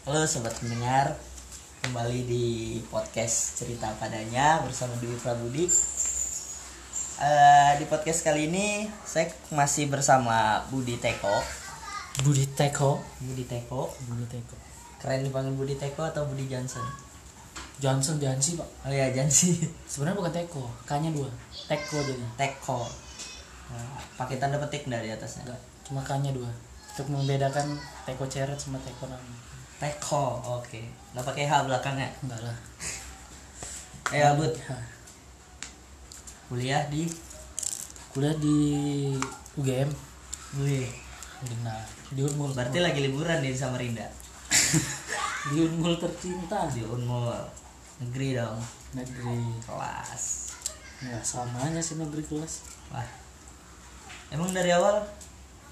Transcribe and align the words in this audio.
Halo 0.00 0.24
sobat 0.24 0.56
pendengar, 0.56 1.12
kembali 1.84 2.24
di 2.24 2.80
podcast 2.88 3.60
cerita 3.60 3.84
padanya 4.00 4.56
bersama 4.64 4.96
Dewi 4.96 5.12
Prabudi. 5.20 5.68
Eh, 7.20 7.72
di 7.76 7.84
podcast 7.84 8.24
kali 8.24 8.48
ini 8.48 8.88
saya 9.04 9.28
masih 9.52 9.92
bersama 9.92 10.64
Budi 10.72 10.96
Teko. 10.96 11.44
Budi 12.24 12.48
Teko 12.48 12.96
Budi 13.20 13.44
Teko, 13.44 13.92
Budi 14.08 14.24
Teko 14.24 14.56
keren 15.04 15.20
dipanggil 15.20 15.52
Budi 15.52 15.76
Teko 15.76 16.08
atau 16.08 16.24
Budi 16.24 16.48
Johnson? 16.48 16.88
Johnson 17.76 18.16
Jansi 18.16 18.56
pak 18.56 18.88
Oh 18.88 18.88
ya 18.88 19.12
Jansi, 19.12 19.60
sebenarnya 19.84 20.16
bukan 20.16 20.32
Teko 20.32 20.64
K 20.88 20.96
nya 20.96 21.12
dua 21.12 21.28
Teko 21.68 22.00
jadi 22.00 22.24
Teko. 22.40 22.88
Nah, 23.68 24.00
pakai 24.16 24.40
tanda 24.40 24.56
petik 24.56 24.88
dari 24.88 25.12
atasnya. 25.12 25.44
enggak 25.44 25.60
cuma 25.84 26.00
K 26.00 26.24
nya 26.24 26.32
dua 26.32 26.48
untuk 26.96 27.12
membedakan 27.12 27.76
Teko 28.08 28.24
Ceret 28.32 28.56
sama 28.56 28.80
Teko 28.80 29.04
Nami 29.04 29.49
Teko, 29.80 30.24
oke. 30.60 30.80
Nggak 31.10 31.24
pakai 31.24 31.44
H 31.48 31.52
belakangnya. 31.64 32.08
enggak 32.22 32.40
lah 32.44 32.56
Eh, 34.10 34.26
Bud, 34.34 34.50
Hah. 34.66 34.82
kuliah 36.50 36.82
di 36.90 37.06
kuliah 38.10 38.34
di 38.36 38.58
UGM 39.54 39.86
Wih, 40.58 40.90
nah 41.62 41.78
di 42.10 42.26
Unmul 42.26 42.50
berarti 42.50 42.82
lagi 42.82 43.06
liburan 43.06 43.38
di 43.38 43.54
Samarinda. 43.54 44.02
di 45.54 45.62
Unmul 45.62 45.94
tercinta 45.94 46.66
Di 46.74 46.82
Unmul 46.82 47.30
negeri 48.02 48.34
dong, 48.34 48.58
negeri 48.92 49.62
kelas. 49.62 50.50
ya 51.00 51.16
sama 51.22 51.64
aja 51.64 51.78
sih 51.78 51.94
negeri 51.96 52.26
kelas 52.26 52.66
Wah. 52.90 53.06
Emang 54.28 54.50
dari 54.50 54.74
awal 54.74 55.06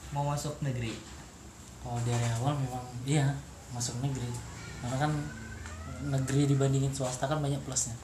mau 0.09 0.25
masuk 0.25 0.63
negeri? 0.63 0.95
oh 1.83 1.99
dari 2.01 2.27
awal 2.39 2.55
memang 2.55 2.87
iya 3.03 3.35
masuk 3.75 3.99
negeri 4.01 4.31
karena 4.85 4.97
kan 4.97 5.13
negeri 6.09 6.47
dibandingin 6.47 6.95
swasta 6.95 7.27
kan 7.27 7.43
banyak 7.43 7.61
plusnya 7.67 7.95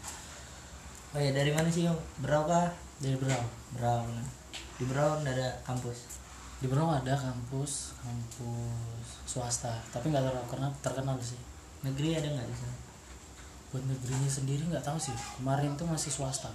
Oh 1.15 1.23
ya 1.23 1.31
dari 1.31 1.55
mana 1.55 1.71
sih? 1.71 1.87
Berapa? 2.19 2.75
dari 2.99 3.15
Berau 3.15 3.39
Berau. 3.79 4.03
Di 4.75 4.83
Berau 4.83 5.15
ada 5.23 5.47
kampus. 5.63 6.11
di 6.59 6.67
Berau 6.67 6.91
ada 6.91 7.15
kampus 7.15 7.95
kampus 8.03 9.07
swasta 9.29 9.79
tapi 9.95 10.11
nggak 10.11 10.27
terlalu 10.27 10.49
karena 10.49 10.69
terkenal 10.81 11.15
sih 11.21 11.37
Negeri 11.87 12.17
ada 12.17 12.25
nggak 12.31 12.47
di 12.49 12.57
sana? 12.57 12.77
buat 13.75 13.85
negerinya 13.91 14.31
sendiri 14.31 14.63
nggak 14.71 14.87
tahu 14.87 14.97
sih 14.97 15.13
kemarin 15.37 15.75
tuh 15.75 15.85
masih 15.85 16.09
swasta 16.09 16.49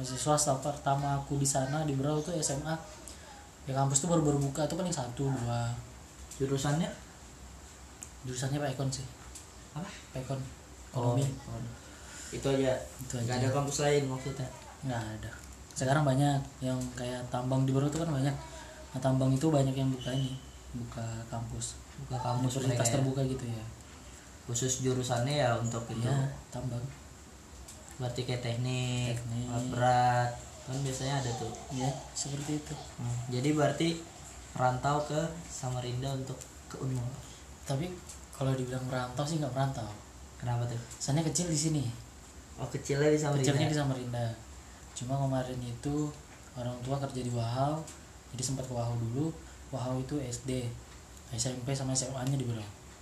masih 0.00 0.16
swasta 0.16 0.56
pertama 0.58 1.20
aku 1.20 1.36
di 1.36 1.46
sana 1.46 1.84
di 1.84 1.92
Berau 1.94 2.18
tuh 2.24 2.32
SMA 2.40 2.74
ya 3.68 3.72
kampus 3.76 4.02
tuh 4.02 4.08
baru 4.10 4.24
baru 4.24 4.38
buka 4.40 4.64
tuh 4.66 4.80
paling 4.80 4.90
satu 4.90 5.30
dua 5.30 5.70
Jurusannya? 6.36 6.88
Jurusannya 8.26 8.58
Pak 8.58 8.70
Ekon 8.72 8.90
sih 8.90 9.06
Apa? 9.72 9.86
Pak 10.12 10.20
Ekon 10.20 10.40
ekonomi 10.88 11.24
Oh, 11.46 11.60
Itu 12.28 12.46
aja. 12.48 12.74
itu 12.98 13.14
Nggak 13.16 13.36
aja 13.36 13.40
ada 13.40 13.48
kampus 13.52 13.76
lain 13.80 14.02
maksudnya. 14.06 14.48
nggak 14.82 15.02
ada 15.16 15.30
sekarang 15.72 16.02
banyak 16.02 16.36
yang 16.58 16.78
kayak 16.92 17.20
tambang 17.26 17.62
di 17.62 17.70
Berau 17.70 17.86
tuh 17.86 18.00
kan 18.00 18.10
banyak 18.10 18.32
nah 18.90 18.98
tambang 18.98 19.28
itu 19.30 19.46
banyak 19.46 19.72
yang 19.72 19.88
buka 19.88 20.08
ini 20.10 20.34
buka 20.72 21.04
kampus 21.26 21.76
Buka 21.98 22.16
kampus 22.18 22.58
universitas 22.58 22.88
ya. 22.88 22.94
terbuka 22.94 23.20
gitu 23.24 23.44
ya 23.44 23.64
Khusus 24.44 24.80
jurusannya 24.80 25.36
ya 25.38 25.52
untuk 25.54 25.84
itu. 25.86 26.00
iya 26.00 26.16
tambang 26.48 26.80
Berarti 27.96 28.22
kayak 28.22 28.42
teknik, 28.42 29.16
Teknik. 29.16 29.48
berat. 29.72 30.28
Kan 30.62 30.76
biasanya 30.80 31.16
ada 31.18 31.30
tuh. 31.34 31.48
ya 31.72 31.88
seperti 32.12 32.56
itu 32.56 32.74
Hmm, 32.96 33.16
Jadi 33.28 33.48
berarti 33.50 33.88
merantau 34.52 35.00
ke 35.02 35.16
Samarinda 35.46 36.12
untuk 36.12 36.36
ke 36.66 36.76
Unmul. 36.76 37.04
tapi 37.64 37.88
kalau 38.36 38.52
dibilang 38.52 38.84
merantau 38.84 39.24
sih 39.24 39.36
nggak 39.36 39.50
merantau 39.50 39.88
Kenapa 40.36 40.68
tuh? 40.68 40.76
sana 40.94 41.20
kecil 41.22 41.48
di 41.48 41.56
sini 41.56 41.84
Oh 42.56 42.68
kecilnya 42.68 43.08
di 43.08 43.16
Samarinda. 43.16 43.40
kecilnya 43.42 43.66
di 43.66 43.76
Samarinda 43.76 44.26
cuma 44.92 45.16
kemarin 45.18 45.60
itu 45.60 46.08
orang 46.54 46.76
tua 46.80 46.96
kerja 46.98 47.20
di 47.20 47.28
Wahau 47.28 47.80
jadi 48.32 48.42
sempat 48.42 48.64
ke 48.64 48.72
Wahau 48.72 48.96
dulu 48.96 49.28
Wahau 49.68 49.96
itu 49.98 50.16
SD 50.20 50.64
SMP 51.32 51.72
sama 51.72 51.92
SMA 51.92 52.20
nya 52.24 52.36
di 52.36 52.44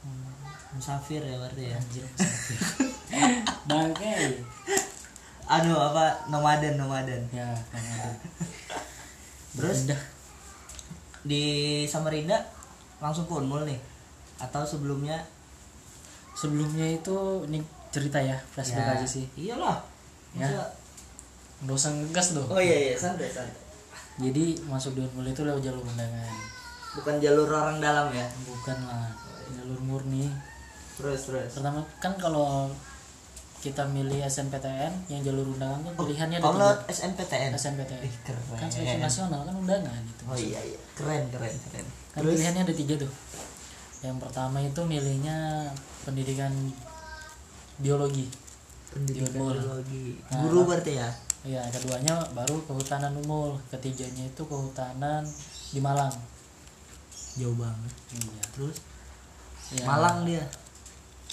Hmm, 0.04 0.28
Musafir 0.76 1.16
ya 1.18 1.38
berarti 1.38 1.64
ya. 1.64 1.74
anjir 1.74 2.04
musafir. 2.04 2.60
bangke 3.68 4.36
Anu 5.46 5.72
apa 5.72 6.28
nomaden 6.28 6.76
nomaden. 6.76 7.24
ya 7.30 7.56
Ade. 7.70 8.10
Terus? 9.54 9.88
Di 11.22 11.44
Samarinda 11.84 12.36
langsung 12.98 13.24
ke 13.24 13.32
Unmul 13.32 13.64
nih 13.64 13.80
atau 14.36 14.62
sebelumnya 14.62 15.18
sebelumnya 16.32 16.86
itu 16.90 17.16
ini 17.46 17.62
cerita 17.88 18.18
ya 18.18 18.34
flashback 18.48 18.98
aja 18.98 19.06
sih 19.06 19.24
Iyalah. 19.34 19.78
Ya. 20.34 20.50
Nggak 21.62 21.76
usah 21.76 21.90
ngegas 21.92 22.34
dong 22.34 22.48
Oh 22.48 22.58
iya 22.58 22.90
iya 22.90 22.94
santai 22.94 23.30
santai. 23.30 23.54
jadi 24.16 24.58
masuk 24.64 24.94
di 24.94 25.02
Unmul 25.02 25.26
itu 25.26 25.42
lewat 25.42 25.60
jalur 25.60 25.80
undangan 25.80 26.34
Bukan 26.94 27.18
jalur 27.18 27.46
orang 27.48 27.78
dalam 27.78 28.10
ya. 28.10 28.26
bukan 28.44 28.78
lah 28.82 29.10
jalur 29.52 29.78
murni 29.80 30.26
Terus 30.94 31.20
terus. 31.24 31.50
pertama 31.52 31.82
kan 31.98 32.14
kalau 32.14 32.70
kita 33.58 33.80
milih 33.88 34.20
SNPTN 34.22 34.92
yang 35.08 35.22
jalur 35.22 35.46
undangan 35.48 35.80
kan 35.80 35.92
pilihannya 35.96 36.36
ada 36.36 36.44
Oh, 36.44 36.52
tiga 36.52 36.60
lo 36.60 36.70
SNPTN. 36.86 37.50
SNPTN 37.52 38.00
Ih, 38.02 38.14
keren. 38.20 38.44
kan 38.52 38.68
seleksi 38.68 38.98
nasional 38.98 39.40
kan 39.40 39.54
undangan 39.56 40.02
itu 40.04 40.22
Oh 40.24 40.36
iya 40.36 40.60
iya. 40.60 40.78
Keren 40.92 41.30
keren 41.30 41.54
keren. 41.62 41.86
kan 42.10 42.20
pilihannya 42.20 42.62
ada 42.62 42.74
tiga 42.74 42.94
tuh 42.96 43.10
yang 44.04 44.20
pertama 44.20 44.60
itu 44.60 44.80
milihnya 44.84 45.68
pendidikan 46.04 46.52
biologi. 47.80 48.28
Pendidikan 48.92 49.32
biologi. 49.32 50.20
Nah, 50.28 50.44
Guru 50.44 50.68
berarti 50.68 50.92
ya. 51.00 51.10
ya 51.44 51.60
keduanya 51.68 52.24
baru 52.32 52.56
kehutanan 52.64 53.12
umul 53.20 53.60
ketiganya 53.68 54.24
itu 54.24 54.42
kehutanan 54.44 55.24
di 55.72 55.80
Malang. 55.80 56.12
Jauh 57.40 57.56
banget. 57.56 57.92
iya. 58.14 58.42
Terus? 58.52 58.76
Ya, 59.72 59.84
Malang 59.88 60.28
dia. 60.28 60.44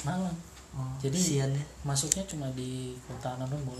Malang. 0.07 0.35
Oh, 0.71 0.87
Jadi- 1.03 1.19
sian 1.19 1.51
ya. 1.51 1.63
masuknya 1.83 2.23
cuma 2.23 2.47
di 2.55 2.95
kehutanan 3.03 3.51
umul 3.51 3.75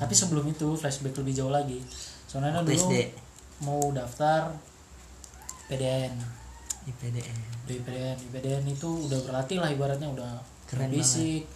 tapi 0.00 0.14
sebelum 0.16 0.48
itu 0.48 0.72
flashback 0.72 1.20
lebih 1.20 1.36
jauh 1.36 1.52
lagi. 1.52 1.80
Soalnya 2.24 2.64
dulu 2.64 2.72
SD 2.72 3.12
mau 3.60 3.92
daftar 3.92 4.56
PDN 5.68 6.16
di 6.82 6.92
PDN. 6.98 7.38
di 7.62 7.78
PDN 7.78 8.16
di 8.18 8.28
PDN 8.34 8.64
itu 8.66 8.88
udah 9.06 9.18
berlatih 9.22 9.58
lah 9.62 9.70
ibaratnya 9.70 10.08
udah 10.10 10.30
Keren 10.66 10.90
fisik. 10.90 11.46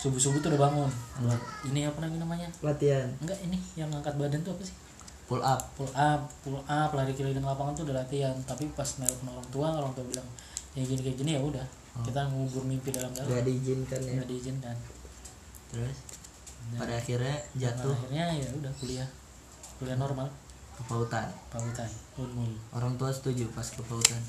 Subuh 0.00 0.20
subuh 0.20 0.40
tuh 0.40 0.52
udah 0.54 0.68
bangun. 0.68 0.90
Buat 1.24 1.40
ini 1.68 1.84
apa 1.84 1.98
lagi 2.00 2.16
namanya? 2.16 2.48
Latihan. 2.64 3.08
Enggak 3.20 3.36
ini 3.44 3.58
yang 3.76 3.88
ngangkat 3.92 4.16
badan 4.16 4.40
tuh 4.40 4.52
apa 4.56 4.62
sih? 4.64 4.76
Pull 5.28 5.42
up. 5.44 5.60
pull 5.78 5.90
up 5.94 6.20
pull 6.42 6.58
up 6.66 6.90
lari 6.96 7.12
keliling 7.14 7.44
lapangan 7.44 7.76
tuh 7.76 7.84
udah 7.88 8.04
latihan. 8.04 8.32
Tapi 8.44 8.68
pas 8.72 8.88
nelpon 9.00 9.28
orang 9.32 9.48
tua 9.52 9.68
orang 9.76 9.92
tua 9.92 10.04
bilang 10.08 10.28
ya 10.72 10.86
gini 10.86 11.02
kayak 11.02 11.18
gini 11.18 11.30
ya 11.34 11.42
udah 11.42 11.66
kita 12.06 12.20
ngubur 12.30 12.64
mimpi 12.64 12.94
dalam 12.94 13.10
dalam. 13.12 13.28
Gak 13.28 13.44
diizinkan 13.44 14.00
ya. 14.00 14.12
nggak 14.20 14.28
diizinkan. 14.30 14.76
Terus? 15.74 15.96
Dan 16.70 16.78
pada 16.78 16.94
akhirnya 16.96 17.36
jatuh? 17.58 17.92
akhirnya 17.92 18.24
ya 18.38 18.48
udah 18.54 18.72
kuliah. 18.78 19.08
Kuliah 19.82 19.98
normal. 19.98 20.28
Ke 20.78 20.82
pautan. 20.86 21.28
pautan 21.50 21.90
unmul. 22.20 22.52
Orang 22.72 22.94
tua 23.00 23.10
setuju 23.10 23.48
pas 23.52 23.66
ke 23.66 23.82
pautan. 23.84 24.20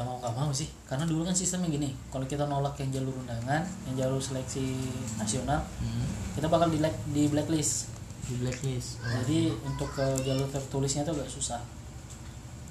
Ya 0.00 0.08
mau 0.08 0.16
nggak 0.16 0.32
mau 0.32 0.48
sih. 0.48 0.72
Karena 0.88 1.04
dulu 1.04 1.28
kan 1.28 1.36
sistemnya 1.36 1.68
gini 1.68 1.92
kalau 2.08 2.24
kita 2.24 2.48
nolak 2.48 2.80
yang 2.80 2.88
jalur 2.88 3.12
undangan 3.20 3.60
yang 3.84 3.94
jalur 4.00 4.16
seleksi 4.16 4.80
nasional 5.20 5.60
Hmm. 5.84 6.08
kita 6.32 6.48
bakal 6.48 6.72
di 6.72 6.80
di 7.12 7.28
blacklist. 7.28 7.92
Di 8.24 8.40
blacklist. 8.40 8.96
Oh. 9.04 9.12
jadi 9.20 9.52
untuk 9.60 9.92
ke 9.92 10.06
jalur 10.24 10.48
tertulisnya 10.48 11.04
itu 11.04 11.12
agak 11.12 11.28
susah. 11.28 11.60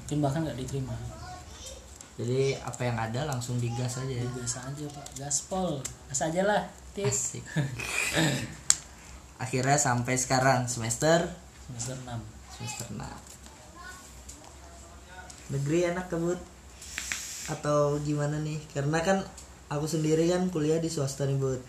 Mungkin 0.09 0.25
bahkan 0.25 0.41
nggak 0.41 0.57
diterima. 0.57 0.97
Jadi 2.17 2.57
apa 2.57 2.81
yang 2.81 2.97
ada 2.97 3.29
langsung 3.29 3.61
digas 3.61 4.01
aja 4.01 4.09
ya. 4.09 4.25
gas 4.33 4.57
aja 4.57 4.85
pak. 4.89 5.05
Gaspol. 5.21 5.79
Gas 6.09 6.25
aja 6.25 6.41
lah 6.43 6.65
tis. 6.97 7.37
Akhirnya 9.39 9.77
sampai 9.79 10.17
sekarang 10.19 10.67
semester? 10.67 11.29
Semester 11.69 11.95
6 12.01 12.39
semester 12.59 12.87
6 12.91 12.99
negeri 15.49 15.79
enak 15.89 16.11
kebut 16.11 16.35
atau 17.49 17.97
gimana 18.05 18.37
nih? 18.39 18.61
Karena 18.71 19.01
kan 19.01 19.25
aku 19.69 19.85
sendiri 19.89 20.29
kan 20.29 20.49
kuliah 20.53 20.77
di 20.77 20.89
swasta 20.89 21.25
nih 21.25 21.37
bud. 21.37 21.61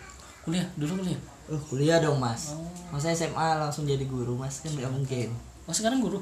Kuliah? 0.45 0.67
Dulu 0.77 1.01
kuliah? 1.01 1.21
Uh 1.51 1.63
kuliah 1.67 1.99
dong 1.99 2.21
mas. 2.21 2.55
Oh, 2.55 2.63
masa 2.95 3.11
SMA 3.17 3.59
langsung 3.59 3.89
jadi 3.89 4.05
guru 4.07 4.37
mas 4.37 4.61
kan 4.63 4.71
nggak 4.71 4.93
mungkin. 4.93 5.33
Oh 5.65 5.75
sekarang 5.75 6.05
guru? 6.05 6.21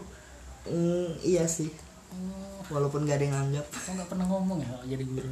Hmm, 0.65 1.13
iya 1.21 1.45
sih. 1.45 1.69
Oh. 2.15 2.65
Walaupun 2.73 3.05
gak 3.05 3.21
ada 3.21 3.25
yang 3.29 3.35
nganggap. 3.37 3.67
Kok 3.69 3.93
nggak 3.99 4.09
pernah 4.09 4.27
ngomong 4.29 4.59
ya 4.65 4.97
jadi 4.97 5.05
guru? 5.05 5.31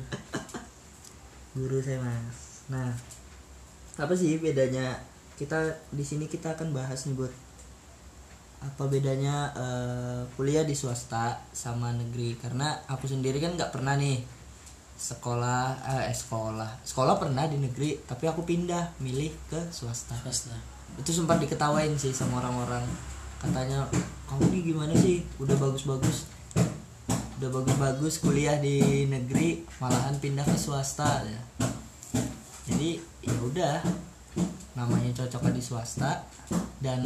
Guru 1.56 1.80
saya 1.80 2.02
mas. 2.04 2.68
Nah 2.68 2.92
apa 3.96 4.12
sih 4.12 4.36
bedanya? 4.36 5.00
Kita 5.40 5.72
di 5.92 6.04
sini 6.04 6.28
kita 6.28 6.52
akan 6.52 6.76
bahas 6.76 7.08
nih 7.08 7.16
buat 7.16 7.32
apa 8.62 8.88
bedanya 8.88 9.52
eh, 9.52 10.20
kuliah 10.38 10.64
di 10.64 10.72
swasta 10.72 11.40
sama 11.52 11.92
negeri? 11.92 12.36
Karena 12.40 12.76
aku 12.88 13.08
sendiri 13.08 13.40
kan 13.42 13.56
nggak 13.56 13.72
pernah 13.72 13.96
nih 13.96 14.22
sekolah 14.96 15.84
eh 16.08 16.14
sekolah. 16.14 16.84
Sekolah 16.84 17.20
pernah 17.20 17.44
di 17.44 17.60
negeri 17.60 18.00
tapi 18.04 18.24
aku 18.28 18.44
pindah 18.44 18.96
milih 19.02 19.32
ke 19.52 19.60
swasta. 19.68 20.16
Swasta. 20.24 20.56
Itu 20.96 21.12
sempat 21.12 21.42
diketawain 21.42 21.92
sih 22.00 22.14
sama 22.16 22.40
orang-orang. 22.40 22.84
Katanya 23.36 23.84
kamu 24.30 24.48
nih 24.52 24.62
gimana 24.72 24.94
sih? 24.96 25.20
Udah 25.36 25.56
bagus-bagus. 25.60 26.24
Udah 27.36 27.50
bagus-bagus 27.52 28.24
kuliah 28.24 28.56
di 28.56 29.04
negeri 29.04 29.68
malahan 29.78 30.16
pindah 30.16 30.48
ke 30.48 30.56
swasta. 30.56 31.20
Ya 31.22 31.40
jadi 32.66 32.98
ya 33.22 33.36
udah 33.40 33.76
namanya 34.74 35.10
cocoknya 35.14 35.54
di 35.54 35.62
swasta 35.62 36.26
dan 36.82 37.00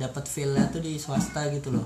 dapat 0.00 0.24
feelnya 0.24 0.64
tuh 0.72 0.80
di 0.80 0.96
swasta 0.96 1.44
gitu 1.52 1.76
loh. 1.76 1.84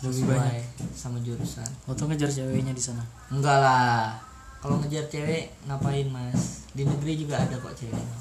Lebih 0.00 0.24
Sesuai 0.24 0.38
banyak. 0.40 0.64
sama 0.96 1.20
jurusan. 1.20 1.68
Waktu 1.84 2.02
ngejar 2.08 2.30
ceweknya 2.32 2.72
di 2.72 2.80
sana? 2.80 3.04
Enggak 3.28 3.60
lah. 3.60 4.16
Kalau 4.64 4.80
ngejar 4.80 5.04
cewek 5.12 5.52
ngapain 5.68 6.08
mas? 6.08 6.64
Di 6.72 6.88
negeri 6.88 7.20
juga 7.20 7.36
ada 7.44 7.60
kok 7.60 7.76
ceweknya. 7.76 8.18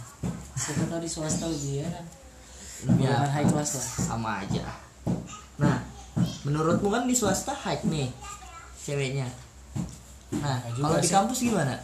Siapa 0.60 0.84
tahu 0.92 1.00
di 1.00 1.10
swasta 1.10 1.48
lebih 1.48 1.88
ya 1.88 1.90
lebih 2.86 3.08
apa? 3.08 3.28
high 3.32 3.48
class 3.48 3.80
lah. 3.80 3.88
sama 4.04 4.30
aja. 4.44 4.66
Nah 5.58 5.80
menurutmu 6.44 6.92
kan 6.92 7.08
di 7.08 7.16
swasta 7.16 7.56
high 7.56 7.82
nih 7.88 8.12
ceweknya. 8.84 9.28
Nah 10.44 10.60
kalau 10.76 11.00
di 11.00 11.08
kampus 11.10 11.40
gimana? 11.40 11.76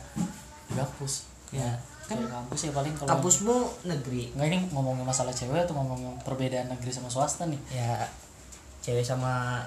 Di 0.68 0.74
kampus. 0.76 1.26
Ya 1.56 1.80
kan 2.12 2.20
kan 2.20 2.30
kampus 2.44 2.60
ya 2.68 2.72
paling 2.76 2.94
kalau 3.00 3.10
kampusmu 3.16 3.56
negeri. 3.88 4.24
Nggak 4.36 4.48
ini 4.52 4.58
ngomongin 4.76 5.08
masalah 5.08 5.32
cewek 5.32 5.64
atau 5.64 5.74
ngomongin 5.80 6.12
perbedaan 6.22 6.68
negeri 6.68 6.92
sama 6.92 7.08
swasta 7.08 7.48
nih? 7.48 7.62
Ya 7.72 8.04
cewek 8.84 9.06
sama 9.08 9.64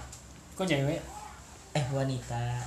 kok 0.52 0.69
cewek? 0.69 1.00
Eh 1.73 1.87
wanita. 1.91 2.61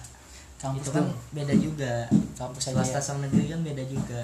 Kampus 0.58 0.90
itu 0.90 0.90
kan 0.90 1.06
tuh. 1.06 1.18
beda 1.32 1.54
juga. 1.54 1.94
Kampus 2.34 2.74
aja 2.74 2.82
swasta 2.82 3.00
ya. 3.00 3.06
sama 3.06 3.20
negeri 3.30 3.54
kan 3.54 3.62
beda 3.62 3.84
juga. 3.86 4.24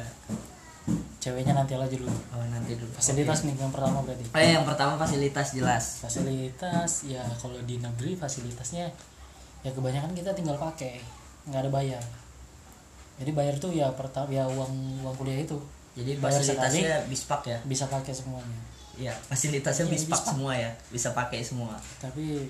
Ceweknya 1.22 1.54
nanti 1.56 1.78
aja 1.78 1.88
dulu. 1.88 2.12
Oh 2.36 2.46
nanti 2.50 2.76
dulu. 2.76 2.92
Fasilitas 2.98 3.46
nih 3.46 3.56
yang 3.56 3.72
pertama 3.72 4.02
berarti. 4.02 4.26
Eh 4.34 4.52
yang 4.58 4.66
pertama 4.66 4.98
fasilitas 4.98 5.56
jelas. 5.56 6.02
Fasilitas 6.02 7.06
ya 7.06 7.24
kalau 7.38 7.62
di 7.64 7.78
negeri 7.80 8.18
fasilitasnya 8.18 8.90
ya 9.64 9.72
kebanyakan 9.72 10.12
kita 10.12 10.36
tinggal 10.36 10.60
pakai 10.60 11.00
nggak 11.48 11.62
ada 11.64 11.72
bayar 11.72 12.04
jadi 13.16 13.32
bayar 13.32 13.56
tuh 13.58 13.70
ya 13.70 13.88
pertama 13.92 14.28
ya 14.28 14.44
uang 14.46 14.72
uang 15.02 15.16
kuliah 15.16 15.40
itu 15.40 15.58
jadi 15.94 16.18
Bayar 16.18 16.38
fasilitasnya 16.38 17.06
bispak 17.06 17.42
ya 17.46 17.58
bisa 17.64 17.86
pakai 17.86 18.12
semuanya 18.12 18.60
Iya, 18.94 19.10
fasilitasnya 19.24 19.86
Iya, 19.86 19.92
bispak 19.92 20.14
bispak. 20.16 20.32
semua 20.32 20.54
ya, 20.54 20.70
bisa 20.88 21.10
pakai 21.12 21.42
semua. 21.42 21.74
tapi 21.98 22.46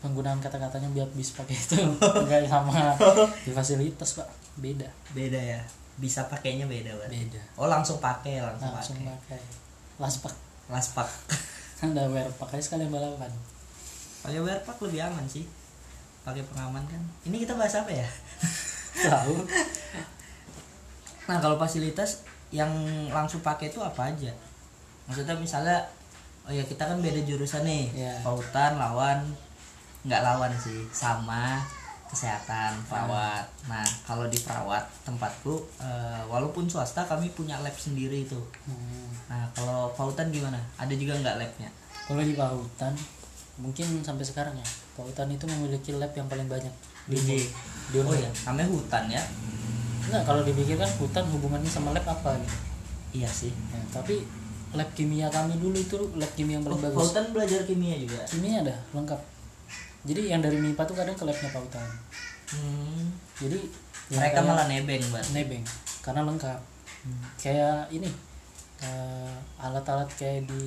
penggunaan 0.00 0.36
kata-katanya 0.38 0.88
biar 0.90 1.04
bis 1.12 1.32
pakai 1.32 1.52
itu 1.52 1.76
enggak 2.24 2.44
sama 2.44 2.72
di 3.40 3.52
fasilitas 3.56 4.16
pak 4.16 4.28
beda 4.56 4.88
Beda 5.12 5.36
ya, 5.36 5.60
bisa 5.94 6.24
pakainya 6.24 6.64
beda 6.64 6.88
berarti. 6.94 7.28
beda 7.28 7.40
Oh 7.56 7.68
langsung 7.68 8.00
pakai, 8.00 8.40
langsung, 8.40 8.68
langsung 8.70 8.96
pakai. 8.98 9.36
pakai 9.36 9.40
laspak 9.96 10.32
Laspak. 10.66 11.08
anda 11.80 12.08
wear 12.12 12.32
pakai 12.34 12.56
sekalian 12.58 12.88
balapan 12.88 13.28
Pakai 14.20 14.40
wearpack 14.40 14.80
lebih 14.80 15.04
aman 15.04 15.28
sih. 15.28 15.44
Pakai 16.20 16.40
pengaman 16.46 16.80
kan. 16.88 16.96
Ini 17.22 17.44
kita 17.44 17.52
bahas 17.52 17.76
apa 17.76 17.92
ya? 17.92 18.08
Tahu 18.94 19.34
Nah 21.28 21.40
kalau 21.40 21.56
fasilitas 21.56 22.20
yang 22.52 22.68
langsung 23.08 23.40
pakai 23.40 23.72
itu 23.72 23.80
apa 23.80 24.12
aja? 24.12 24.28
Maksudnya 25.08 25.32
misalnya, 25.40 25.80
oh 26.44 26.52
ya 26.52 26.60
kita 26.60 26.84
kan 26.84 27.00
beda 27.00 27.24
jurusan 27.24 27.64
nih. 27.64 27.88
Iya. 27.96 28.20
Pautan 28.20 28.76
lawan, 28.76 29.24
nggak 30.04 30.20
lawan 30.20 30.52
sih, 30.60 30.84
sama 30.92 31.64
kesehatan 32.12 32.76
perawat. 32.92 33.48
Nah 33.72 33.88
kalau 34.04 34.28
di 34.28 34.36
perawat 34.36 34.84
tempatku, 35.08 35.64
eh, 35.80 36.20
walaupun 36.28 36.68
swasta 36.68 37.08
kami 37.08 37.32
punya 37.32 37.56
lab 37.64 37.72
sendiri 37.72 38.28
itu. 38.28 38.44
Hmm. 38.68 39.08
Nah 39.32 39.48
kalau 39.56 39.88
pautan 39.96 40.28
gimana? 40.28 40.60
Ada 40.76 40.92
juga 40.92 41.16
nggak 41.16 41.40
labnya? 41.40 41.72
kalau 42.04 42.20
di 42.20 42.36
pautan 42.36 42.92
mungkin 43.56 44.04
sampai 44.04 44.24
sekarang 44.26 44.54
ya 44.58 44.66
pautan 44.92 45.32
itu 45.32 45.48
memiliki 45.48 45.96
lab 45.96 46.12
yang 46.12 46.28
paling 46.28 46.50
banyak 46.50 46.74
di 47.08 47.16
Di, 47.90 47.98
oh 47.98 48.14
ya, 48.14 48.30
namanya 48.44 48.68
hutan 48.68 49.04
ya? 49.08 49.22
Enggak, 50.04 50.22
kalau 50.24 50.40
dipikirkan 50.42 50.90
hutan 50.96 51.24
hubungannya 51.28 51.66
sama 51.66 51.92
lab 51.92 52.04
apa 52.04 52.36
gitu. 52.36 52.56
Iya 53.14 53.28
sih. 53.28 53.52
Ya, 53.70 53.80
tapi 53.90 54.24
lab 54.74 54.90
kimia 54.92 55.28
kami 55.28 55.54
dulu 55.56 55.74
itu 55.74 55.96
lab 56.14 56.28
kimia 56.34 56.58
yang 56.58 56.64
Oh, 56.64 56.74
paling 56.74 56.82
bagus. 56.84 56.98
pautan 57.10 57.24
belajar 57.30 57.60
kimia 57.62 57.96
juga. 57.96 58.20
Kimia 58.26 58.60
ada 58.60 58.74
lengkap. 58.90 59.20
Jadi 60.04 60.20
yang 60.28 60.40
dari 60.40 60.60
MIPA 60.60 60.82
tuh 60.84 60.92
kadang 60.92 61.14
ke 61.14 61.24
labnya 61.24 61.48
pautan. 61.48 61.88
Hmm. 62.52 63.08
Jadi 63.40 63.58
Mereka 64.12 64.36
kayak 64.36 64.44
malah 64.44 64.66
nebeng 64.68 65.00
banget. 65.08 65.28
nebeng 65.32 65.64
karena 66.00 66.20
lengkap. 66.24 66.60
Kayak 67.36 67.88
ini 67.88 68.08
eh, 68.80 69.32
alat-alat 69.56 70.10
kayak 70.12 70.44
di 70.44 70.66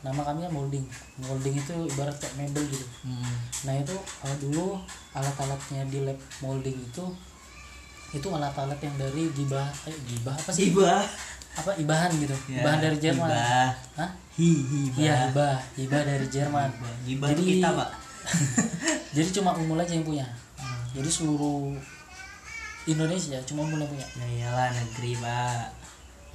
nama 0.00 0.22
kami 0.22 0.38
kan 0.40 0.52
molding. 0.52 0.84
Molding 1.18 1.54
itu 1.54 1.74
ibarat 1.88 2.14
kayak 2.14 2.34
mebel 2.36 2.62
gitu. 2.64 2.86
Hmm. 3.02 3.34
Nah 3.62 3.74
itu 3.76 3.94
eh, 4.22 4.36
dulu 4.38 4.78
alat-alatnya 5.10 5.82
di 5.86 5.98
lab 6.00 6.14
molding 6.38 6.76
itu 6.76 7.04
itu 8.08 8.24
alat-alat 8.26 8.78
yang 8.78 8.96
dari 8.96 9.28
gibah 9.30 9.68
eh, 9.84 9.92
gibah 10.06 10.32
apa 10.32 10.48
sih 10.48 10.70
Hibah. 10.70 11.04
apa 11.54 11.74
ibahan 11.76 12.08
gitu 12.16 12.32
Ya, 12.46 12.62
ibahan 12.62 12.78
dari 12.80 12.96
Jerman 12.96 13.26
Hibah. 13.26 13.68
Hah? 13.96 14.10
Hi, 14.32 14.48
hibah. 14.54 14.96
Iya 14.96 15.14
hibah 15.26 15.56
hibah 15.74 16.02
dari 16.02 16.26
Jerman 16.28 16.68
Hibah 17.04 17.28
Jadi- 17.28 17.46
kita, 17.52 17.68
Pak. 17.70 17.90
jadi 19.16 19.28
cuma 19.30 19.50
Unmul 19.54 19.76
aja 19.78 19.92
yang 19.92 20.04
punya 20.04 20.24
Hmm. 20.56 20.82
jadi 20.92 21.06
seluruh 21.06 21.74
Indonesia 22.84 23.36
cuma 23.42 23.62
Unmul 23.62 23.80
yang 23.80 23.90
punya 23.90 24.06
Ya 24.16 24.26
iyalah 24.26 24.68
negeri, 24.72 25.12
Pak. 25.16 25.64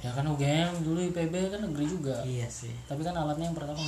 Ya 0.04 0.10
kan 0.10 0.28
UGM 0.28 0.84
dulu 0.84 1.00
IPB 1.02 1.32
kan 1.48 1.60
negeri 1.62 1.86
juga 1.88 2.20
Iya 2.20 2.44
sih. 2.44 2.76
tapi 2.84 3.00
kan 3.00 3.16
alatnya 3.16 3.48
yang 3.48 3.56
pertama 3.56 3.80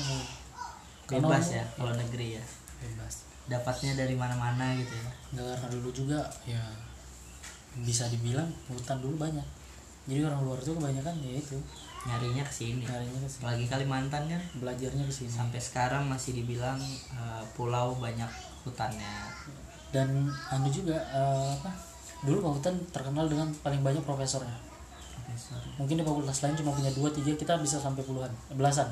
Karena 1.05 1.23
Bebas 1.23 1.45
Unmul- 1.45 1.55
ya 1.55 1.65
kalau 1.77 1.93
negeri 1.95 2.27
ya. 2.35 2.45
bebas 2.79 3.15
Dapatnya 3.47 3.93
dari 3.95 4.15
mana-mana 4.15 4.75
gitu 4.75 4.91
ya. 4.93 5.11
nggak 5.31 5.45
karena 5.55 5.69
dulu 5.71 5.89
juga 5.93 6.19
ya 6.45 6.59
bisa 7.79 8.09
dibilang 8.09 8.49
hutan 8.67 8.99
dulu 8.99 9.21
banyak 9.21 9.45
jadi 10.07 10.25
orang 10.25 10.41
luar 10.41 10.57
tuh 10.59 10.73
kebanyakan 10.75 11.15
ya 11.21 11.37
itu 11.37 11.59
Nyarinya 12.07 12.41
ke 12.41 12.53
sini. 12.55 12.81
nyarinya 12.81 13.19
ke 13.19 13.29
sini 13.29 13.43
Apalagi 13.43 13.67
Kalimantan 13.67 14.23
kan 14.25 14.43
belajarnya 14.57 15.03
ke 15.03 15.13
sini 15.13 15.27
sampai 15.29 15.59
sekarang 15.59 16.07
masih 16.07 16.33
dibilang 16.35 16.79
eh, 17.13 17.43
pulau 17.53 17.93
banyak 17.95 18.31
hutannya. 18.63 19.27
dan 19.89 20.09
anu 20.49 20.69
juga 20.69 20.97
eh, 20.97 21.51
apa 21.53 21.71
dulu 22.23 22.41
Pak 22.41 22.53
Hutan 22.57 22.75
terkenal 22.89 23.27
dengan 23.27 23.51
paling 23.61 23.83
banyak 23.83 24.01
profesornya 24.01 24.55
Profesor. 25.37 25.61
mungkin 25.77 25.95
di 25.95 26.05
fakultas 26.05 26.39
lain 26.41 26.57
cuma 26.57 26.73
punya 26.73 26.89
dua 26.91 27.09
tiga 27.11 27.29
kita 27.31 27.55
bisa 27.57 27.77
sampai 27.77 28.01
puluhan 28.01 28.29
belasan 28.51 28.89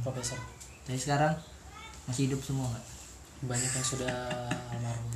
profesor 0.00 0.38
Jadi 0.82 0.98
sekarang 1.00 1.34
masih 2.04 2.26
hidup 2.26 2.40
semua 2.40 2.66
nggak? 2.66 2.86
banyak 3.42 3.70
yang 3.72 3.86
sudah 3.88 4.14
almarhum 4.68 5.10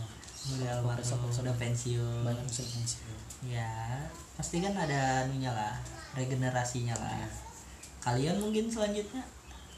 Udah 0.50 0.70
almarhum, 0.76 1.30
sudah 1.30 1.54
pensiun. 1.54 2.22
banyak 2.22 2.42
yang 2.42 2.52
sudah 2.52 2.72
pensiun 2.74 3.16
Ya, 3.44 4.00
pasti 4.34 4.58
kan 4.58 4.72
ada 4.72 5.22
anunya 5.22 5.48
lah, 5.48 5.76
regenerasinya 6.14 6.96
lah. 6.96 7.12
Iya. 7.14 7.28
Kalian 8.00 8.36
mungkin 8.40 8.64
selanjutnya 8.66 9.20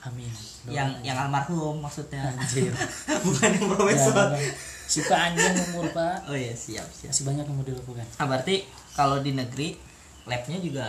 amin 0.00 0.30
yang 0.64 0.86
yang 1.02 1.18
almarhum 1.18 1.78
maksudnya. 1.78 2.30
Anjir. 2.30 2.70
Bukan 3.26 3.48
yang 3.52 3.66
profesor. 3.68 4.14
Dong. 4.14 4.38
si 4.86 5.02
panjang 5.02 5.50
umur 5.66 5.90
pak 5.90 6.30
Oh 6.30 6.38
iya, 6.38 6.54
siap, 6.54 6.86
siap. 6.88 7.10
masih 7.10 7.26
banyak 7.26 7.42
yang 7.42 7.54
mau 7.54 7.66
dilakukan 7.66 8.06
Nah, 8.06 8.26
berarti 8.28 8.62
kalau 8.94 9.18
di 9.18 9.34
negeri 9.34 9.74
labnya 10.26 10.58
juga 10.58 10.86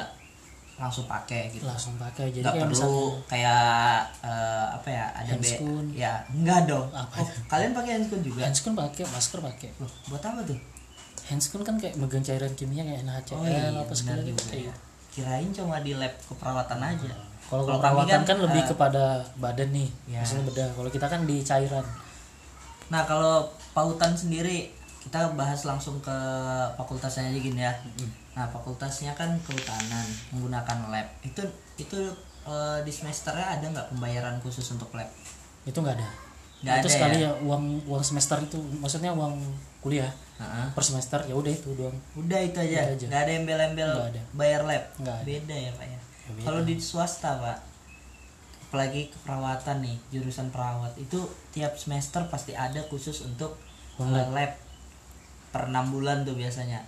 langsung 0.77 1.09
pakai 1.09 1.49
gitu. 1.49 1.65
langsung 1.65 1.97
pakai 1.97 2.29
jadi 2.29 2.45
Nggak 2.45 2.53
kayak 2.53 2.69
perlu 2.69 2.97
kayak 3.25 3.65
eh, 4.21 4.65
apa 4.69 4.89
ya 4.89 5.05
ada 5.09 5.29
Handskun. 5.33 5.85
ya 5.89 6.13
enggak 6.29 6.69
dong 6.69 6.85
Apa? 6.89 7.17
oh, 7.17 7.27
kalian 7.49 7.73
pakai 7.73 7.91
handskun 7.97 8.21
juga 8.21 8.45
handskun 8.45 8.73
pakai 8.77 9.03
masker 9.09 9.39
pakai 9.41 9.69
Loh, 9.81 9.89
buat 10.05 10.21
apa 10.21 10.45
tuh 10.45 10.59
handskun 11.27 11.65
kan 11.65 11.81
kayak 11.81 11.97
megang 11.97 12.21
cairan 12.21 12.53
kimia 12.53 12.85
kayak 12.85 13.03
NaCl 13.03 13.33
oh 13.33 13.45
iya 13.45 13.73
apa 13.73 13.89
segala 13.89 14.21
gitu 14.21 14.37
ya. 14.53 14.73
kirain 15.09 15.49
cuma 15.49 15.81
di 15.81 15.97
lab 15.97 16.13
keperawatan 16.29 16.77
aja 16.79 17.09
Kalau 17.47 17.63
Kalau 17.63 17.79
perawatan 17.79 18.05
kami 18.05 18.11
kan, 18.11 18.21
kan, 18.27 18.37
lebih 18.43 18.59
eh, 18.61 18.67
kepada 18.67 19.03
badan 19.39 19.69
nih, 19.71 19.87
Ya. 20.05 20.19
maksudnya 20.19 20.43
bedah. 20.45 20.67
Kalau 20.67 20.89
kita 20.91 21.07
kan 21.07 21.23
di 21.23 21.39
cairan. 21.39 21.85
nah 22.87 23.07
kalau 23.07 23.47
pautan 23.71 24.11
sendiri 24.11 24.67
kita 24.99 25.31
bahas 25.31 25.63
langsung 25.63 25.95
ke 25.99 26.17
fakultasnya 26.75 27.31
aja 27.31 27.39
gini 27.39 27.63
ya 27.63 27.71
nah 28.37 28.45
fakultasnya 28.45 29.17
kan 29.17 29.33
kehutanan 29.41 30.05
menggunakan 30.29 30.93
lab 30.93 31.07
itu 31.25 31.41
itu 31.75 31.97
eh, 32.45 32.79
di 32.85 32.91
semesternya 32.93 33.57
ada 33.57 33.65
nggak 33.65 33.87
pembayaran 33.89 34.37
khusus 34.39 34.69
untuk 34.71 34.93
lab 34.93 35.09
Itu 35.65 35.81
nggak 35.81 35.97
ada. 35.97 36.09
Nggak 36.57 36.75
itu 36.79 36.85
ada 36.85 36.89
sekali 36.89 37.15
ya? 37.17 37.27
ya 37.27 37.31
uang 37.43 37.63
uang 37.85 37.99
semester 38.01 38.37
itu, 38.39 38.55
maksudnya 38.77 39.11
uang 39.11 39.35
kuliah 39.77 40.09
Heeh. 40.37 40.65
per 40.71 40.81
semester 40.81 41.19
ya 41.25 41.33
udah 41.33 41.49
itu 41.49 41.69
doang. 41.73 41.97
Udah 42.13 42.39
itu 42.39 42.57
aja, 42.57 42.87
Udah 42.87 42.93
aja. 42.93 43.05
nggak 43.09 43.21
ada 43.25 43.31
embel-embel 43.35 43.89
Nggak 43.91 44.09
ada. 44.13 44.21
bayar 44.33 44.61
lab. 44.63 44.83
Nggak 44.95 45.15
ada. 45.17 45.25
Beda 45.25 45.55
ya 45.57 45.71
pak 45.73 45.85
ya. 45.85 45.99
Ya. 45.99 46.43
Kalau 46.45 46.61
di 46.61 46.73
swasta 46.77 47.29
pak, 47.35 47.57
apalagi 48.67 49.01
keperawatan 49.11 49.77
nih, 49.81 49.97
jurusan 50.09 50.47
perawat 50.49 50.93
itu 50.95 51.19
tiap 51.51 51.73
semester 51.75 52.21
pasti 52.27 52.51
ada 52.53 52.79
khusus 52.85 53.23
untuk 53.23 53.57
Uang 53.97 54.13
lab. 54.13 54.29
lab 54.31 54.51
per 55.49 55.67
enam 55.67 55.89
bulan 55.89 56.21
tuh 56.21 56.33
biasanya. 56.33 56.79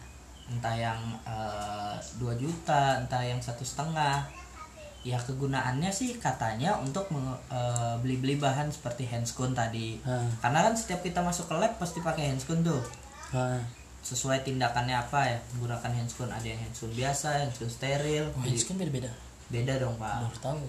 Entah 0.50 0.75
yang 0.75 1.00
eh, 1.24 1.96
2 2.18 2.41
juta 2.41 3.00
entah 3.06 3.22
yang 3.22 3.39
satu 3.39 3.62
setengah. 3.62 4.25
Ya 5.00 5.15
kegunaannya 5.15 5.88
sih 5.96 6.20
katanya 6.20 6.75
untuk 6.75 7.08
eh, 7.48 7.96
beli-beli 8.03 8.36
bahan 8.36 8.68
seperti 8.68 9.08
handscoon 9.08 9.56
tadi. 9.56 10.01
Ah, 10.03 10.27
karena 10.44 10.68
kan 10.68 10.74
setiap 10.75 11.00
kita 11.06 11.24
masuk 11.24 11.48
ke 11.48 11.56
lab 11.56 11.74
pasti 11.79 12.03
pakai 12.03 12.34
handscoon 12.34 12.65
tuh. 12.65 12.82
Ah. 13.29 13.62
sesuai 14.00 14.41
tindakannya 14.48 14.96
apa 14.96 15.22
ya? 15.27 15.38
Menggunakan 15.53 15.91
handscoon 15.91 16.32
ada 16.32 16.48
yang 16.48 16.58
handscoon 16.58 16.89
biasa 16.96 17.46
handscoon 17.46 17.70
steril. 17.70 18.25
Oh, 18.32 18.41
Jadi, 18.41 18.58
handscoon 18.58 18.77
beda-beda? 18.79 19.12
Beda 19.51 19.74
dong 19.75 19.96
pak. 20.00 20.24
Baru 20.24 20.39
tahu. 20.39 20.65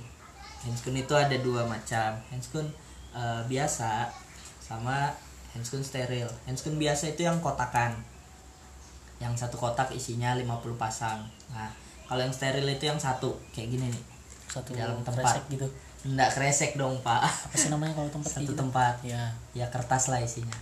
Handscoon 0.67 0.97
itu 0.99 1.15
ada 1.17 1.37
dua 1.41 1.63
macam. 1.65 2.21
Handscoon 2.29 2.67
eh, 3.17 3.43
biasa 3.49 4.11
sama 4.61 5.15
handscoon 5.57 5.81
steril. 5.81 6.29
Handscoon 6.45 6.77
biasa 6.77 7.15
itu 7.15 7.25
yang 7.25 7.39
kotakan 7.39 7.97
yang 9.21 9.37
satu 9.37 9.61
kotak 9.61 9.93
isinya 9.93 10.35
50 10.35 10.81
pasang. 10.81 11.21
Nah 11.53 11.69
kalau 12.09 12.27
yang 12.27 12.35
steril 12.35 12.67
itu 12.67 12.89
yang 12.89 12.99
satu 12.99 13.37
kayak 13.55 13.77
gini 13.77 13.87
nih. 13.93 14.05
Satu 14.51 14.75
Dalam 14.75 15.05
tempat. 15.07 15.39
kresek 15.39 15.45
gitu. 15.53 15.67
Nggak 16.11 16.31
kresek 16.35 16.73
dong 16.75 16.99
pak. 17.05 17.23
Apa 17.23 17.55
sih 17.55 17.69
namanya 17.71 17.95
kalau 17.95 18.11
tempat 18.11 18.31
satu 18.41 18.51
gitu? 18.51 18.59
tempat. 18.59 18.95
Ya 19.05 19.31
ya 19.53 19.69
kertas 19.69 20.11
lah 20.11 20.19
isinya. 20.19 20.57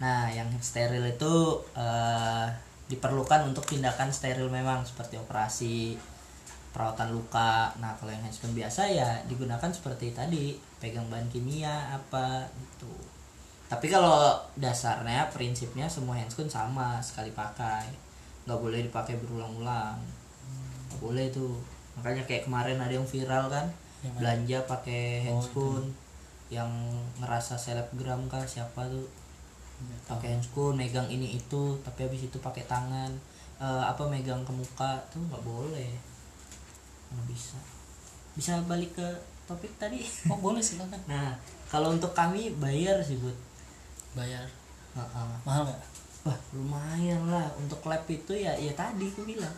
Nah 0.00 0.32
yang 0.32 0.48
steril 0.64 1.04
itu 1.04 1.32
eh, 1.76 2.46
diperlukan 2.90 3.46
untuk 3.46 3.62
tindakan 3.68 4.10
steril 4.10 4.50
memang 4.50 4.82
seperti 4.82 5.20
operasi 5.20 5.94
perawatan 6.72 7.12
luka. 7.14 7.70
Nah 7.78 7.94
kalau 8.00 8.10
yang 8.10 8.24
handscoon 8.24 8.56
biasa 8.56 8.88
ya 8.90 9.20
digunakan 9.28 9.70
seperti 9.70 10.16
tadi 10.16 10.56
pegang 10.80 11.06
bahan 11.12 11.28
kimia 11.28 11.92
apa 11.94 12.48
gitu 12.56 12.90
tapi 13.70 13.86
kalau 13.86 14.34
dasarnya 14.58 15.30
prinsipnya 15.30 15.86
semua 15.86 16.18
handscoon 16.18 16.50
sama 16.50 16.98
sekali 16.98 17.30
pakai. 17.30 17.86
Nggak 18.42 18.58
boleh 18.58 18.80
dipakai 18.82 19.14
berulang-ulang. 19.22 19.94
Nggak 20.90 20.98
boleh 20.98 21.30
tuh 21.30 21.54
makanya 21.94 22.26
kayak 22.26 22.50
kemarin 22.50 22.78
ada 22.82 22.94
yang 22.94 23.06
viral 23.06 23.50
kan 23.50 23.66
Yang 24.02 24.14
belanja 24.18 24.58
pakai 24.66 25.26
Oh, 25.26 25.38
handscoon 25.38 25.84
yang 26.50 26.70
ngerasa 27.22 27.54
selebgram 27.54 28.26
kah 28.26 28.42
siapa 28.42 28.90
tuh? 28.90 29.06
Pakai 30.10 30.34
handscoon 30.34 30.74
megang 30.74 31.06
ini 31.06 31.38
itu 31.38 31.78
tapi 31.86 32.10
habis 32.10 32.26
itu 32.26 32.42
pakai 32.42 32.66
tangan. 32.66 33.14
Eh, 33.62 33.84
apa 33.86 34.02
megang 34.10 34.42
ke 34.42 34.50
muka 34.50 34.98
tuh 35.14 35.22
nggak 35.30 35.46
boleh. 35.46 35.94
Nggak 37.14 37.26
bisa. 37.30 37.58
Bisa 38.34 38.58
balik 38.66 38.98
ke 38.98 39.06
topik 39.46 39.70
tadi? 39.78 40.02
Oh 40.26 40.42
boleh 40.42 40.58
silakan. 40.58 40.98
Nah 41.12 41.38
kalau 41.70 41.94
untuk 41.94 42.10
kami 42.18 42.50
bayar 42.58 42.98
sih 42.98 43.14
buat 43.22 43.49
bayar. 44.14 44.46
Heeh. 44.96 45.26
mahal 45.46 45.62
nggak? 45.66 45.80
Wah 46.26 46.38
lumayan 46.52 47.22
lah. 47.30 47.46
Untuk 47.56 47.80
lab 47.86 48.02
itu 48.10 48.32
ya 48.34 48.52
ya 48.58 48.72
tadi 48.74 49.06
aku 49.10 49.22
bilang. 49.24 49.54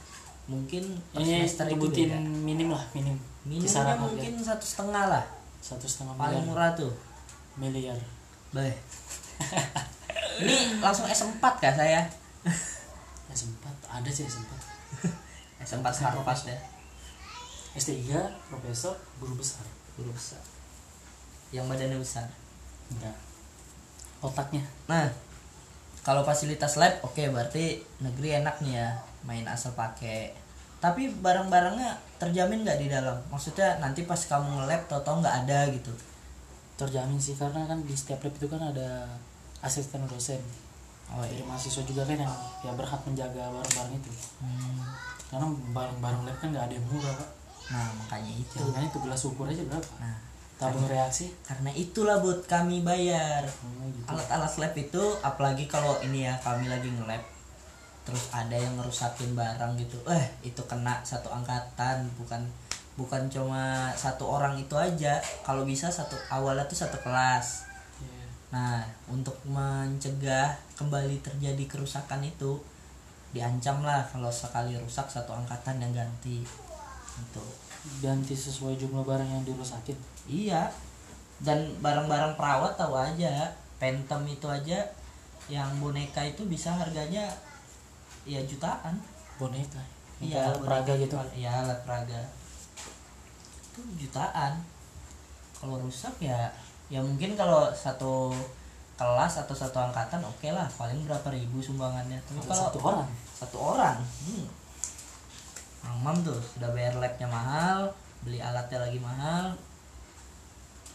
Mungkin 0.51 0.99
ini 1.17 1.47
sebutin 1.47 2.13
minim 2.45 2.75
lah 2.75 2.85
minim. 2.93 3.17
Minimnya 3.47 3.97
mungkin 3.97 4.33
satu 4.43 4.65
setengah 4.65 5.05
lah. 5.09 5.25
Satu 5.63 5.87
setengah 5.87 6.15
paling 6.19 6.43
miliar. 6.45 6.51
murah 6.51 6.71
tuh. 6.77 6.93
Miliar. 7.57 7.99
Baik. 8.53 8.77
ini 10.43 10.79
langsung 10.83 11.09
S4 11.09 11.41
kah 11.41 11.75
saya? 11.75 12.05
Ya 13.27 13.35
sempat 13.35 13.75
ada 13.89 14.11
sih 14.13 14.29
sempat 14.29 14.61
S4 15.63 15.87
Harvard 16.05 16.43
ya. 16.45 16.59
S3 17.73 18.13
profesor 18.53 18.95
guru 19.17 19.35
besar. 19.41 19.65
Guru 19.97 20.13
besar. 20.13 20.43
Yang 21.49 21.65
badannya 21.73 21.99
besar. 21.99 22.29
Enggak 22.93 23.32
otaknya. 24.23 24.65
Nah 24.87 25.11
kalau 26.03 26.27
fasilitas 26.27 26.79
lab 26.79 26.99
oke 27.07 27.23
berarti 27.31 27.79
negeri 28.03 28.43
enak 28.43 28.59
nih 28.63 28.75
ya 28.79 28.89
main 29.27 29.47
asal 29.47 29.75
pakai. 29.75 30.35
Tapi 30.83 31.15
barang-barangnya 31.23 32.19
terjamin 32.19 32.67
nggak 32.67 32.79
di 32.83 32.91
dalam? 32.91 33.15
Maksudnya 33.31 33.79
nanti 33.79 34.03
pas 34.03 34.19
kamu 34.19 34.59
nge-lab 34.59 34.83
tau-tau 34.91 35.23
nggak 35.23 35.47
ada 35.47 35.71
gitu. 35.71 35.95
Terjamin 36.75 37.23
sih 37.23 37.39
karena 37.39 37.63
kan 37.71 37.79
di 37.87 37.95
setiap 37.95 38.19
lab 38.27 38.35
itu 38.35 38.47
kan 38.51 38.59
ada 38.59 39.07
asisten 39.63 40.03
dosen. 40.11 40.43
Oh 41.13 41.23
jadi 41.23 41.39
iya 41.39 41.45
mahasiswa 41.47 41.87
juga 41.87 42.03
kan 42.03 42.19
yang 42.19 42.35
ya 42.67 42.73
berhak 42.75 42.99
menjaga 43.07 43.47
barang-barang 43.47 43.95
itu. 43.95 44.11
Hmm, 44.43 44.81
karena 45.31 45.47
barang-barang 45.71 46.23
lab 46.27 46.37
kan 46.43 46.49
nggak 46.51 46.67
ada 46.67 46.75
yang 46.75 46.87
murah 46.91 47.15
pak. 47.15 47.31
Nah 47.71 47.89
makanya 48.03 48.33
itu. 48.43 48.55
Ya, 48.59 48.65
makanya 48.67 48.89
itu 48.91 48.99
gelas 49.07 49.23
ukur 49.23 49.47
aja 49.47 49.63
berapa? 49.63 49.93
Nah 50.03 50.32
tabung 50.63 50.87
reaksi 50.87 51.27
karena 51.43 51.71
itulah 51.75 52.23
buat 52.23 52.47
kami 52.47 52.87
bayar. 52.87 53.43
Oh, 53.43 53.91
gitu. 53.91 54.07
alat-alat 54.07 54.55
lab 54.63 54.75
itu 54.79 55.03
apalagi 55.19 55.67
kalau 55.67 55.99
ini 56.07 56.31
ya 56.31 56.35
kami 56.39 56.71
lagi 56.71 56.87
nge-lab 56.87 57.23
terus 58.03 58.35
ada 58.35 58.55
yang 58.55 58.79
ngerusakin 58.79 59.35
barang 59.35 59.75
gitu. 59.79 59.99
Eh 60.07 60.25
itu 60.47 60.63
kena 60.71 61.03
satu 61.03 61.31
angkatan 61.35 62.07
bukan 62.19 62.43
bukan 62.95 63.27
cuma 63.27 63.91
satu 63.99 64.23
orang 64.27 64.55
itu 64.55 64.75
aja. 64.79 65.19
Kalau 65.43 65.67
bisa 65.67 65.91
satu 65.91 66.15
awalnya 66.31 66.63
tuh 66.71 66.79
satu 66.79 66.99
kelas. 67.03 67.67
Iya. 67.99 68.25
nah 68.55 68.83
untuk 69.11 69.35
mencegah 69.47 70.55
kembali 70.79 71.23
terjadi 71.23 71.65
kerusakan 71.67 72.23
itu 72.23 72.59
diancam 73.33 73.81
lah 73.81 74.05
kalau 74.11 74.29
sekali 74.29 74.79
rusak 74.79 75.11
satu 75.11 75.35
angkatan 75.35 75.83
yang 75.83 75.91
ganti. 75.91 76.47
Itu 77.19 77.43
ganti 77.99 78.35
sesuai 78.35 78.79
jumlah 78.79 79.03
barang 79.03 79.27
yang 79.27 79.43
dirusakin 79.43 80.12
Iya. 80.27 80.71
Dan 81.43 81.75
barang-barang 81.83 82.39
perawat 82.39 82.79
tahu 82.79 82.95
aja, 82.95 83.51
Phantom 83.83 84.23
itu 84.31 84.47
aja 84.47 84.79
yang 85.51 85.69
boneka 85.83 86.23
itu 86.23 86.47
bisa 86.47 86.71
harganya 86.71 87.27
ya 88.23 88.39
jutaan. 88.47 88.95
boneka 89.41 89.83
Iya, 90.23 90.39
iya 90.39 90.55
peraga 90.55 90.93
gitu 90.95 91.19
Iya, 91.35 91.51
alat 91.67 91.81
peraga. 91.83 92.21
Itu 93.75 93.81
jutaan. 93.99 94.63
Kalau 95.59 95.83
rusak 95.83 96.15
ya 96.23 96.51
ya 96.93 97.01
mungkin 97.01 97.33
kalau 97.33 97.73
satu 97.73 98.31
kelas 99.01 99.41
atau 99.41 99.57
satu 99.57 99.81
angkatan 99.81 100.21
oke 100.21 100.49
lah 100.53 100.69
paling 100.77 101.09
berapa 101.09 101.25
ribu 101.33 101.65
sumbangannya 101.65 102.21
tapi 102.29 102.39
Kalau 102.45 102.53
kalau 102.53 102.65
satu 102.69 102.79
orang 102.85 103.09
satu 103.33 103.57
orang 103.57 103.97
hmm. 103.99 104.47
Mamam 105.83 106.23
tuh 106.23 106.39
sudah 106.39 106.71
bayar 106.77 107.01
labnya 107.01 107.27
mahal 107.27 107.91
beli 108.23 108.39
alatnya 108.39 108.79
lagi 108.85 109.01
mahal 109.01 109.57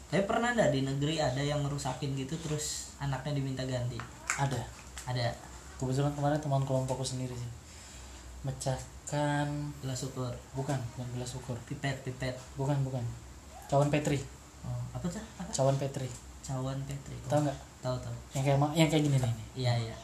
tapi 0.08 0.24
pernah 0.24 0.56
nggak 0.56 0.72
di 0.72 0.82
negeri 0.88 1.20
ada 1.20 1.44
yang 1.44 1.60
ngerusakin 1.68 2.16
gitu 2.16 2.40
terus 2.40 2.96
anaknya 3.04 3.44
diminta 3.44 3.68
ganti? 3.68 4.00
Ada. 4.40 4.62
Ada. 5.04 5.36
Kebetulan 5.76 6.16
kemarin 6.16 6.40
teman 6.40 6.64
kelompokku 6.64 7.04
sendiri 7.04 7.36
sih. 7.36 7.52
Mecahkan 8.48 9.48
gelas 9.84 10.02
ukur. 10.08 10.32
Bukan 10.56 10.80
bukan 10.96 11.08
gelas 11.20 11.32
ukur. 11.36 11.60
Pipet 11.68 12.08
pipet. 12.08 12.40
Bukan 12.56 12.80
bukan. 12.88 13.04
Cawan 13.68 13.92
petri. 13.92 14.24
Oh, 14.64 14.82
apa 14.96 15.06
tuh 15.12 15.20
apa? 15.20 15.52
Cawan 15.52 15.76
petri. 15.76 16.08
Cawan 16.40 16.80
petri. 16.88 17.20
Tahu 17.28 17.44
nggak? 17.44 17.58
Tahu 17.84 17.96
tahu. 18.00 18.16
Yang 18.32 18.44
kayak 18.48 18.60
yang 18.80 18.88
kayak 18.88 19.04
gini 19.04 19.18
nih. 19.20 19.28
Nih 19.28 19.48
iya 19.60 19.74
iya. 19.76 19.96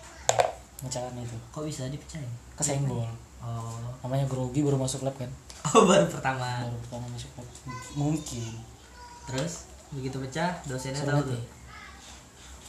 Mecahkan 0.84 1.16
itu. 1.16 1.40
Kok 1.56 1.64
bisa 1.64 1.88
dipecahin? 1.88 2.28
Kesenggol. 2.60 3.08
Oh. 3.40 3.80
Namanya 4.04 4.28
grogi 4.28 4.60
baru 4.60 4.76
masuk 4.76 5.08
lab 5.08 5.16
kan? 5.16 5.32
Oh 5.72 5.88
baru 5.88 6.12
pertama. 6.12 6.68
Baru 6.68 6.78
pertama 6.84 7.08
masuk 7.08 7.32
lab. 7.40 7.48
Mungkin. 7.96 8.52
Terus 9.32 9.72
begitu 9.94 10.18
pecah 10.20 10.52
dosennya 10.66 11.00
Sulit 11.00 11.14
tahu 11.14 11.24
tuh. 11.30 11.38
Nih. 11.38 11.46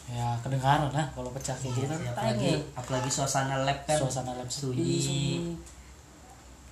ya 0.05 0.37
kedengaran 0.45 0.93
lah 0.93 1.07
kalau 1.17 1.33
pecah 1.33 1.57
kayak 1.57 1.75
gitu. 1.81 1.95
Iya, 1.97 2.13
apalagi 2.13 2.51
apalagi 2.77 3.09
suasana 3.09 3.65
lab 3.65 3.79
kan. 3.89 3.97
Suasana 3.97 4.33
lab 4.37 4.49
sunyi. 4.49 5.57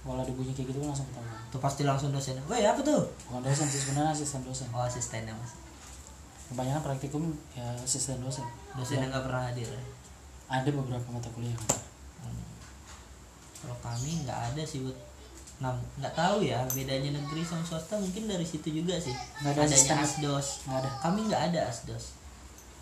kalau 0.02 0.18
ada 0.18 0.32
bunyi 0.35 0.50
kayak 0.50 0.75
gitu 0.75 0.82
kan 0.82 0.90
langsung 0.90 1.06
ketahuan 1.14 1.38
tuh 1.47 1.61
pasti 1.62 1.82
langsung 1.87 2.11
dosennya 2.11 2.42
woi 2.50 2.66
apa 2.66 2.82
tuh? 2.82 3.06
Bukan 3.30 3.40
dosen 3.40 3.71
sih 3.71 3.80
sebenarnya 3.80 4.11
asisten 4.11 4.42
dosen. 4.42 4.66
Oh 4.75 4.82
asistennya 4.82 5.30
mas. 5.32 5.54
Kebanyakan 6.50 6.82
praktikum 6.82 7.32
ya 7.54 7.64
asisten 7.78 8.18
dosen. 8.18 8.42
Dosennya 8.75 9.09
nggak 9.09 9.25
pernah 9.25 9.47
hadir 9.49 9.68
ya? 9.71 9.82
ada 10.52 10.68
beberapa 10.68 11.09
mata 11.09 11.32
kuliah 11.32 11.56
Hmm. 12.21 12.44
kalau 13.56 13.76
kami 13.80 14.21
nggak 14.21 14.52
ada 14.52 14.62
sih 14.62 14.85
buat 14.85 14.92
nggak 15.71 16.14
tahu 16.19 16.42
ya 16.42 16.66
bedanya 16.75 17.14
negeri 17.14 17.47
sama 17.47 17.62
swasta 17.62 17.95
mungkin 17.95 18.26
dari 18.26 18.42
situ 18.42 18.83
juga 18.83 18.99
sih. 18.99 19.14
Nggak 19.45 19.52
ada 19.54 19.62
adanya 19.71 19.95
asdos. 20.02 20.47
Nggak 20.66 20.78
ada. 20.83 20.90
Kami 21.07 21.21
nggak 21.31 21.42
ada 21.52 21.61
asdos. 21.71 22.04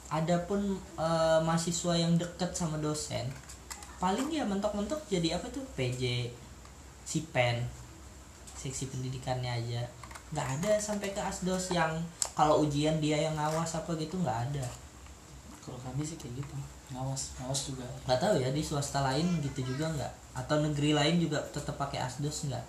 Adapun 0.08 0.80
eh, 0.96 1.40
mahasiswa 1.44 1.92
yang 1.98 2.16
deket 2.16 2.56
sama 2.56 2.80
dosen 2.80 3.28
paling 4.00 4.32
ya 4.32 4.48
mentok-mentok 4.48 5.04
jadi 5.12 5.36
apa 5.36 5.52
tuh? 5.52 5.60
PJ 5.76 6.32
sipen 7.04 7.68
seksi 8.56 8.88
pendidikannya 8.88 9.60
aja. 9.60 9.84
Nggak 10.32 10.48
ada 10.60 10.72
sampai 10.80 11.12
ke 11.12 11.20
asdos 11.20 11.74
yang 11.74 12.00
kalau 12.32 12.64
ujian 12.64 12.96
dia 12.96 13.20
yang 13.20 13.36
ngawas 13.36 13.76
apa 13.76 13.92
gitu 14.00 14.16
nggak 14.20 14.52
ada. 14.52 14.66
Kalau 15.60 15.76
kami 15.84 16.00
sih 16.00 16.16
kayak 16.16 16.40
gitu. 16.40 16.56
Ngawas 16.96 17.36
ngawas 17.36 17.60
juga. 17.68 17.84
Nggak 18.08 18.20
tahu 18.24 18.34
ya 18.40 18.48
di 18.54 18.62
swasta 18.64 19.04
lain 19.04 19.26
gitu 19.44 19.60
juga 19.68 19.92
nggak 19.92 20.19
atau 20.36 20.62
negeri 20.62 20.94
lain 20.94 21.18
juga 21.18 21.42
tetap 21.50 21.74
pakai 21.76 22.02
asdos 22.02 22.46
nggak? 22.46 22.64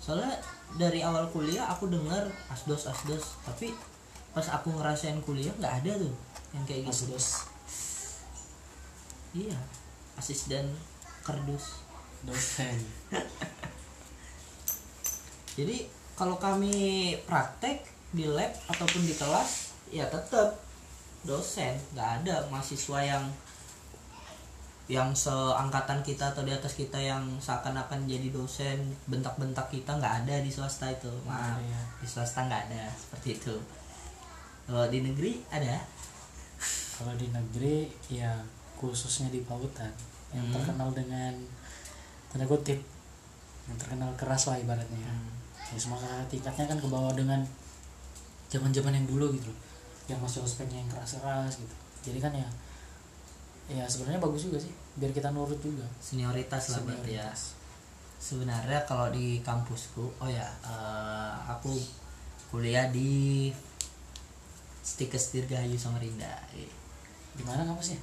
Soalnya 0.00 0.36
dari 0.76 1.00
awal 1.00 1.26
kuliah 1.32 1.66
aku 1.70 1.88
dengar 1.88 2.28
asdos 2.52 2.86
asdos. 2.86 3.40
Tapi 3.46 3.72
pas 4.36 4.44
aku 4.52 4.74
ngerasain 4.76 5.16
kuliah 5.24 5.52
nggak 5.56 5.84
ada 5.84 5.92
tuh 5.96 6.14
yang 6.52 6.64
kayak 6.68 6.88
gitu. 6.88 7.16
Asdos. 7.16 7.48
Iya 9.32 9.58
asisten 10.16 10.72
kardus. 11.24 11.84
Dosen. 12.24 12.76
Jadi 15.56 15.86
kalau 16.16 16.36
kami 16.40 17.16
praktek 17.28 17.84
di 18.12 18.24
lab 18.24 18.50
ataupun 18.68 19.04
di 19.04 19.14
kelas 19.14 19.76
ya 19.92 20.08
tetap 20.08 20.56
dosen. 21.24 21.76
Nggak 21.92 22.10
ada 22.24 22.48
mahasiswa 22.48 22.98
yang 23.04 23.24
yang 24.86 25.10
seangkatan 25.10 25.98
kita 26.06 26.30
atau 26.30 26.46
di 26.46 26.54
atas 26.54 26.78
kita 26.78 26.94
yang 26.94 27.26
seakan-akan 27.42 28.06
jadi 28.06 28.30
dosen 28.30 28.78
bentak-bentak 29.10 29.66
kita 29.66 29.98
nggak 29.98 30.22
ada 30.22 30.38
di 30.38 30.50
swasta 30.50 30.86
itu. 30.86 31.10
Maaf. 31.26 31.58
Iya. 31.58 31.80
di 31.98 32.06
swasta 32.06 32.46
nggak 32.46 32.70
ada 32.70 32.86
seperti 32.94 33.34
itu. 33.34 33.54
Kalau 34.66 34.86
di 34.86 35.02
negeri 35.02 35.42
ada? 35.50 35.82
Kalau 36.96 37.12
di 37.18 37.26
negeri 37.34 37.90
ya 38.06 38.30
khususnya 38.78 39.26
di 39.28 39.42
pautan 39.42 39.90
yang 40.30 40.46
Hmm. 40.46 40.54
terkenal 40.54 40.90
dengan 40.94 41.34
tanda 42.30 42.46
kutip 42.46 42.78
yang 43.66 43.76
terkenal 43.78 44.10
keras 44.14 44.46
lah 44.46 44.58
ibaratnya 44.58 45.02
Hmm. 45.02 45.34
ya 45.74 45.78
semua 45.82 45.98
tingkatnya 46.30 46.70
kan 46.70 46.78
ke 46.78 46.86
bawah 46.86 47.10
dengan 47.10 47.42
zaman 48.46 48.70
zaman 48.70 48.94
yang 48.94 49.06
dulu 49.10 49.34
gitu 49.34 49.50
loh. 49.50 49.58
Yang 50.06 50.20
masih 50.22 50.40
ospeknya 50.46 50.78
yang 50.78 50.90
keras 50.94 51.18
keras 51.18 51.58
gitu. 51.58 51.74
Jadi 52.06 52.18
kan 52.22 52.30
ya 52.30 52.46
ya 53.66 53.84
sebenarnya 53.86 54.22
bagus 54.22 54.46
juga 54.46 54.58
sih. 54.62 54.72
Biar 54.96 55.10
kita 55.10 55.34
nurut 55.34 55.58
juga. 55.58 55.82
Senioritas 55.98 56.74
lah 56.74 56.80
berarti 56.86 57.18
ya. 57.18 57.28
Sebenarnya 58.16 58.80
kalau 58.88 59.12
di 59.12 59.42
kampusku 59.42 60.06
oh 60.22 60.30
ya 60.30 60.46
eh, 60.64 61.34
aku 61.50 61.74
kuliah 62.50 62.88
di 62.88 63.50
Stikes 64.86 65.34
Dirgahayu 65.34 65.74
Samarinda. 65.74 66.30
Di 67.34 67.42
mana 67.42 67.66
kampusnya? 67.66 67.98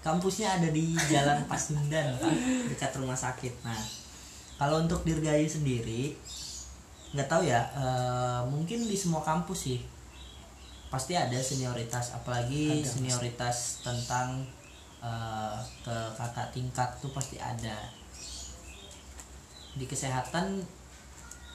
Kampusnya 0.00 0.56
ada 0.56 0.72
di 0.72 0.96
Jalan 0.96 1.44
Pasundan 1.44 2.16
Pak, 2.16 2.32
dekat 2.72 2.96
rumah 2.96 3.18
sakit. 3.18 3.52
Nah 3.66 3.76
kalau 4.56 4.80
untuk 4.86 5.02
Dirgahayu 5.04 5.50
sendiri 5.50 6.14
nggak 7.10 7.26
tahu 7.26 7.42
ya 7.42 7.66
eh, 7.74 8.40
mungkin 8.46 8.86
di 8.86 8.94
semua 8.94 9.20
kampus 9.20 9.58
sih. 9.66 9.80
Pasti 10.90 11.14
ada 11.14 11.38
senioritas 11.38 12.14
apalagi 12.14 12.82
Ada, 12.82 12.98
senioritas 12.98 13.78
tentang 13.86 14.42
eh, 15.00 15.56
ke 15.84 15.96
kakak 16.16 16.48
tingkat 16.52 16.88
tuh 17.00 17.10
pasti 17.12 17.36
ada. 17.40 17.76
Di 19.76 19.84
kesehatan 19.88 20.60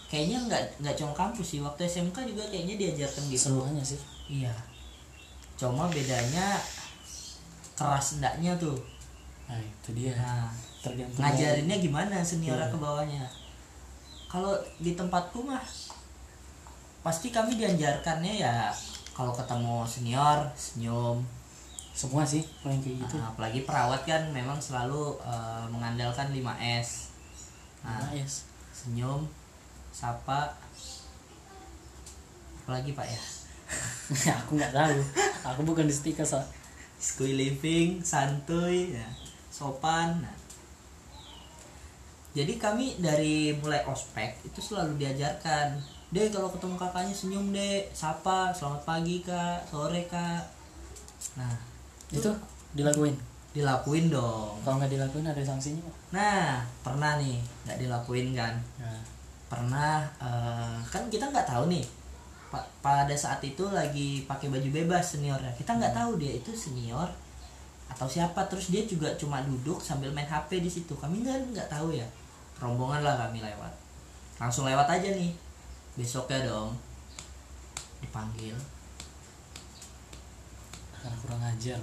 kayaknya 0.10 0.38
nggak 0.46 0.64
nggak 0.82 0.96
cuma 0.98 1.12
kampus 1.14 1.58
sih 1.58 1.60
waktu 1.62 1.86
SMK 1.86 2.18
juga 2.30 2.44
kayaknya 2.50 2.76
diajarkan 2.78 3.24
gitu. 3.30 3.54
Semuanya 3.54 3.84
sih. 3.86 4.00
Iya. 4.30 4.54
Cuma 5.56 5.88
bedanya 5.90 6.58
keras 7.76 8.18
endaknya 8.20 8.56
tuh. 8.58 8.78
Nah 9.46 9.60
itu 9.60 9.90
dia. 9.94 10.16
Nah 10.18 10.50
tergantung 10.82 11.18
ngajarinnya 11.22 11.78
gimana 11.82 12.22
seniornya 12.22 12.70
Iya. 12.70 12.74
ke 12.74 12.78
bawahnya. 12.78 13.26
Kalau 14.30 14.54
di 14.82 14.94
tempatku 14.94 15.42
mah 15.46 15.62
pasti 17.06 17.30
kami 17.30 17.54
diajarkannya 17.62 18.42
ya 18.42 18.74
kalau 19.14 19.30
ketemu 19.30 19.86
senior 19.86 20.42
senyum 20.58 21.22
semua 21.96 22.28
sih 22.28 22.44
paling 22.60 22.84
kayak 22.84 23.08
gitu. 23.08 23.16
Nah, 23.16 23.32
apalagi 23.32 23.64
perawat 23.64 24.04
kan 24.04 24.28
memang 24.36 24.60
selalu 24.60 25.16
eh, 25.24 25.66
mengandalkan 25.72 26.28
5S 26.36 27.16
nah 27.86 28.02
nah, 28.02 28.10
yes 28.18 28.50
senyum 28.74 29.30
sapa 29.94 30.52
apalagi 32.66 32.92
pak 32.92 33.08
ya? 33.08 33.22
Aku 34.42 34.58
nggak 34.58 34.74
tahu. 34.74 34.98
Aku 35.54 35.62
bukan 35.64 35.86
di 35.86 35.94
stika 35.94 36.26
so 36.26 36.42
Skuy 36.98 37.38
living, 37.38 38.02
santuy, 38.02 38.98
ya, 38.98 39.06
sopan. 39.54 40.26
Nah. 40.26 40.36
Jadi 42.34 42.58
kami 42.58 42.98
dari 42.98 43.54
mulai 43.62 43.86
ospek 43.86 44.42
itu 44.42 44.58
selalu 44.58 44.98
diajarkan, 44.98 45.78
deh 46.10 46.34
kalau 46.34 46.50
ketemu 46.50 46.76
kakaknya 46.82 47.14
senyum 47.14 47.54
deh, 47.54 47.86
sapa, 47.94 48.50
selamat 48.50 48.82
pagi 48.82 49.22
kak, 49.22 49.70
sore 49.70 50.10
kak. 50.10 50.44
Nah 51.38 51.75
itu 52.12 52.30
dilakuin? 52.76 53.16
Dilakuin 53.56 54.12
dong. 54.12 54.60
kalau 54.62 54.78
nggak 54.82 54.92
dilakuin 54.92 55.26
ada 55.26 55.40
sanksinya? 55.40 55.82
Nah 56.12 56.60
pernah 56.84 57.16
nih 57.16 57.40
nggak 57.66 57.80
dilakuin 57.82 58.36
kan? 58.36 58.54
nah, 58.82 59.00
Pernah 59.48 60.04
eh, 60.20 60.78
kan 60.92 61.08
kita 61.08 61.32
nggak 61.32 61.48
tahu 61.48 61.72
nih 61.72 61.86
pa- 62.52 62.68
pada 62.84 63.16
saat 63.16 63.40
itu 63.42 63.64
lagi 63.72 64.28
pakai 64.28 64.52
baju 64.52 64.70
bebas 64.70 65.16
seniornya 65.18 65.50
kita 65.56 65.78
nggak 65.78 65.96
tahu 65.96 66.20
dia 66.20 66.36
itu 66.36 66.52
senior 66.52 67.08
atau 67.86 68.10
siapa. 68.10 68.42
Terus 68.52 68.74
dia 68.74 68.84
juga 68.84 69.14
cuma 69.16 69.40
duduk 69.46 69.80
sambil 69.80 70.10
main 70.12 70.28
HP 70.28 70.60
di 70.60 70.68
situ. 70.68 70.94
Kami 70.98 71.22
nggak 71.24 71.54
nggak 71.56 71.70
tahu 71.72 71.94
ya. 71.96 72.04
Rombongan 72.60 73.06
lah 73.06 73.16
kami 73.28 73.40
lewat. 73.40 73.72
Langsung 74.42 74.66
lewat 74.68 74.90
aja 74.90 75.10
nih. 75.16 75.32
Besoknya 75.96 76.44
dong 76.50 76.76
dipanggil 78.04 78.54
karena 81.06 81.18
kurang 81.22 81.44
ajar 81.46 81.78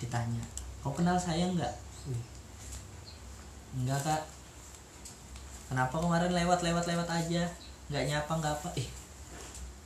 ditanya 0.00 0.40
kau 0.80 0.96
kenal 0.96 1.16
saya 1.20 1.44
nggak? 1.52 1.74
Enggak 3.76 4.00
kak. 4.02 4.22
Kenapa 5.68 5.94
kemarin 6.00 6.32
lewat 6.32 6.64
lewat 6.64 6.84
lewat 6.88 7.08
aja? 7.08 7.44
Nggak 7.92 8.04
nyapa 8.08 8.32
nggak 8.40 8.54
apa. 8.58 8.68
Eh 8.80 8.88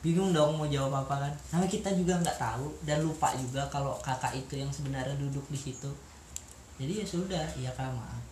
bingung 0.01 0.31
dong 0.31 0.57
mau 0.57 0.65
jawab 0.65 1.05
apa 1.05 1.27
kan. 1.27 1.33
Namanya 1.53 1.69
kita 1.69 1.89
juga 1.93 2.15
nggak 2.23 2.39
tahu 2.39 2.71
dan 2.87 3.03
lupa 3.03 3.35
juga 3.37 3.67
kalau 3.67 3.93
kakak 4.01 4.33
itu 4.33 4.57
yang 4.57 4.71
sebenarnya 4.71 5.13
duduk 5.19 5.45
di 5.51 5.59
situ. 5.59 5.91
Jadi 6.79 7.03
ya 7.03 7.05
sudah 7.05 7.45
iya 7.59 7.69
kak 7.75 7.91
maaf. 7.91 8.23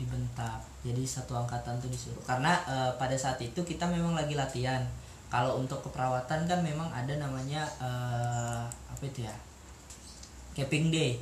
Dibentak. 0.00 0.58
Jadi 0.82 1.04
satu 1.04 1.36
angkatan 1.36 1.78
tuh 1.78 1.92
disuruh. 1.92 2.24
Karena 2.24 2.58
eh, 2.64 2.90
pada 2.96 3.14
saat 3.14 3.38
itu 3.38 3.60
kita 3.62 3.86
memang 3.86 4.16
lagi 4.16 4.34
latihan. 4.34 4.82
Kalau 5.28 5.60
untuk 5.60 5.80
keperawatan 5.84 6.44
kan 6.48 6.60
memang 6.64 6.90
ada 6.90 7.14
namanya 7.20 7.62
eh, 7.78 8.64
apa 9.02 9.10
itu 9.10 9.26
ya 9.26 9.34
capping 10.54 10.94
day. 10.94 11.18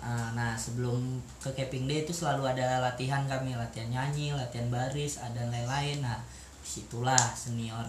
Uh, 0.00 0.32
Nah 0.32 0.56
sebelum 0.56 1.20
ke 1.36 1.52
capping 1.52 1.84
day 1.84 2.08
itu 2.08 2.16
selalu 2.16 2.48
ada 2.56 2.80
latihan 2.80 3.28
kami 3.28 3.52
latihan 3.52 3.92
nyanyi, 3.92 4.32
latihan 4.32 4.72
baris, 4.72 5.20
ada 5.20 5.44
lain-lain. 5.52 6.00
Nah 6.00 6.16
di 6.64 6.68
situlah 6.72 7.20
senior 7.36 7.84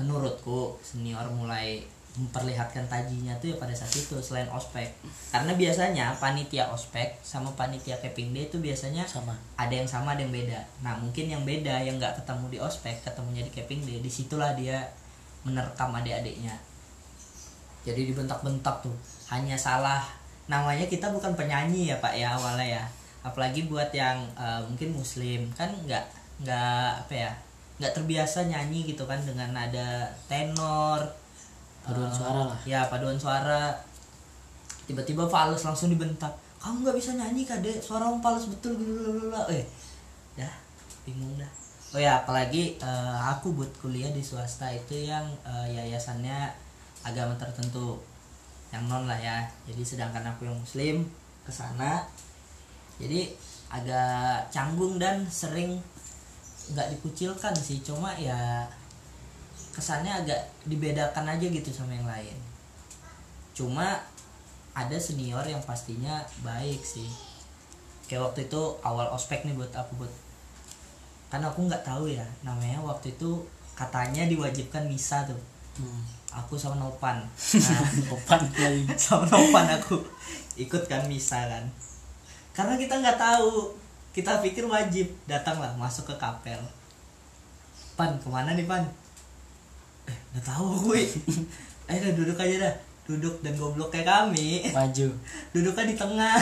menurutku 0.00 0.80
senior 0.80 1.28
mulai 1.28 1.84
memperlihatkan 2.16 2.88
tajinya 2.88 3.36
tuh 3.36 3.52
ya 3.52 3.56
pada 3.60 3.76
saat 3.76 3.92
itu 3.92 4.16
selain 4.24 4.48
ospek. 4.48 4.88
Karena 5.28 5.52
biasanya 5.52 6.16
panitia 6.16 6.72
ospek 6.72 7.20
sama 7.20 7.52
panitia 7.52 8.00
capping 8.00 8.32
day 8.32 8.48
itu 8.48 8.56
biasanya 8.56 9.04
sama 9.04 9.36
ada 9.60 9.76
yang 9.76 9.84
sama 9.84 10.16
ada 10.16 10.24
yang 10.24 10.32
beda. 10.32 10.64
Nah 10.80 10.96
mungkin 10.96 11.28
yang 11.28 11.44
beda 11.44 11.84
yang 11.84 12.00
nggak 12.00 12.24
ketemu 12.24 12.48
di 12.48 12.58
ospek 12.64 12.96
ketemunya 13.04 13.44
di 13.44 13.52
capping 13.52 13.84
day 13.84 14.00
di 14.00 14.08
situlah 14.08 14.56
dia 14.56 14.80
menerkam 15.44 15.92
adik-adiknya. 15.92 16.56
Jadi 17.86 18.10
dibentak-bentak 18.10 18.82
tuh. 18.82 18.96
Hanya 19.30 19.54
salah. 19.54 20.02
Namanya 20.50 20.90
kita 20.90 21.14
bukan 21.14 21.38
penyanyi 21.38 21.94
ya 21.94 21.96
pak 22.02 22.18
ya 22.18 22.34
awalnya 22.34 22.82
ya. 22.82 22.84
Apalagi 23.22 23.70
buat 23.70 23.94
yang 23.94 24.18
eh, 24.34 24.60
mungkin 24.66 24.90
muslim. 24.98 25.46
Kan 25.54 25.70
nggak 25.86 26.02
nggak 26.42 27.06
apa 27.06 27.14
ya 27.14 27.32
nggak 27.76 27.92
terbiasa 27.92 28.48
nyanyi 28.48 28.88
gitu 28.90 29.06
kan 29.06 29.22
dengan 29.22 29.54
nada 29.54 30.10
tenor. 30.26 31.00
Paduan 31.86 32.10
eh, 32.10 32.14
suara 32.18 32.42
lah. 32.50 32.58
ya 32.66 32.80
paduan 32.90 33.18
suara. 33.18 33.70
Tiba-tiba 34.90 35.30
fals 35.30 35.62
langsung 35.62 35.94
dibentak. 35.94 36.34
Kamu 36.58 36.82
nggak 36.82 36.98
bisa 36.98 37.14
nyanyi 37.14 37.46
kade 37.46 37.78
suara 37.78 38.10
kamu 38.10 38.18
fals 38.18 38.50
betul 38.50 38.74
gitu 38.74 39.30
eh 39.54 39.62
dah 40.34 40.54
bingung 41.06 41.38
dah. 41.38 41.50
Oh 41.94 42.00
ya 42.02 42.18
apalagi 42.26 42.74
eh, 42.82 43.16
aku 43.30 43.54
buat 43.54 43.70
kuliah 43.78 44.10
di 44.10 44.20
swasta 44.24 44.66
itu 44.74 45.06
yang 45.06 45.26
eh, 45.46 45.70
yayasannya 45.70 46.65
agama 47.06 47.38
tertentu 47.38 48.02
yang 48.74 48.82
non 48.90 49.06
lah 49.06 49.18
ya. 49.18 49.46
Jadi 49.70 49.86
sedangkan 49.86 50.26
aku 50.26 50.50
yang 50.50 50.58
muslim 50.58 51.06
ke 51.46 51.54
sana 51.54 52.02
jadi 52.96 53.28
agak 53.68 54.48
canggung 54.48 54.96
dan 54.96 55.28
sering 55.28 55.76
nggak 56.72 56.88
dikucilkan 56.96 57.52
sih. 57.52 57.84
Cuma 57.84 58.16
ya 58.16 58.64
kesannya 59.76 60.24
agak 60.24 60.40
dibedakan 60.64 61.28
aja 61.28 61.46
gitu 61.46 61.68
sama 61.68 61.92
yang 61.92 62.08
lain. 62.08 62.36
Cuma 63.52 64.00
ada 64.76 64.96
senior 64.96 65.44
yang 65.44 65.60
pastinya 65.64 66.24
baik 66.40 66.80
sih. 66.80 67.08
Kayak 68.08 68.32
waktu 68.32 68.40
itu 68.48 68.60
awal 68.80 69.08
ospek 69.12 69.44
nih 69.44 69.56
buat 69.56 69.72
aku 69.76 70.04
buat 70.04 70.12
kan 71.26 71.42
aku 71.42 71.66
nggak 71.66 71.82
tahu 71.82 72.06
ya 72.06 72.22
namanya 72.46 72.78
waktu 72.78 73.10
itu 73.10 73.42
katanya 73.74 74.24
diwajibkan 74.30 74.88
misa 74.88 75.26
tuh. 75.26 75.42
Hmm. 75.76 76.15
Aku 76.36 76.60
sama 76.60 76.76
Nopan. 76.76 77.24
Nah 77.56 78.12
opan 78.12 78.40
lagi 78.52 78.84
sama 79.00 79.24
Nopan 79.24 79.66
aku. 79.72 79.96
Ikut 80.60 80.84
kan 80.84 81.08
misa 81.08 81.40
kan. 81.48 81.64
Karena 82.52 82.76
kita 82.76 83.00
nggak 83.00 83.16
tahu. 83.16 83.72
Kita 84.12 84.44
pikir 84.44 84.68
wajib. 84.68 85.08
Datanglah 85.24 85.72
masuk 85.80 86.12
ke 86.12 86.14
kapel. 86.20 86.60
Pan 87.96 88.20
ke 88.20 88.28
mana 88.28 88.52
nih 88.52 88.68
pan? 88.68 88.84
Eh 90.04 90.18
nggak 90.36 90.44
tahu 90.44 90.92
gue 90.92 91.00
ayo 91.88 91.98
dah 92.02 92.12
duduk 92.12 92.36
aja 92.36 92.56
dah. 92.68 92.74
Duduk 93.06 93.40
dan 93.40 93.56
goblok 93.56 93.88
kayak 93.88 94.08
kami. 94.08 94.68
Maju 94.76 95.08
duduknya 95.56 95.84
di 95.88 95.96
tengah. 95.96 96.36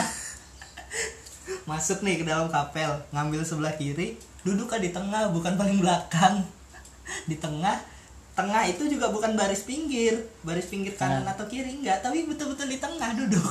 Masuk 1.63 2.03
nih 2.03 2.19
ke 2.19 2.25
dalam 2.27 2.51
kapel. 2.51 2.91
Ngambil 3.15 3.45
sebelah 3.45 3.75
kiri. 3.77 4.17
Duduk 4.43 4.67
kan 4.67 4.81
di 4.81 4.89
tengah 4.89 5.31
bukan 5.31 5.55
paling 5.55 5.79
belakang. 5.79 6.41
Di 7.29 7.37
tengah 7.37 7.94
tengah 8.35 8.67
itu 8.67 8.83
juga 8.91 9.07
bukan 9.09 9.33
baris 9.39 9.63
pinggir 9.63 10.11
baris 10.43 10.67
pinggir 10.67 10.91
kanan 10.99 11.23
Nah. 11.23 11.31
atau 11.31 11.47
kiri 11.47 11.79
enggak 11.79 12.03
tapi 12.03 12.27
betul-betul 12.27 12.67
di 12.67 12.77
tengah 12.83 13.15
duduk. 13.15 13.47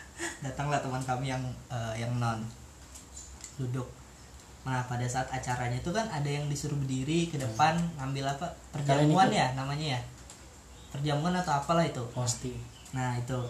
Datanglah 0.44 0.80
teman 0.84 1.00
kami 1.00 1.32
yang 1.32 1.42
eh, 1.72 2.04
yang 2.04 2.12
non 2.20 2.44
duduk. 3.56 3.88
Nah 4.68 4.84
pada 4.84 5.08
saat 5.08 5.32
acaranya 5.32 5.80
itu 5.80 5.88
kan 5.88 6.04
ada 6.12 6.28
yang 6.28 6.52
disuruh 6.52 6.76
berdiri 6.76 7.32
ke 7.32 7.40
depan 7.40 7.80
ngambil 7.96 8.28
apa 8.28 8.46
perjamuan 8.70 9.32
ya 9.32 9.56
namanya 9.56 9.96
ya? 9.96 10.00
Perjamuan 10.92 11.32
atau 11.32 11.56
apalah 11.56 11.84
itu. 11.88 12.04
Pasti 12.12 12.52
Nah 12.92 13.16
itu. 13.16 13.40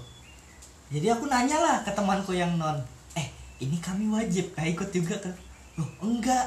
Jadi 0.87 1.11
aku 1.11 1.27
nanya 1.27 1.59
lah 1.59 1.77
ke 1.83 1.91
temanku 1.91 2.31
yang 2.31 2.55
non 2.55 2.79
Eh 3.13 3.27
ini 3.59 3.75
kami 3.83 4.07
wajib 4.07 4.55
kah 4.55 4.63
ikut 4.63 4.95
juga 4.95 5.19
kan 5.19 5.35
Loh 5.75 5.91
enggak. 5.99 6.47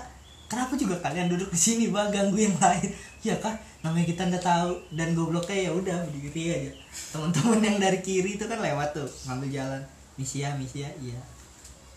Kenapa 0.49 0.73
juga 0.73 0.97
kalian 0.97 1.29
duduk 1.29 1.51
di 1.53 1.59
sini 1.59 1.85
bang 1.93 2.09
ganggu 2.09 2.39
yang 2.39 2.57
lain 2.57 2.89
Ya 3.19 3.35
kah? 3.35 3.55
Namanya 3.83 4.07
kita 4.07 4.27
nggak 4.31 4.43
tahu. 4.43 4.71
Dan 4.95 5.11
gobloknya 5.11 5.69
ya 5.69 5.71
udah 5.75 5.97
berdiri 6.07 6.43
aja. 6.55 6.71
Teman-teman 7.11 7.59
yang 7.59 7.77
dari 7.79 7.99
kiri 7.99 8.39
itu 8.39 8.45
kan 8.47 8.59
lewat 8.63 8.95
tuh 8.95 9.09
Ngambil 9.27 9.49
jalan. 9.51 9.81
Misia 10.15 10.55
misia 10.55 10.87
iya. 11.03 11.19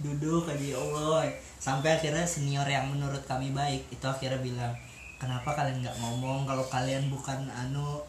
Duduk 0.03 0.51
aja 0.51 0.63
ya 0.63 0.79
Allah. 0.79 1.31
Sampai 1.63 1.95
akhirnya 1.95 2.27
senior 2.27 2.67
yang 2.67 2.91
menurut 2.91 3.23
kami 3.23 3.55
baik 3.55 3.87
Itu 3.87 4.11
akhirnya 4.11 4.43
bilang 4.43 4.75
Kenapa 5.23 5.55
kalian 5.55 5.87
nggak 5.87 6.03
ngomong 6.03 6.51
kalau 6.51 6.67
kalian 6.67 7.07
bukan 7.07 7.47
anu 7.55 8.03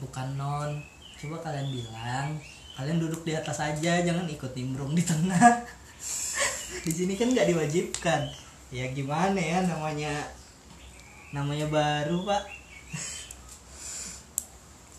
bukan 0.00 0.40
non? 0.40 0.80
Coba 1.20 1.36
kalian 1.44 1.68
bilang 1.68 2.40
kalian 2.78 3.02
duduk 3.02 3.26
di 3.26 3.34
atas 3.34 3.58
aja 3.58 4.00
jangan 4.00 4.24
ikut 4.30 4.54
nimbrung 4.54 4.94
di 4.94 5.02
tengah. 5.02 5.66
Di 6.86 6.92
sini 6.94 7.18
kan 7.18 7.26
nggak 7.34 7.50
diwajibkan. 7.50 8.30
Ya 8.70 8.86
gimana 8.94 9.36
ya 9.36 9.66
namanya 9.66 10.14
namanya 11.32 11.68
baru 11.68 12.24
pak. 12.24 12.42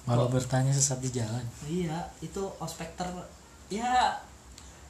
Malu 0.10 0.26
bertanya 0.30 0.74
sesat 0.74 1.02
di 1.02 1.10
jalan. 1.14 1.46
Iya 1.70 2.10
itu 2.22 2.42
ospek 2.58 2.90
ter 2.98 3.06
ya 3.70 4.18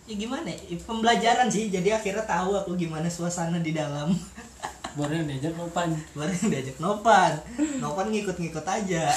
ya 0.10 0.16
gimana 0.16 0.48
ya, 0.50 0.80
pembelajaran 0.88 1.52
sih 1.52 1.70
jadi 1.70 2.00
akhirnya 2.00 2.24
tahu 2.24 2.56
aku 2.56 2.80
gimana 2.80 3.08
suasana 3.12 3.60
di 3.60 3.76
dalam. 3.76 4.16
Baru 4.98 5.14
yang 5.14 5.28
diajak 5.30 5.54
nopan. 5.54 5.94
Baru 6.18 6.34
yang 6.34 6.50
diajak 6.50 6.78
Nopan. 6.82 7.38
Nopan 7.78 8.10
ngikut-ngikut 8.10 8.66
aja. 8.66 9.14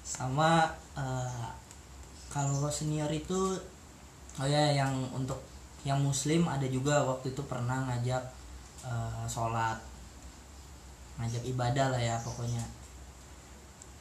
Sama 0.00 0.72
eh, 0.96 1.46
kalau 2.32 2.66
senior 2.72 3.12
itu 3.12 3.60
oh 4.40 4.48
ya 4.48 4.72
yang 4.72 4.92
untuk 5.12 5.40
yang 5.84 6.00
muslim 6.00 6.48
ada 6.48 6.64
juga 6.66 7.04
waktu 7.04 7.32
itu 7.32 7.42
pernah 7.44 7.86
ngajak 7.88 8.20
eh, 8.86 9.24
sholat 9.26 9.78
ngajak 11.18 11.42
ibadah 11.42 11.90
lah 11.90 12.00
ya 12.00 12.16
pokoknya 12.22 12.62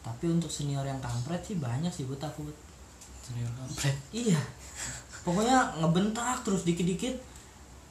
tapi 0.05 0.29
untuk 0.29 0.53
senior 0.53 0.85
yang 0.85 1.01
kampret 1.01 1.41
sih 1.41 1.57
banyak 1.57 1.89
sih 1.89 2.05
buat 2.05 2.21
aku 2.21 2.45
Bud. 2.45 2.57
senior 3.25 3.49
kampret 3.57 3.97
Iya. 4.13 4.37
Pokoknya 5.25 5.73
ngebentak 5.81 6.45
terus 6.45 6.61
dikit-dikit. 6.61 7.17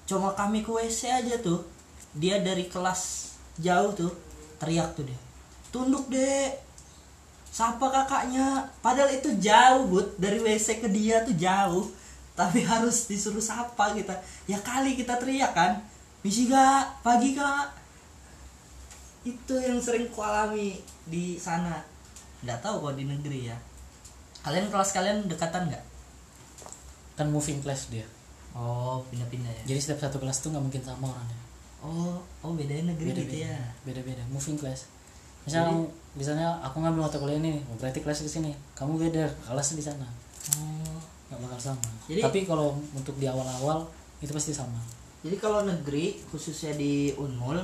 Cuma 0.06 0.30
kami 0.38 0.62
ke 0.62 0.70
WC 0.70 1.10
aja 1.10 1.34
tuh. 1.42 1.66
Dia 2.14 2.38
dari 2.38 2.70
kelas 2.70 3.34
jauh 3.58 3.90
tuh 3.98 4.14
teriak 4.62 4.94
tuh 4.94 5.02
dia. 5.10 5.18
Tunduk 5.74 6.06
deh. 6.06 6.54
Sapa 7.50 7.90
kakaknya. 7.90 8.70
Padahal 8.78 9.10
itu 9.10 9.34
jauh, 9.42 9.90
Bud. 9.90 10.14
Dari 10.22 10.38
WC 10.38 10.78
ke 10.78 10.86
dia 10.86 11.26
tuh 11.26 11.34
jauh. 11.34 11.90
Tapi 12.38 12.62
harus 12.62 13.10
disuruh 13.10 13.42
sapa 13.42 13.90
kita. 13.98 14.14
Ya 14.46 14.62
kali 14.62 14.94
kita 14.94 15.18
teriak 15.18 15.50
kan. 15.50 15.82
Misi 16.24 16.48
gak? 16.48 17.04
Pagi 17.04 17.36
kak? 17.36 17.68
Itu 19.22 19.54
yang 19.56 19.76
sering 19.78 20.08
kualami 20.08 20.76
di 21.04 21.36
sana. 21.36 21.80
Nggak 22.40 22.60
tahu 22.60 22.76
kok 22.82 22.96
di 22.96 23.04
negeri 23.04 23.48
ya. 23.48 23.56
Kalian 24.40 24.68
kelas 24.68 24.90
kalian 24.90 25.24
dekatan 25.24 25.68
nggak? 25.68 25.84
kan 27.14 27.30
moving 27.30 27.62
class 27.62 27.94
dia 27.94 28.02
Oh, 28.50 28.98
pindah-pindah 29.06 29.46
ya. 29.46 29.62
jadi 29.64 29.78
setiap 29.78 30.02
satu 30.02 30.18
kelas 30.18 30.42
tuh 30.42 30.50
nggak 30.50 30.66
mungkin 30.66 30.82
sama 30.82 31.06
orangnya 31.06 31.38
Oh, 31.78 32.18
oh 32.42 32.52
bedanya 32.52 32.90
negeri 32.90 33.06
beda 33.06 33.22
gitu 33.22 33.30
beda 33.30 33.46
ya. 33.46 33.58
beda 33.86 34.00
beda 34.02 34.22
moving 34.26 34.58
class 34.58 34.90
misalnya 35.42 35.70
kamu- 35.70 35.90
misalnya 36.12 36.48
aku 36.58 36.82
ngambil 36.82 37.06
mata 37.06 37.22
kuliah 37.22 37.38
ini 37.38 37.62
oh, 37.64 37.78
berarti 37.78 38.02
kelas 38.02 38.18
di 38.18 38.30
sini 38.32 38.50
kamu 38.74 38.98
beda 39.00 39.30
kelas 39.46 39.78
di 39.78 39.84
sana 39.84 40.02
Oh. 40.58 40.98
nggak 41.30 41.38
bakal 41.38 41.58
sama 41.62 41.86
Jadi- 42.04 42.18
tapi 42.20 42.38
kalau 42.42 42.74
untuk 42.90 43.14
di 43.14 43.30
awal-awal 43.30 43.86
itu 44.18 44.34
pasti 44.34 44.50
sama 44.50 44.82
Jadi 45.24 45.36
kalau 45.40 45.64
negeri 45.64 46.20
khususnya 46.28 46.76
di 46.76 47.08
Unmul 47.16 47.56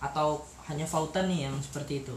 atau 0.00 0.40
hanya 0.64 0.88
Fautan 0.88 1.28
nih 1.28 1.44
yang 1.44 1.56
seperti 1.60 2.00
itu. 2.00 2.16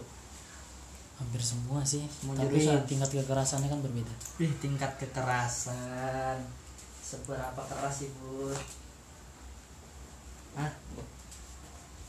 hampir 1.13 1.37
semua 1.39 1.77
sih 1.85 2.01
Semua 2.09 2.33
tapi 2.33 2.57
jurusan. 2.57 2.81
tingkat 2.89 3.09
kekerasannya 3.13 3.69
kan 3.69 3.79
berbeda 3.79 4.09
Ih, 4.41 4.49
tingkat 4.57 4.97
kekerasan 4.97 6.41
seberapa 6.99 7.61
keras 7.69 8.01
sih, 8.01 8.09
Bu? 8.17 8.49
Hah? 10.57 10.71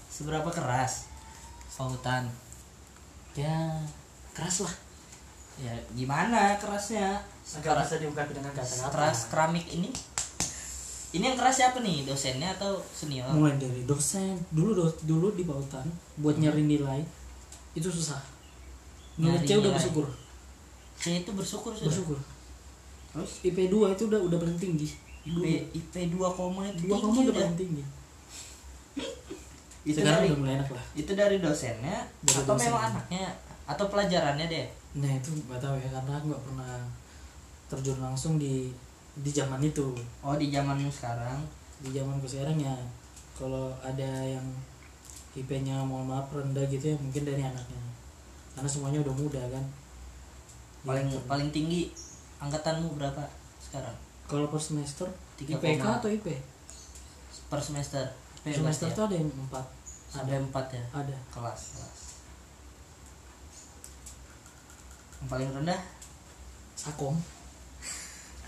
Seberapa 0.09 0.48
keras? 0.48 1.11
Fautan. 1.68 2.31
ya 3.35 3.77
keras 4.33 4.62
lah 4.62 4.74
Ya, 5.55 5.70
gimana 5.92 6.57
kerasnya? 6.59 7.14
Agak 7.46 7.87
bisa 7.87 8.03
diungkapkan 8.03 8.35
dengan 8.35 8.50
kata-kata 8.50 8.90
Keras 8.90 9.18
keramik 9.29 9.66
ini? 9.70 9.92
Ini 11.14 11.24
yang 11.24 11.37
keras 11.37 11.55
siapa 11.57 11.79
nih? 11.79 12.03
Dosennya 12.03 12.50
atau 12.53 12.74
senior? 12.90 13.31
mulai 13.31 13.55
dari 13.55 13.83
dosen 13.85 14.35
dulu 14.50 14.74
do- 14.74 14.98
dulu 15.05 15.31
di 15.31 15.42
Bautan 15.42 15.87
buat 16.16 16.35
nyari 16.35 16.64
nilai 16.64 17.00
itu 17.72 17.87
susah 17.88 18.18
Menurut 19.14 19.40
C 19.40 19.50
udah 19.53 19.62
nilai. 19.64 19.74
bersyukur 19.74 20.07
C 20.94 21.05
itu 21.16 21.31
bersyukur 21.31 21.70
sudah. 21.72 21.87
bersyukur 21.87 22.18
Terus 23.11 23.33
IP 23.42 23.59
2 23.68 23.94
itu 23.94 24.03
udah 24.05 24.20
udah 24.20 24.38
paling 24.38 24.59
tinggi 24.59 24.90
IP 25.24 25.44
IP 25.72 25.94
2 26.11 26.18
koma 26.31 26.66
itu 26.66 26.85
dua 26.85 26.98
tinggi 26.98 27.05
kamu 27.05 27.14
udah 27.16 27.22
udah. 27.24 27.35
paling 27.40 27.57
tinggi 27.57 27.85
Itu 29.85 29.96
sekarang 29.96 30.16
dari 30.16 30.29
udah 30.29 30.38
mulai 30.40 30.55
enak 30.57 30.70
lah 30.70 30.85
itu 30.94 31.12
dari 31.12 31.37
dosennya 31.38 31.96
Dari 32.20 32.37
atau 32.38 32.46
dosen. 32.50 32.64
memang 32.66 32.83
anaknya 32.90 33.24
atau 33.64 33.85
pelajarannya 33.87 34.46
deh. 34.46 34.66
nah 34.94 35.11
itu 35.11 35.29
nggak 35.40 35.59
tahu 35.59 35.74
ya 35.77 35.88
karena 35.90 36.12
aku 36.12 36.27
nggak 36.27 36.44
pernah 36.44 36.72
terjun 37.66 37.98
langsung 37.98 38.35
di 38.37 38.70
di 39.16 39.31
zaman 39.31 39.62
itu 39.62 39.94
Oh 40.20 40.35
di 40.35 40.50
zaman 40.50 40.81
sekarang. 40.85 41.38
di 41.79 41.92
zamanku 41.92 42.24
sekarang 42.24 42.57
ya 42.57 42.72
kalau 43.35 43.68
ada 43.79 44.07
yang 44.24 44.42
IP-nya 45.35 45.83
mohon 45.83 46.07
maaf 46.07 46.31
rendah 46.31 46.64
gitu 46.66 46.90
ya 46.90 46.96
mungkin 46.96 47.22
dari 47.22 47.42
anaknya 47.42 47.83
karena 48.55 48.70
semuanya 48.70 49.03
udah 49.03 49.12
muda 49.12 49.42
kan 49.50 49.64
Paling 50.85 51.09
Gitu. 51.09 51.18
paling 51.24 51.48
tinggi 51.50 51.90
angkatanmu 52.38 52.94
berapa 52.94 53.24
sekarang? 53.59 53.96
kalau 54.24 54.46
per 54.48 54.59
semester 54.59 55.09
Tiga 55.35 55.59
IPK 55.59 55.81
koma. 55.81 55.98
atau 55.98 56.09
IP 56.09 56.27
Per 57.50 57.61
semester. 57.61 58.05
IP 58.40 58.55
semester 58.55 58.88
tuh 58.90 59.05
ada 59.05 59.14
yang 59.14 59.29
empat 59.29 59.64
ya? 59.64 59.72
sampai 60.14 60.38
4 60.38 60.55
ya 60.70 60.85
ada 60.94 61.16
kelas 61.29 61.61
kelas. 61.74 62.00
Yang 65.18 65.29
paling 65.29 65.48
rendah 65.53 65.81
sakom 66.74 67.16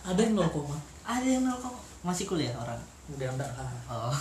ada 0.06 0.20
yang 0.20 0.34
0, 0.34 0.46
koma. 0.48 0.78
ada 1.02 1.26
yang 1.26 1.42
0, 1.42 1.58
masih 2.00 2.24
kuliah 2.24 2.54
orang. 2.54 2.78
udah 3.08 3.28
enggak 3.28 3.50
lah 3.52 3.70
Oh. 3.86 4.14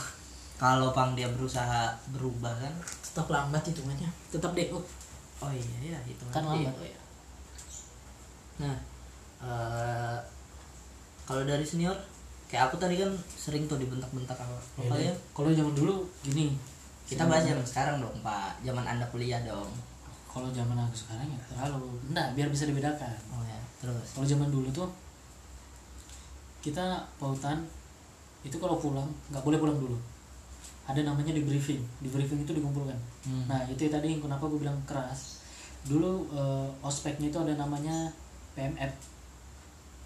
Kalau 0.55 0.89
pang 0.89 1.11
dia 1.13 1.27
berusaha 1.27 1.91
berubah 2.09 2.53
kan. 2.55 2.73
tetap 3.03 3.27
lambat 3.27 3.63
hitungannya 3.63 4.07
tetap 4.27 4.51
DO 4.51 4.79
Oh 5.37 5.51
iya 5.51 5.93
ya 5.93 5.99
itu 6.05 6.23
Kan 6.29 6.43
lambat. 6.43 6.71
Oh, 6.71 6.81
iya. 6.81 6.99
Nah, 8.57 8.75
eh, 9.41 10.17
kalau 11.23 11.43
dari 11.43 11.61
senior 11.61 11.95
kayak 12.45 12.69
aku 12.69 12.77
tadi 12.77 12.95
kan 12.95 13.11
sering 13.35 13.65
tuh 13.65 13.75
dibentak-bentak. 13.75 14.31
Kalau 14.31 14.55
Beda. 14.77 14.95
kalian 14.95 15.15
kalau 15.33 15.49
zaman 15.51 15.73
dulu 15.73 15.95
gini 16.21 16.55
kita 17.03 17.27
bahas 17.27 17.43
zaman 17.43 17.61
sekarang 17.61 17.95
dong, 17.99 18.15
Pak. 18.21 18.63
Zaman 18.63 18.85
Anda 18.85 19.05
kuliah 19.09 19.43
dong. 19.43 19.69
kalau 20.25 20.51
zaman 20.51 20.75
aku 20.75 20.91
sekarang 20.93 21.23
ya 21.25 21.39
terlalu 21.47 21.95
enggak 22.05 22.27
biar 22.33 22.47
bisa 22.47 22.63
dibedakan 22.63 23.07
Oh 23.29 23.39
ya, 23.41 23.55
terus. 23.79 24.03
kalau 24.11 24.23
zaman 24.25 24.51
dulu 24.51 24.67
tuh 24.69 24.83
kita 26.65 27.05
pautan 27.21 27.61
itu 28.41 28.57
kalau 28.57 28.81
pulang 28.81 29.05
nggak 29.29 29.45
boleh 29.45 29.61
pulang 29.61 29.77
dulu. 29.77 29.97
Ada 30.89 31.05
namanya 31.05 31.33
di 31.33 31.45
briefing 31.45 31.81
di 32.01 32.09
briefing 32.09 32.41
itu 32.41 32.57
dikumpulkan. 32.57 32.97
Hmm. 33.25 33.45
nah 33.45 33.61
itu 33.69 33.85
tadi 33.85 34.17
kenapa 34.17 34.49
gue 34.49 34.57
bilang 34.57 34.77
keras? 34.89 35.45
Dulu 35.85 36.25
eh, 36.33 36.67
ospeknya 36.81 37.29
itu 37.29 37.37
ada 37.37 37.53
namanya 37.53 38.09
PMF 38.57 39.15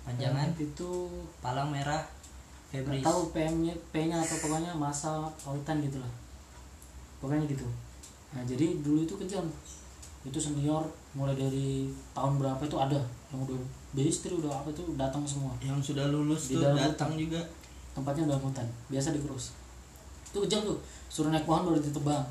Panjangan? 0.04 0.52
PMF 0.52 0.68
itu 0.74 0.90
palang 1.40 1.70
merah 1.72 2.04
Febris. 2.70 3.02
tahu 3.02 3.34
PM-nya 3.34 3.74
P-nya 3.90 4.22
atau 4.22 4.38
pokoknya 4.46 4.72
masa 4.78 5.26
pautan 5.42 5.82
gitu 5.82 5.98
lah. 5.98 6.12
Pokoknya 7.18 7.50
gitu. 7.50 7.66
Nah 8.34 8.46
jadi 8.46 8.78
dulu 8.82 9.06
itu 9.06 9.16
kejam. 9.18 9.46
Itu 10.22 10.38
senior 10.38 10.86
mulai 11.18 11.34
dari 11.34 11.90
tahun 12.14 12.38
berapa 12.38 12.62
itu 12.62 12.78
ada 12.78 13.00
yang 13.34 13.42
udah 13.42 13.58
beristri 13.90 14.32
udah 14.34 14.52
apa 14.62 14.70
itu 14.70 14.84
datang 14.94 15.26
semua. 15.26 15.52
Yang 15.60 15.94
sudah 15.94 16.06
lulus 16.14 16.54
Di 16.54 16.56
tuh 16.58 16.74
datang 16.78 17.18
juga. 17.18 17.42
tempatnya 17.90 18.30
dalam 18.30 18.40
hutan 18.46 18.64
biasa 18.88 19.12
di 19.12 19.20
krus 19.20 19.52
itu 20.30 20.38
kejam 20.46 20.62
tuh 20.62 20.78
suruh 21.10 21.34
naik 21.34 21.44
pohon 21.44 21.66
baru 21.66 21.82
ditebang. 21.82 22.22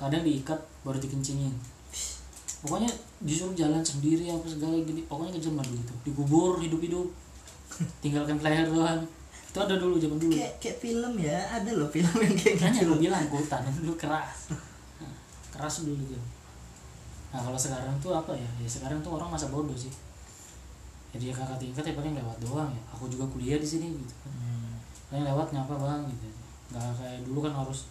Kadang 0.00 0.24
diikat 0.24 0.56
baru 0.80 0.96
dikencingin. 0.96 1.52
Pokoknya 2.64 2.88
disuruh 3.20 3.52
jalan 3.52 3.84
sendiri 3.84 4.24
apa 4.32 4.48
segala 4.48 4.80
gini 4.80 5.04
pokoknya 5.04 5.36
kejam 5.36 5.60
lah 5.60 5.66
gitu. 5.68 5.92
Dikubur 6.08 6.56
hidup-hidup. 6.64 7.06
Tinggalkan 8.02 8.40
leher 8.40 8.64
doang. 8.72 9.04
Itu 9.52 9.58
ada 9.60 9.76
dulu 9.76 10.00
zaman 10.00 10.16
dulu. 10.16 10.32
Kayak 10.32 10.52
kayak 10.64 10.76
film 10.80 11.12
ya 11.20 11.36
ada 11.44 11.70
loh 11.76 11.88
film 11.92 12.16
yang 12.24 12.34
kayak 12.34 12.56
Makanya 12.56 12.80
gitu. 12.80 12.88
gue 12.88 12.98
bilang 13.04 13.24
hutan 13.28 13.60
dulu 13.84 13.92
keras. 14.00 14.56
Nah, 14.96 15.12
keras 15.52 15.84
dulu 15.84 16.00
tuh. 16.08 16.24
Nah 17.36 17.40
kalau 17.44 17.58
sekarang 17.60 17.94
tuh 18.00 18.16
apa 18.16 18.32
ya? 18.32 18.48
Ya 18.56 18.68
sekarang 18.68 19.04
tuh 19.04 19.12
orang 19.20 19.28
masa 19.28 19.52
bodoh 19.52 19.76
sih 19.76 19.92
jadi 21.10 21.24
ya 21.26 21.34
kakak 21.34 21.58
tingkat 21.58 21.82
ya 21.82 21.94
paling 21.94 22.14
lewat 22.14 22.36
doang 22.38 22.70
ya. 22.70 22.82
Aku 22.88 23.06
juga 23.06 23.26
kuliah 23.26 23.56
di 23.56 23.66
sini 23.66 23.90
gitu. 23.92 24.14
Kan 24.20 24.30
Hmm, 24.30 24.72
paling 25.08 25.24
lewat 25.24 25.46
nyapa 25.50 25.74
bang 25.74 26.02
gitu. 26.08 26.26
Nggak 26.70 26.86
kayak 26.94 27.18
dulu 27.24 27.38
kan 27.42 27.52
harus 27.56 27.90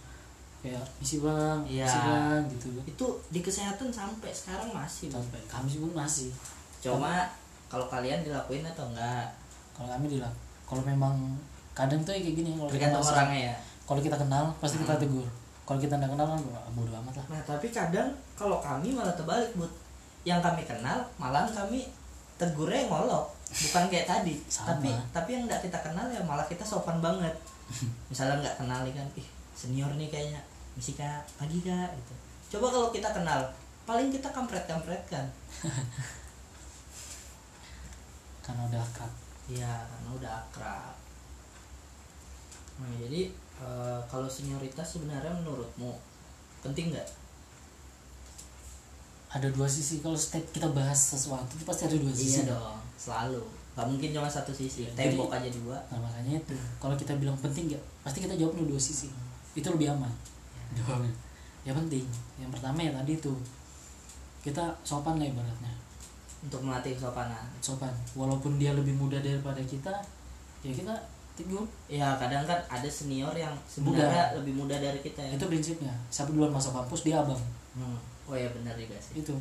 kayak 0.60 0.84
isi 0.98 1.20
bang 1.20 1.60
Iya. 1.64 1.84
isi 1.84 2.00
bang 2.00 2.42
gitu. 2.50 2.68
Itu 2.86 3.06
di 3.28 3.40
kesehatan 3.40 3.88
sampai 3.90 4.32
sekarang 4.32 4.70
masih 4.70 5.08
Bang. 5.08 5.20
sampai 5.20 5.42
kami 5.46 5.68
sih 5.68 5.80
pun 5.80 5.92
masih. 5.94 6.30
Cuma 6.80 7.28
kalau 7.68 7.86
kalian 7.86 8.24
dilakuin 8.24 8.64
atau 8.64 8.88
enggak 8.88 9.28
kalau 9.72 9.88
kami 9.90 10.08
bilang 10.10 10.32
kalau 10.64 10.80
memang 10.82 11.16
kadang 11.72 12.00
tuh 12.02 12.12
ya 12.12 12.20
kayak 12.20 12.36
gini 12.36 12.50
kalau 12.54 12.68
kita 12.68 12.92
orangnya 12.94 13.40
ya. 13.52 13.56
kalau 13.84 14.00
kita 14.00 14.16
kenal 14.16 14.44
pasti 14.58 14.78
kita 14.78 14.96
Hmm. 14.96 15.04
tegur. 15.04 15.28
Kalau 15.64 15.78
kita 15.78 15.94
nggak 15.94 16.12
kenal 16.12 16.26
kan 16.26 16.40
bodo 16.72 16.92
amat 16.96 17.14
lah. 17.14 17.26
Nah 17.30 17.42
tapi 17.44 17.68
kadang 17.70 18.10
kalau 18.34 18.58
kami 18.60 18.90
malah 18.90 19.12
terbalik 19.12 19.52
bud. 19.54 19.70
Yang 20.24 20.40
kami 20.42 20.62
kenal 20.64 21.00
malah 21.16 21.46
kami 21.46 21.84
tegurnya 22.40 22.88
ngolok 22.88 23.28
bukan 23.50 23.84
kayak 23.92 24.08
tadi 24.08 24.40
Sama. 24.48 24.74
tapi 24.74 24.90
tapi 25.12 25.30
yang 25.36 25.44
nggak 25.46 25.62
kita 25.68 25.78
kenal 25.84 26.08
ya 26.08 26.22
malah 26.24 26.48
kita 26.48 26.64
sopan 26.64 27.04
banget 27.04 27.36
misalnya 28.10 28.40
nggak 28.40 28.58
kenal 28.64 28.80
nih 28.88 28.96
kan 28.96 29.08
ih 29.20 29.28
senior 29.54 29.92
nih 30.00 30.08
kayaknya 30.08 30.40
misi 30.80 30.96
kak 30.96 31.28
pagi 31.36 31.60
kak 31.60 31.92
gitu 32.00 32.14
coba 32.56 32.72
kalau 32.72 32.88
kita 32.96 33.10
kenal 33.12 33.42
paling 33.84 34.08
kita 34.08 34.32
kampret 34.32 34.64
kampret 34.64 35.04
kan 35.12 35.28
karena 38.46 38.64
udah 38.66 38.82
akrab 38.82 39.12
Iya, 39.50 39.74
karena 39.90 40.10
udah 40.14 40.32
akrab. 40.46 40.96
Nah, 42.80 42.92
jadi 43.02 43.34
eh, 43.60 44.00
kalau 44.06 44.30
senioritas 44.30 44.86
sebenarnya 44.86 45.34
menurutmu 45.42 45.98
penting 46.62 46.94
nggak? 46.94 47.10
Ada 49.30 49.48
dua 49.48 49.66
sisi 49.66 50.00
kalau 50.00 50.16
setiap 50.16 50.42
kita 50.50 50.68
bahas 50.70 50.98
sesuatu 50.98 51.50
itu 51.52 51.64
pasti 51.64 51.86
ada 51.86 51.96
dua 51.96 52.10
sisi 52.12 52.42
Iya 52.42 52.52
dong, 52.52 52.78
selalu. 52.96 53.42
Gak 53.72 53.86
mungkin 53.86 54.10
cuma 54.10 54.28
satu 54.28 54.50
sisi. 54.52 54.84
Jadi- 54.88 55.14
Tembok 55.14 55.30
aja 55.30 55.48
dua. 55.50 55.78
nah 55.88 56.00
makanya 56.00 56.36
itu 56.36 56.52
kalau 56.78 56.94
kita 56.94 57.14
bilang 57.16 57.38
penting 57.38 57.70
ya 57.70 57.80
pasti 58.00 58.20
kita 58.20 58.34
jawabnya 58.34 58.66
dua 58.66 58.76
sisi 58.78 59.08
itu 59.52 59.68
lebih 59.68 59.90
aman 59.90 60.10
jawabnya 60.72 61.14
ya 61.62 61.74
penting 61.74 62.06
yang 62.36 62.50
pertama 62.50 62.78
ya 62.78 62.92
tadi 62.94 63.16
itu 63.16 63.34
kita 64.40 64.62
sopan 64.82 65.16
lah 65.16 65.28
ibaratnya 65.28 65.74
Untuk 66.40 66.62
melatih 66.62 66.94
kesopanan. 66.94 67.44
sopan 67.60 67.92
walaupun 68.14 68.56
dia 68.56 68.72
lebih 68.72 68.94
muda 68.94 69.20
daripada 69.20 69.60
kita 69.60 69.92
ya 70.60 70.72
kita 70.72 70.94
tegur 71.34 71.64
Ya 71.88 72.16
kadang 72.16 72.44
kan 72.44 72.60
ada 72.66 72.90
senior 72.90 73.32
yang 73.34 73.52
sebenarnya 73.66 74.34
lebih 74.34 74.56
muda 74.56 74.76
dari 74.76 75.00
kita 75.00 75.20
ya. 75.22 75.36
itu 75.36 75.46
prinsipnya 75.46 75.92
siapa 76.10 76.30
duluan 76.30 76.50
masuk 76.50 76.74
kampus 76.74 77.06
dia 77.06 77.18
abang 77.18 77.40
Hmm. 77.72 77.96
Oh 78.30 78.38
ya 78.38 78.50
benar 78.54 78.78
juga 78.78 78.94
sih. 79.02 79.26
itu. 79.26 79.34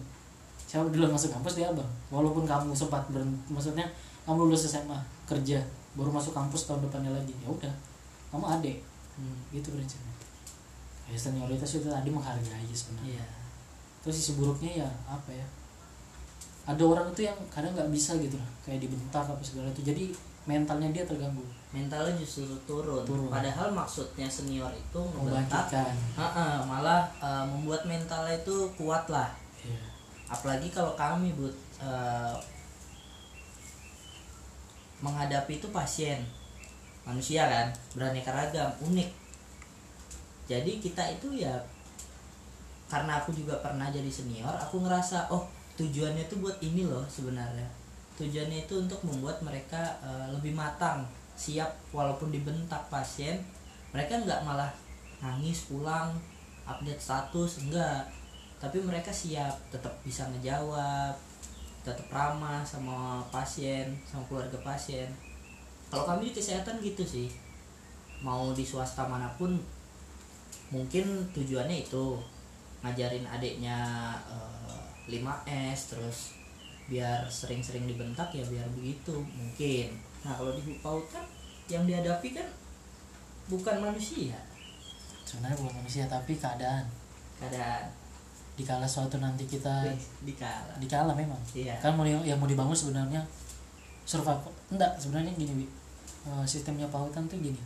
Siapa 0.65 0.89
duluan 0.89 1.13
masuk 1.13 1.33
kampus 1.37 1.61
dia 1.61 1.69
abang. 1.69 1.89
Walaupun 2.09 2.49
kamu 2.49 2.73
sempat 2.73 3.05
ber 3.13 3.21
maksudnya 3.53 3.85
kamu 4.25 4.49
lulus 4.49 4.65
SMA 4.65 4.97
kerja 5.29 5.61
baru 5.93 6.09
masuk 6.09 6.33
kampus 6.33 6.65
tahun 6.65 6.89
depannya 6.89 7.13
lagi. 7.13 7.37
Ya 7.45 7.49
udah 7.53 7.73
kamu 8.33 8.45
adik. 8.61 8.79
Hmm. 9.19 9.35
gitu 9.51 9.75
prinsipnya 9.75 10.15
ya 11.09 11.17
senioritas 11.17 11.81
itu 11.81 11.89
tadi 11.89 12.07
menghargai 12.13 12.71
sebenarnya. 12.71 13.17
Iya. 13.19 13.27
terus 13.99 14.15
sisi 14.23 14.39
buruknya 14.39 14.87
ya 14.87 14.89
apa 15.11 15.35
ya 15.35 15.43
ada 16.69 16.85
orang 16.85 17.09
itu 17.11 17.25
yang 17.25 17.35
kadang 17.49 17.73
nggak 17.73 17.89
bisa 17.89 18.13
gitu 18.21 18.37
lah. 18.37 18.45
Kayak 18.61 18.85
dibentak 18.85 19.25
apa 19.25 19.41
segala 19.41 19.73
itu. 19.73 19.81
Jadi 19.81 20.13
mentalnya 20.45 20.93
dia 20.93 21.09
terganggu 21.09 21.41
Mentalnya 21.69 22.17
justru 22.17 22.49
turun. 22.65 23.05
Turun. 23.05 23.29
Padahal 23.29 23.69
maksudnya 23.73 24.25
senior 24.25 24.73
itu 24.73 25.01
membentak, 25.13 25.69
membangkitkan 25.69 25.93
Ha-ha, 26.17 26.47
malah 26.65 27.05
eh, 27.21 27.45
membuat 27.45 27.85
mentalnya 27.85 28.37
itu 28.41 28.69
kuat 28.79 29.05
lah. 29.13 29.29
Iya. 29.59 29.83
apalagi 30.31 30.71
kalau 30.71 30.95
kami 30.95 31.35
but 31.35 31.57
eh, 31.83 32.37
menghadapi 35.03 35.59
itu 35.59 35.69
pasien 35.71 36.23
manusia 37.07 37.49
kan 37.49 37.73
beraneka 37.97 38.31
ragam 38.35 38.69
unik 38.85 39.09
jadi 40.45 40.73
kita 40.79 41.03
itu 41.17 41.41
ya 41.43 41.55
karena 42.89 43.21
aku 43.21 43.33
juga 43.33 43.57
pernah 43.65 43.89
jadi 43.89 44.09
senior 44.13 44.53
aku 44.53 44.85
ngerasa 44.85 45.33
oh 45.33 45.49
tujuannya 45.81 46.29
itu 46.29 46.37
buat 46.41 46.57
ini 46.61 46.85
loh 46.85 47.05
sebenarnya 47.09 47.65
tujuannya 48.21 48.67
itu 48.67 48.75
untuk 48.85 49.01
membuat 49.07 49.41
mereka 49.41 49.97
eh, 50.05 50.27
lebih 50.35 50.53
matang 50.53 51.09
siap 51.39 51.71
walaupun 51.95 52.35
dibentak 52.35 52.91
pasien 52.91 53.39
mereka 53.95 54.19
nggak 54.21 54.43
malah 54.43 54.69
nangis 55.23 55.71
pulang 55.71 56.13
update 56.69 57.01
status 57.01 57.65
enggak. 57.65 58.05
Tapi 58.59 58.83
mereka 58.83 59.15
siap 59.15 59.55
tetap 59.71 59.95
bisa 60.03 60.27
ngejawab 60.35 61.15
tetap 61.87 62.11
ramah 62.13 62.61
sama 62.67 63.23
pasien 63.33 63.97
sama 64.05 64.27
keluarga 64.29 64.59
pasien. 64.61 65.09
Kalau 65.89 66.05
kami 66.05 66.29
di 66.29 66.33
kesehatan 66.37 66.83
gitu 66.85 67.01
sih. 67.07 67.33
Mau 68.21 68.51
di 68.53 68.67
swasta 68.67 69.07
mana 69.07 69.31
pun 69.39 69.57
mungkin 70.69 71.07
tujuannya 71.33 71.87
itu 71.87 72.19
ngajarin 72.85 73.25
adiknya 73.25 73.79
eh, 74.29 74.85
5S 75.09 75.97
terus 75.97 76.19
biar 76.91 77.25
sering-sering 77.31 77.89
dibentak 77.89 78.29
ya 78.35 78.45
biar 78.45 78.69
begitu 78.75 79.17
mungkin 79.33 79.97
nah 80.27 80.35
kalau 80.35 80.53
di 80.55 80.79
PAUD 80.83 81.05
kan 81.11 81.25
yang 81.69 81.85
dihadapi 81.85 82.35
kan 82.35 82.49
bukan 83.49 83.77
manusia. 83.81 84.37
Sebenarnya 85.25 85.57
bukan 85.61 85.75
manusia 85.85 86.05
tapi 86.09 86.37
keadaan. 86.37 86.85
Keadaan. 87.41 87.85
Dikala 88.59 88.89
suatu 88.89 89.21
nanti 89.23 89.47
kita 89.47 89.87
dikala. 90.25 90.73
dikala 90.81 91.13
memang. 91.15 91.39
Iya. 91.55 91.77
Kan 91.79 91.95
mau 91.95 92.05
yang, 92.05 92.21
mau 92.41 92.49
dibangun 92.49 92.75
sebenarnya 92.75 93.23
survival 94.09 94.51
enggak 94.73 94.97
sebenarnya 94.97 95.33
gini 95.37 95.65
Wi. 95.65 95.67
Eh, 96.29 96.45
sistemnya 96.49 96.89
pautan 96.89 97.29
tuh 97.29 97.39
gini. 97.41 97.61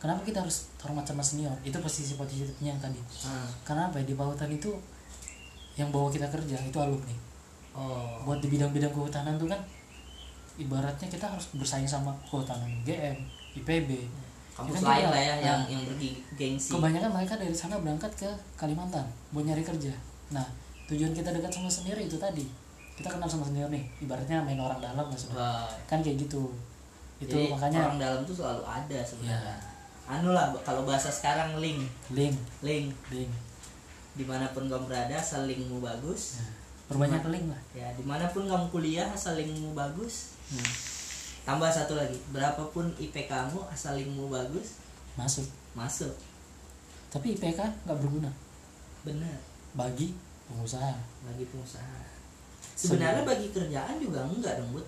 Kenapa 0.00 0.24
kita 0.24 0.40
harus 0.40 0.72
hormat 0.80 1.04
sama 1.04 1.20
senior? 1.20 1.52
Itu 1.60 1.76
posisi 1.82 2.16
positifnya 2.16 2.72
yang 2.72 2.80
tadi. 2.80 2.96
Ah, 3.28 3.44
karena 3.68 3.92
apa 3.92 4.00
ya 4.00 4.08
di 4.08 4.16
pautan 4.16 4.48
itu 4.48 4.72
yang 5.76 5.92
bawa 5.92 6.08
kita 6.08 6.24
kerja 6.32 6.56
itu 6.56 6.78
alumni? 6.80 7.12
Oh. 7.76 8.24
Buat 8.24 8.40
di 8.40 8.48
bidang-bidang 8.48 8.90
kehutanan 8.96 9.36
tuh 9.36 9.46
kan 9.46 9.60
ibaratnya 10.60 11.08
kita 11.08 11.24
harus 11.24 11.48
bersaing 11.56 11.88
sama 11.88 12.12
kehutanan 12.28 12.68
GM 12.84 13.16
IPB 13.56 14.06
kampus 14.60 14.84
kan 14.84 14.84
lain 14.92 15.06
lah 15.08 15.20
ya 15.20 15.34
nah. 15.34 15.40
yang 15.40 15.60
yang 15.72 15.82
bergengsi 15.88 16.70
kebanyakan 16.76 17.10
mereka 17.16 17.34
dari 17.40 17.56
sana 17.56 17.80
berangkat 17.80 18.12
ke 18.12 18.30
Kalimantan 18.60 19.06
buat 19.32 19.48
nyari 19.48 19.64
kerja. 19.64 19.92
Nah 20.34 20.44
tujuan 20.90 21.16
kita 21.16 21.32
dekat 21.32 21.48
sama 21.48 21.70
senior 21.72 21.96
itu 21.96 22.20
tadi. 22.20 22.44
Kita 22.98 23.08
kenal 23.08 23.30
sama 23.30 23.48
senior 23.48 23.72
nih 23.72 23.80
ibaratnya 24.04 24.44
main 24.44 24.60
orang 24.60 24.82
dalam 24.82 25.08
lah 25.08 25.16
sebenarnya. 25.16 25.40
Wah, 25.40 25.72
kan 25.88 26.04
kayak 26.04 26.28
gitu. 26.28 26.52
Itu 27.16 27.32
jadi 27.32 27.48
makanya 27.48 27.78
orang 27.88 27.98
dalam 28.00 28.20
tuh 28.28 28.36
selalu 28.36 28.62
ada 28.68 28.98
sebenarnya. 29.00 29.40
Ya. 29.40 29.56
anu 30.10 30.34
lah 30.34 30.50
kalau 30.66 30.82
bahasa 30.82 31.08
sekarang 31.08 31.56
link. 31.62 31.86
Link. 32.12 32.36
Link. 32.66 32.90
Link. 33.14 33.32
Di 34.18 34.26
mana 34.26 34.50
pun 34.50 34.66
kamu 34.66 34.90
berada 34.90 35.14
asal 35.14 35.46
linkmu 35.46 35.78
bagus. 35.78 36.42
Nah, 36.42 36.50
perbanyak 36.90 37.22
link 37.30 37.46
lah. 37.46 37.62
Ya 37.72 37.88
di 37.94 38.02
mana 38.02 38.26
pun 38.28 38.44
kamu 38.44 38.66
kuliah 38.74 39.06
asal 39.08 39.38
linkmu 39.38 39.72
bagus 39.72 40.39
Hmm, 40.50 40.72
tambah 41.44 41.70
satu 41.70 41.94
lagi 41.94 42.18
berapapun 42.30 42.90
IP 42.98 43.26
kamu 43.26 43.58
asal 43.70 43.94
linkmu 43.94 44.26
bagus 44.26 44.82
masuk. 45.14 45.46
masuk. 45.72 46.10
Tapi 47.08 47.34
IPK 47.34 47.58
nggak 47.86 47.98
berguna. 47.98 48.30
Benar. 49.02 49.38
Bagi 49.74 50.14
pengusaha. 50.46 50.94
Bagi 51.22 51.44
pengusaha. 51.46 51.98
Sebenarnya 52.74 53.22
bagi 53.22 53.50
kerjaan 53.50 53.98
juga 53.98 54.26
enggak 54.26 54.58
dong 54.58 54.74
Bud. 54.74 54.86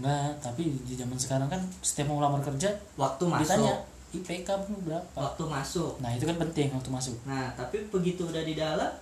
Nah, 0.00 0.32
tapi 0.40 0.72
di 0.72 0.94
zaman 0.96 1.20
sekarang 1.20 1.52
kan 1.52 1.60
setiap 1.84 2.08
mau 2.08 2.24
lamar 2.24 2.40
kerja 2.40 2.72
waktu 2.96 3.24
masuk. 3.28 3.44
ditanya 3.44 3.74
IPK 4.12 4.48
berapa. 4.84 5.04
waktu 5.12 5.44
masuk. 5.44 5.92
Nah, 6.00 6.10
itu 6.12 6.24
kan 6.24 6.36
penting 6.40 6.68
waktu 6.72 6.90
masuk. 6.92 7.16
nah 7.24 7.52
tapi 7.52 7.80
begitu 7.88 8.24
udah 8.24 8.44
di 8.44 8.56
dalam 8.56 8.92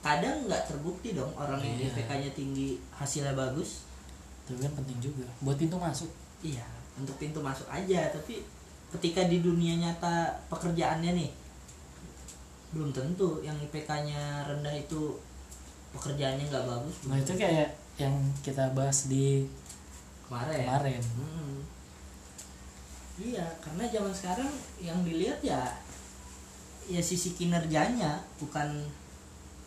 kadang 0.00 0.46
nggak 0.46 0.64
terbukti 0.70 1.12
dong 1.12 1.30
orang 1.34 1.58
yang 1.60 1.76
Iya. 1.76 1.92
IPK-nya 1.92 2.30
tinggi 2.32 2.78
hasilnya 2.90 3.34
bagus 3.36 3.84
Itu 4.50 4.58
kan 4.58 4.72
penting 4.82 4.98
juga 4.98 5.26
buat 5.38 5.54
pintu 5.54 5.78
masuk. 5.78 6.10
Iya, 6.42 6.66
untuk 6.98 7.14
pintu 7.22 7.38
masuk 7.38 7.70
aja, 7.70 8.10
tapi 8.10 8.42
ketika 8.90 9.30
di 9.30 9.38
dunia 9.38 9.78
nyata 9.78 10.34
pekerjaannya 10.50 11.14
nih 11.14 11.30
belum 12.70 12.90
tentu 12.90 13.42
yang 13.42 13.54
IPK-nya 13.58 14.46
rendah 14.46 14.74
itu 14.74 15.18
pekerjaannya 15.94 16.46
nggak 16.50 16.66
bagus. 16.66 16.96
Nah, 17.06 17.18
itu 17.18 17.32
kayak 17.34 17.70
yang 17.98 18.14
kita 18.42 18.70
bahas 18.74 19.10
di 19.10 19.46
kemarin. 20.30 20.62
kemarin. 20.62 21.02
Hmm. 21.18 21.58
iya 23.20 23.44
karena 23.60 23.84
zaman 23.90 24.14
sekarang 24.14 24.48
yang 24.80 24.96
dilihat 25.04 25.36
ya 25.44 25.60
ya 26.88 27.02
sisi 27.04 27.36
kinerjanya 27.36 28.16
bukan 28.40 28.88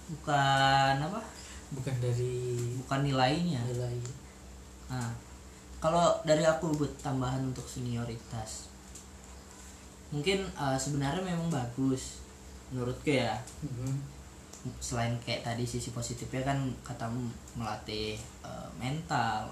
bukan 0.09 0.95
apa 0.97 1.21
bukan 1.69 1.95
dari 2.01 2.57
bukan 2.81 3.05
nilainya 3.05 3.61
nilai 3.69 3.99
nah 4.91 5.11
kalau 5.83 6.15
dari 6.23 6.47
aku 6.47 6.71
buat 6.79 6.93
tambahan 7.03 7.43
untuk 7.43 7.67
senioritas 7.67 8.73
mungkin 10.13 10.45
eh, 10.45 10.77
sebenarnya 10.77 11.25
memang 11.25 11.49
bagus 11.49 12.21
menurutku 12.69 13.09
ya. 13.09 13.33
Mhm. 13.65 14.13
selain 14.79 15.11
kayak 15.19 15.43
tadi 15.43 15.67
sisi 15.67 15.91
positifnya 15.91 16.39
kan 16.55 16.55
katamu 16.87 17.27
melatih 17.59 18.15
eh, 18.47 18.69
mental 18.79 19.51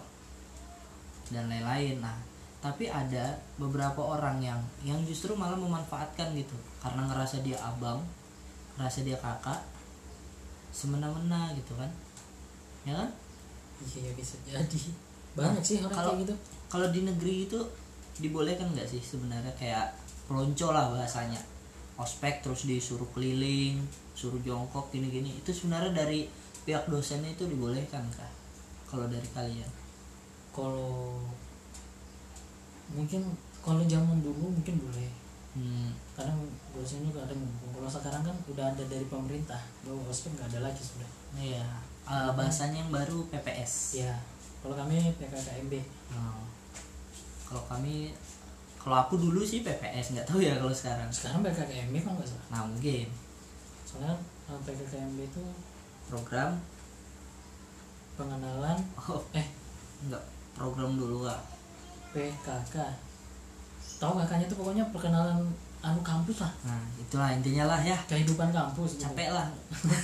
dan 1.28 1.52
lain-lain. 1.52 2.00
Nah 2.00 2.16
tapi 2.64 2.88
ada 2.88 3.36
beberapa 3.60 4.00
orang 4.00 4.40
yang 4.40 4.62
yang 4.88 5.04
justru 5.04 5.36
malah 5.36 5.60
memanfaatkan 5.60 6.32
gitu. 6.32 6.56
Karena 6.80 7.12
ngerasa 7.12 7.44
dia 7.44 7.60
abang 7.60 8.00
ngerasa 8.80 9.04
dia 9.04 9.20
kakak 9.20 9.60
semena-mena 10.72 11.52
gitu 11.60 11.76
kan. 11.76 11.92
Ya 12.88 12.96
kan? 12.96 13.10
Iya 13.84 14.16
bisa 14.16 14.40
jadi 14.48 15.11
banyak 15.38 15.64
sih 15.64 15.78
orang 15.80 15.92
kalau- 15.92 16.14
kayak 16.16 16.24
gitu. 16.28 16.36
kalau 16.68 16.88
di 16.92 17.02
negeri 17.08 17.36
itu 17.48 17.60
dibolehkan 18.20 18.68
nggak 18.76 18.88
sih 18.88 19.00
sebenarnya 19.02 19.52
kayak 19.56 19.96
pelonco 20.28 20.72
lah 20.72 20.92
bahasanya? 20.92 21.40
Ospek 22.00 22.42
terus 22.42 22.66
disuruh 22.66 23.08
keliling 23.14 23.78
suruh 24.18 24.40
jongkok 24.42 24.90
gini-gini. 24.92 25.38
Itu 25.38 25.54
sebenarnya 25.54 25.94
dari 25.96 26.28
pihak 26.64 26.88
dosennya 26.92 27.32
itu 27.34 27.48
dibolehkan 27.48 28.04
kah? 28.14 28.32
Kalau 28.90 29.08
dari 29.08 29.28
kalian? 29.32 29.72
Kalau 30.52 31.24
mungkin 32.92 33.24
kalau 33.64 33.82
zaman 33.88 34.20
dulu 34.20 34.52
mungkin 34.52 34.76
boleh. 34.82 35.10
Hmm, 35.52 35.92
kadang 36.16 36.48
dosennya 36.72 37.12
kadang 37.12 37.36
ngomong. 37.36 37.72
kalau 37.76 37.90
sekarang 37.92 38.24
kan 38.24 38.36
udah 38.48 38.66
ada 38.72 38.84
dari 38.88 39.04
pemerintah 39.12 39.60
bahwa 39.84 40.00
ospek 40.08 40.32
nggak 40.40 40.48
ada 40.56 40.60
lagi 40.72 40.80
sudah 40.80 41.10
iya. 41.36 41.66
Eh, 42.08 42.32
bahasanya 42.34 42.88
yang 42.88 42.92
baru 42.92 43.28
PPS 43.28 44.00
ya 44.00 44.16
kalau 44.62 44.76
kami 44.78 45.10
PKKMB 45.18 45.74
Oh. 46.12 46.44
kalau 47.50 47.64
kami 47.72 48.14
kalau 48.82 48.98
aku 49.06 49.14
dulu 49.22 49.46
sih 49.46 49.62
PPS 49.62 50.18
nggak 50.18 50.26
tahu 50.26 50.42
ya 50.42 50.58
kalau 50.58 50.74
sekarang. 50.74 51.06
Sekarang 51.14 51.46
PKKMB 51.46 51.96
kan 52.02 52.18
nggak 52.18 52.30
salah? 52.30 52.46
Nah 52.50 52.62
mungkin. 52.66 53.06
Soalnya 53.86 54.14
eh, 54.50 54.60
PKKMB 54.66 55.18
itu 55.30 55.44
program? 56.10 56.58
pengenalan 58.12 58.78
oh. 59.02 59.24
eh 59.34 59.48
nggak 60.06 60.24
program 60.54 60.94
dulu 61.00 61.26
ah 61.26 61.42
PKK 62.12 62.76
tahu 63.98 64.14
kakaknya 64.20 64.46
itu 64.46 64.56
pokoknya 64.58 64.84
perkenalan 64.94 65.42
anu 65.82 66.02
kampus 66.06 66.46
lah. 66.46 66.54
Nah 66.66 66.82
itulah 67.00 67.30
intinya 67.34 67.66
lah 67.72 67.82
ya. 67.82 67.98
Kehidupan 68.06 68.54
kampus 68.54 68.98
gitu. 68.98 69.10
capek 69.10 69.34
lah 69.34 69.48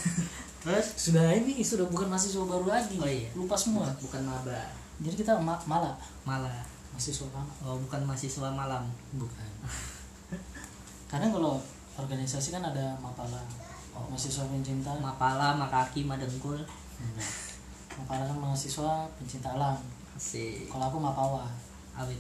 terus? 0.68 0.88
Sudah 1.00 1.32
ini 1.32 1.64
sudah 1.64 1.88
bukan 1.88 2.12
mahasiswa 2.12 2.44
baru 2.44 2.68
lagi. 2.68 3.00
Oh 3.00 3.08
iya. 3.08 3.32
lupa 3.32 3.56
semua. 3.56 3.88
Bukan 4.04 4.20
maba. 4.28 4.68
Jadi 5.00 5.16
kita 5.16 5.40
ma 5.40 5.56
malah 5.64 5.96
malah 6.28 6.60
mahasiswa 6.92 7.30
lama 7.32 7.54
oh 7.64 7.80
bukan 7.88 8.04
mahasiswa 8.04 8.52
malam. 8.52 8.84
Bukan. 9.16 9.50
Kadang 11.12 11.32
kalau 11.32 11.64
organisasi 11.96 12.52
kan 12.52 12.68
ada 12.68 13.00
mapala. 13.00 13.40
Oh. 13.96 14.04
mahasiswa 14.12 14.44
pencinta. 14.52 14.92
Mapala 15.00 15.56
makaki 15.56 16.04
madengkul. 16.04 16.60
Mapala 17.96 18.28
kan 18.28 18.38
mahasiswa 18.38 19.08
pencinta 19.16 19.56
alam. 19.56 19.80
Asik. 20.20 20.68
Kalau 20.68 20.92
aku 20.92 21.00
mapawa. 21.00 21.48
Awit 21.96 22.20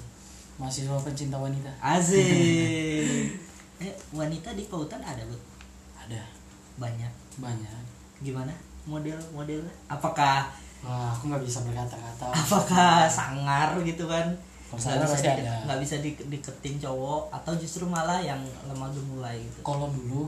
mahasiswa 0.55 0.95
pencinta 1.03 1.35
wanita. 1.35 1.69
Asik. 1.83 3.43
Eh 3.77 3.93
wanita 4.09 4.57
di 4.57 4.65
pautan 4.65 4.97
ada 5.05 5.21
bu? 5.21 5.37
Ada. 6.01 6.17
Banyak. 6.81 7.13
Banyak 7.37 7.96
gimana 8.19 8.53
model 8.87 9.19
modelnya? 9.35 9.73
Apakah 9.91 10.47
wah 10.81 11.11
aku 11.11 11.27
nggak 11.29 11.43
bisa 11.43 11.61
berkata-kata. 11.67 12.27
apakah 12.47 13.05
sangar 13.05 13.75
gitu 13.83 14.07
kan? 14.07 14.25
Nggak 14.67 15.07
bisa 15.07 15.19
di- 15.35 15.45
nggak 15.67 15.79
bisa 15.79 15.95
di, 16.03 16.11
diketin 16.31 16.75
cowok 16.79 17.31
atau 17.31 17.53
justru 17.55 17.83
malah 17.87 18.19
yang 18.19 18.39
lemah 18.67 18.89
gemulai 18.91 19.39
gitu? 19.43 19.59
Kalau 19.63 19.91
dulu 19.91 20.27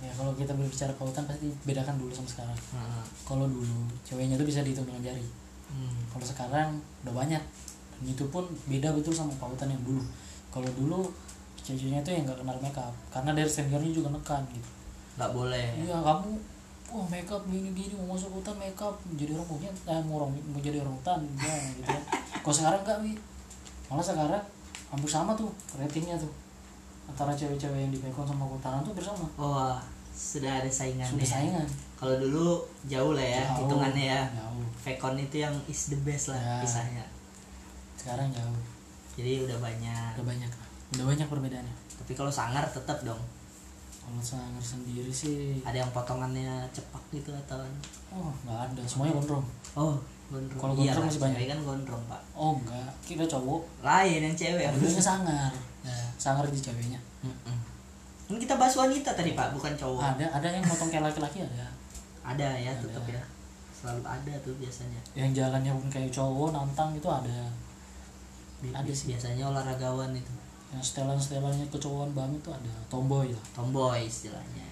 ya 0.00 0.08
kalau 0.16 0.32
kita 0.32 0.56
berbicara 0.56 0.88
pautan 0.96 1.28
pasti 1.28 1.52
bedakan 1.68 2.00
dulu 2.00 2.08
sama 2.08 2.28
sekarang. 2.28 2.56
Nah, 2.72 3.04
kalau 3.28 3.44
dulu 3.44 3.84
ceweknya 4.00 4.40
tuh 4.40 4.48
bisa 4.48 4.64
dihitung 4.64 4.88
dengan 4.88 5.12
jari. 5.12 5.26
Hmm. 5.70 6.02
kalau 6.10 6.26
sekarang 6.26 6.68
udah 7.06 7.14
banyak. 7.14 7.38
Dan 8.00 8.04
itu 8.10 8.26
pun 8.32 8.42
beda 8.66 8.90
betul 8.90 9.14
sama 9.14 9.30
pautan 9.38 9.70
yang 9.70 9.78
dulu. 9.86 10.02
Kalau 10.50 10.66
dulu 10.74 11.06
ceweknya 11.62 12.02
tuh 12.02 12.10
yang 12.10 12.26
nggak 12.26 12.42
kenal 12.42 12.58
makeup. 12.58 12.90
Karena 13.14 13.30
dari 13.36 13.46
seniornya 13.46 13.92
juga 13.94 14.10
nekan 14.10 14.42
gitu. 14.50 14.66
Nggak 15.14 15.30
boleh. 15.30 15.68
Iya 15.78 15.94
kamu 16.02 16.30
oh 16.90 17.04
makeup 17.06 17.42
gini 17.46 17.70
gini 17.70 17.94
mau 17.94 18.14
masuk 18.14 18.30
hutan 18.42 18.54
makeup. 18.58 18.94
Jadi 19.14 19.30
orang 19.34 19.46
punya 19.46 19.70
eh, 19.86 20.02
mau 20.04 20.22
orang 20.22 20.30
mau 20.50 20.60
jadi 20.60 20.82
orang 20.82 20.94
hutan 20.98 21.20
ya, 21.38 21.54
gitu 21.76 21.86
ya 21.86 22.00
kalau 22.42 22.54
sekarang 22.56 22.80
enggak 22.82 22.98
wi. 23.04 23.12
Malah 23.90 24.04
sekarang 24.06 24.44
hampir 24.90 25.10
sama 25.10 25.32
tuh 25.38 25.50
ratingnya 25.78 26.18
tuh. 26.18 26.30
Antara 27.10 27.34
cewek-cewek 27.34 27.74
yang 27.78 27.90
di 27.90 27.98
Pekon 27.98 28.22
sama 28.22 28.46
kehutanan 28.46 28.86
tuh 28.86 28.94
bersama. 28.94 29.26
Oh 29.34 29.74
sudah 30.10 30.62
ada 30.62 30.70
saingannya. 30.70 31.10
Sudah 31.10 31.28
saingan. 31.28 31.66
Kalau 31.98 32.16
dulu 32.18 32.60
jauh 32.86 33.12
lah 33.14 33.24
ya 33.24 33.42
Jauh. 33.46 33.66
hitungannya 33.66 34.04
ya. 34.10 34.22
jauh. 34.34 35.16
Itu 35.20 35.36
yang 35.38 35.54
is 35.68 35.92
the 35.92 35.98
best 36.02 36.32
lah 36.32 36.40
Ya. 36.40 36.58
kisahnya. 36.62 37.04
Sekarang 37.98 38.30
jauh. 38.32 38.58
Jadi 39.18 39.44
udah 39.46 39.58
banyak. 39.58 40.10
Udah 40.20 40.26
banyak 40.26 40.50
lah. 40.50 40.68
Udah 40.96 41.04
banyak 41.06 41.26
perbedaannya. 41.28 41.74
Tapi 42.00 42.12
kalau 42.16 42.32
sangar 42.32 42.64
tetap 42.70 43.02
dong 43.04 43.20
kalau 44.10 44.26
sangar 44.26 44.58
sendiri 44.58 45.06
sih 45.14 45.62
ada 45.62 45.86
yang 45.86 45.90
potongannya 45.94 46.66
cepak 46.74 46.98
gitu 47.14 47.30
atau 47.46 47.62
oh 48.10 48.34
nggak 48.42 48.58
ada. 48.66 48.82
Semuanya 48.82 49.14
gondrong. 49.22 49.46
Oh 49.78 49.94
gondrong. 50.26 50.58
Kalau 50.58 50.74
Iya 50.74 50.90
gondrong 50.90 50.98
lah, 50.98 51.06
masih 51.06 51.20
banyak. 51.22 51.38
cewek 51.38 51.48
kan 51.54 51.58
gondrong 51.62 52.02
pak. 52.10 52.20
Oh 52.34 52.52
enggak 52.58 52.90
kita 53.06 53.24
cowok. 53.30 53.62
Lain 53.86 54.20
yang 54.26 54.34
cewek. 54.34 54.66
Dulunya 54.74 54.98
sangar. 54.98 55.52
Nah, 55.86 56.06
sangar 56.18 56.42
di 56.50 56.58
ceweknya. 56.58 56.98
Mm-mm. 57.22 57.56
kan 58.26 58.36
kita 58.38 58.54
bahas 58.58 58.74
wanita 58.74 59.14
tadi 59.14 59.38
pak 59.38 59.54
bukan 59.54 59.72
cowok. 59.78 60.02
Ada 60.02 60.26
ada 60.42 60.46
yang 60.50 60.66
motong 60.66 60.90
kayak 60.90 61.06
laki-laki 61.06 61.46
ada. 61.46 61.70
Ada 62.26 62.48
ya 62.58 62.74
Ada. 62.74 62.82
tetap 62.82 63.04
ya. 63.06 63.22
Selalu 63.70 64.02
ada 64.02 64.34
tuh 64.42 64.54
biasanya. 64.58 65.00
Yang 65.14 65.30
jalannya 65.38 65.70
pun 65.70 65.86
kayak 65.86 66.10
cowok 66.10 66.50
nantang 66.50 66.90
itu 66.98 67.06
ada. 67.06 67.46
Ada 68.60 68.92
sih. 68.92 69.14
biasanya 69.14 69.48
olahragawan 69.54 70.12
itu 70.18 70.34
yang 70.70 70.82
setelan 70.82 71.18
setelannya 71.18 71.66
kecowokan 71.66 72.14
banget 72.14 72.38
itu 72.38 72.50
ada 72.54 72.72
tomboy 72.86 73.26
lah. 73.34 73.44
Tomboy 73.52 74.06
istilahnya. 74.06 74.66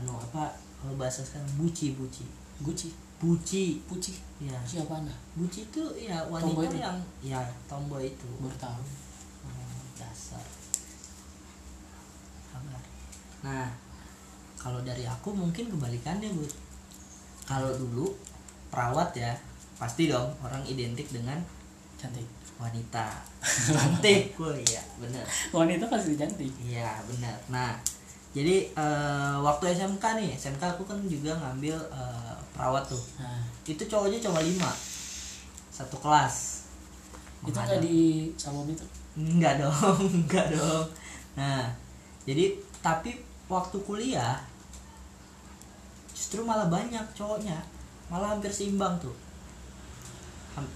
Anu 0.00 0.16
apa? 0.16 0.48
Kalau 0.80 0.96
bahasa 0.96 1.20
sekarang 1.22 1.46
buci 1.60 1.94
buci 1.94 2.24
guci 2.62 2.88
buci 3.22 3.78
puci 3.86 4.12
ya 4.42 4.56
siapa 4.66 4.98
anda? 4.98 5.14
Buci 5.38 5.70
itu 5.70 5.82
ya 5.94 6.18
Tomboy 6.26 6.66
wanita 6.66 6.74
itu? 6.74 6.78
yang 6.80 6.98
ya 7.22 7.40
tomboy 7.68 8.02
itu. 8.08 8.28
Baru 8.40 8.56
tahu 8.58 8.82
Oh, 9.42 9.82
dasar. 9.98 10.42
Sabar. 12.46 12.78
nah 13.42 13.66
kalau 14.54 14.78
dari 14.86 15.02
aku 15.02 15.34
mungkin 15.34 15.66
kebalikannya 15.70 16.30
bu. 16.30 16.46
Kalau 17.42 17.74
dulu 17.74 18.06
perawat 18.70 19.10
ya 19.18 19.34
pasti 19.76 20.06
dong 20.06 20.30
orang 20.40 20.62
identik 20.62 21.10
dengan 21.10 21.42
cantik. 22.02 22.26
Wanita. 22.58 23.06
Cantik. 23.74 24.34
Gue 24.34 24.58
ya 24.66 24.82
bener. 24.98 25.22
Wanita 25.54 25.86
pasti 25.86 26.18
cantik. 26.18 26.50
Iya 26.62 26.98
bener. 27.06 27.34
Nah 27.50 27.78
jadi 28.32 28.70
eh, 28.74 29.36
waktu 29.38 29.76
SMK 29.76 30.04
nih 30.18 30.30
SMK 30.34 30.62
aku 30.74 30.82
kan 30.86 30.98
juga 31.06 31.34
ngambil 31.38 31.74
eh, 31.74 32.34
perawat 32.54 32.82
tuh. 32.90 33.02
Nah. 33.18 33.42
Itu 33.62 33.82
cowoknya 33.86 34.18
cuma 34.18 34.42
lima. 34.42 34.70
Satu 35.70 35.98
kelas. 36.02 36.66
Itu 37.46 37.58
nggak 37.58 37.82
di 37.82 38.30
sama 38.38 38.62
itu 38.66 38.86
Enggak 39.12 39.60
dong, 39.60 40.00
enggak 40.24 40.48
dong. 40.56 40.88
Nah, 41.36 41.68
jadi 42.24 42.56
tapi 42.80 43.20
waktu 43.44 43.76
kuliah 43.84 44.40
justru 46.16 46.40
malah 46.40 46.72
banyak 46.72 47.04
cowoknya. 47.12 47.60
Malah 48.08 48.36
hampir 48.36 48.48
seimbang 48.48 48.96
tuh. 48.96 49.12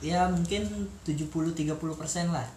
Ya 0.00 0.24
mungkin 0.28 0.64
70-30% 1.04 2.32
lah. 2.32 2.48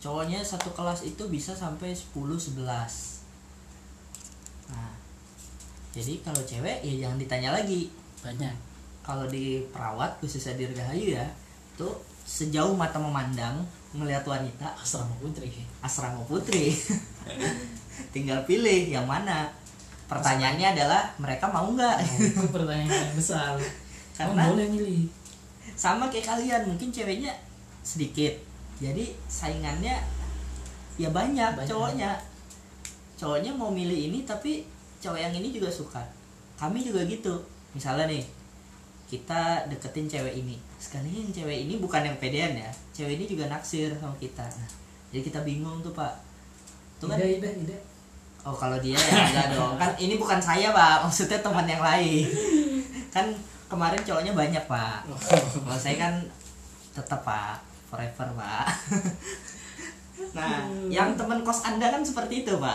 Cowoknya 0.00 0.40
satu 0.40 0.72
kelas 0.72 1.04
itu 1.04 1.20
bisa 1.28 1.52
sampai 1.52 1.92
10-11. 1.92 2.62
Nah, 4.70 4.92
jadi 5.92 6.20
kalau 6.24 6.40
cewek 6.44 6.80
ya 6.84 7.06
jangan 7.06 7.18
ditanya 7.20 7.50
lagi. 7.52 7.90
banyak. 8.24 8.54
Kalau 9.06 9.30
di 9.30 9.62
perawat 9.70 10.18
khususnya 10.18 10.58
di 10.58 10.66
Dirgahayu 10.66 11.14
ya, 11.14 11.26
tuh 11.78 11.94
sejauh 12.26 12.74
mata 12.74 12.98
memandang 12.98 13.62
melihat 13.94 14.26
wanita 14.26 14.66
asrama 14.74 15.14
putri. 15.22 15.62
Asrama 15.78 16.26
putri. 16.26 16.74
Tinggal 18.14 18.42
pilih 18.42 18.90
yang 18.90 19.06
mana. 19.06 19.46
Pertanyaannya 20.10 20.74
adalah 20.74 21.06
mereka 21.22 21.46
mau 21.46 21.70
nggak? 21.70 21.96
Itu 22.02 22.46
pertanyaan 22.54 22.90
yang 22.90 23.14
besar. 23.14 23.54
Karena- 24.18 24.50
oh, 24.50 24.58
boleh 24.58 24.66
milih 24.70 25.25
sama 25.76 26.08
kayak 26.08 26.24
kalian 26.34 26.64
mungkin 26.64 26.88
ceweknya 26.88 27.30
sedikit. 27.84 28.32
Jadi 28.80 29.12
saingannya 29.28 30.00
ya 30.96 31.08
banyak, 31.12 31.52
Banyak. 31.52 31.68
cowoknya. 31.68 32.10
Cowoknya 33.16 33.52
mau 33.52 33.68
milih 33.68 34.12
ini 34.12 34.24
tapi 34.24 34.64
cowok 35.00 35.20
yang 35.20 35.32
ini 35.36 35.52
juga 35.52 35.68
suka. 35.68 36.00
Kami 36.56 36.80
juga 36.80 37.04
gitu. 37.04 37.36
Misalnya 37.76 38.08
nih 38.08 38.24
kita 39.06 39.68
deketin 39.68 40.08
cewek 40.08 40.34
ini. 40.40 40.56
Sekali 40.80 41.12
yang 41.12 41.30
cewek 41.30 41.68
ini 41.68 41.76
bukan 41.78 42.02
yang 42.02 42.16
pedean 42.16 42.56
ya. 42.56 42.68
Cewek 42.96 43.20
ini 43.20 43.24
juga 43.28 43.46
naksir 43.52 43.92
sama 44.00 44.16
kita. 44.16 44.42
Nah, 44.42 44.68
jadi 45.12 45.22
kita 45.28 45.40
bingung 45.44 45.84
tuh 45.84 45.92
pak. 45.92 46.12
Tuh 46.98 47.08
kan? 47.12 47.20
Ide 47.20 47.40
ide 47.40 47.50
ide. 47.68 47.78
Oh 48.46 48.54
kalau 48.56 48.80
dia 48.80 48.96
ya 48.96 49.24
enggak 49.28 49.48
dong. 49.56 49.76
Kan 49.76 49.92
ini 50.00 50.16
bukan 50.16 50.40
saya 50.40 50.72
pak. 50.72 51.04
Maksudnya 51.04 51.40
teman 51.40 51.68
yang 51.68 51.80
lain. 51.84 52.24
Kan 53.12 53.32
kemarin 53.66 54.02
cowoknya 54.02 54.32
banyak 54.32 54.64
pak. 54.66 55.06
Kalau 55.06 55.78
saya 55.78 55.96
kan 55.98 56.14
tetap 56.94 57.22
pak. 57.26 57.62
Forever 57.86 58.28
pak. 58.34 58.66
Nah 60.34 60.66
yang 60.90 61.14
teman 61.14 61.46
kos 61.46 61.62
anda 61.62 61.86
kan 61.94 62.02
seperti 62.02 62.42
itu 62.42 62.58
pak. 62.58 62.74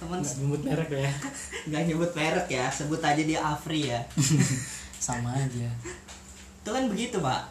Teman 0.00 0.24
nggak 0.24 0.36
nyebut 0.40 0.60
merek 0.64 0.88
ya? 0.88 1.12
Nggak 1.68 1.82
nyebut 1.84 2.10
merek 2.16 2.48
ya. 2.48 2.66
Sebut 2.72 3.04
aja 3.04 3.22
dia 3.22 3.40
Afri 3.44 3.92
ya. 3.92 4.00
Sama 4.96 5.36
aja. 5.36 5.68
Itu 6.64 6.70
kan 6.72 6.88
begitu 6.88 7.20
pak. 7.20 7.44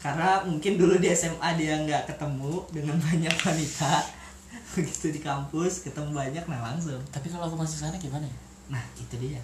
Karena 0.00 0.40
mungkin 0.44 0.80
dulu 0.80 0.96
di 0.96 1.12
SMA 1.12 1.48
dia 1.60 1.80
nggak 1.84 2.08
ketemu 2.16 2.64
dengan 2.72 2.96
banyak 2.96 3.34
wanita. 3.44 3.92
Begitu 4.74 5.12
di 5.12 5.20
kampus 5.20 5.84
ketemu 5.84 6.16
banyak 6.16 6.44
nah 6.48 6.72
langsung. 6.72 7.00
Tapi 7.12 7.28
kalau 7.28 7.52
aku 7.52 7.60
masih 7.60 7.76
sana 7.76 8.00
gimana 8.00 8.24
ya? 8.24 8.38
Nah 8.72 8.84
itu 8.96 9.14
dia 9.20 9.36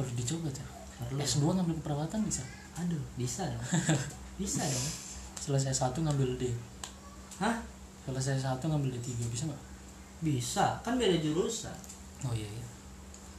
perlu 0.00 0.14
dicoba 0.16 0.48
tuh 0.48 0.66
perlu 1.00 1.16
S2 1.20 1.44
ngambil 1.60 1.74
keperawatan 1.80 2.20
bisa? 2.24 2.42
Aduh. 2.80 3.00
Bisa 3.16 3.44
dong. 3.48 3.64
Bisa 4.40 4.64
dong. 4.64 4.88
Selesai 5.36 5.72
satu 5.72 6.00
ngambil 6.00 6.40
D. 6.40 6.48
Hah? 7.40 7.56
Selesai 8.04 8.40
satu 8.40 8.68
ngambil 8.68 8.96
D3 8.96 9.28
bisa 9.28 9.44
nggak? 9.44 9.62
Bisa. 10.24 10.80
Kan 10.80 10.96
beda 10.96 11.16
jurusan. 11.20 11.76
Oh 12.24 12.32
iya 12.32 12.48
iya. 12.48 12.66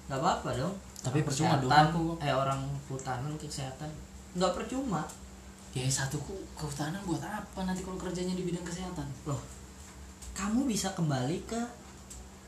Nggak 0.09 0.21
apa-apa 0.21 0.49
dong. 0.57 0.73
Tapi 1.01 1.25
percuma 1.25 1.57
dong 1.57 1.73
aku. 1.73 2.03
eh 2.21 2.33
orang 2.33 2.61
kehutanan 2.85 3.33
kesehatan. 3.37 3.89
Nggak 4.37 4.53
percuma. 4.57 5.01
Ya 5.73 5.85
satu 5.89 6.21
ku 6.21 6.37
kehutanan 6.53 7.01
buat 7.05 7.21
apa 7.21 7.65
nanti 7.65 7.81
kalau 7.81 7.97
kerjanya 7.97 8.37
di 8.37 8.45
bidang 8.45 8.65
kesehatan? 8.65 9.05
Loh 9.25 9.41
kamu 10.31 10.65
bisa 10.65 10.89
kembali 10.95 11.43
ke 11.43 11.59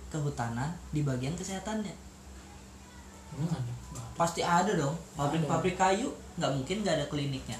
kehutanan 0.09 0.71
di 0.95 1.03
bagian 1.03 1.35
kesehatannya. 1.35 1.93
Ada. 3.33 3.73
Pasti 4.13 4.41
ada 4.45 4.73
dong. 4.73 4.95
Pabrik-pabrik 5.17 5.75
kayu 5.75 6.09
nggak 6.37 6.51
mungkin 6.53 6.77
nggak 6.81 6.95
ada 7.01 7.05
kliniknya. 7.09 7.57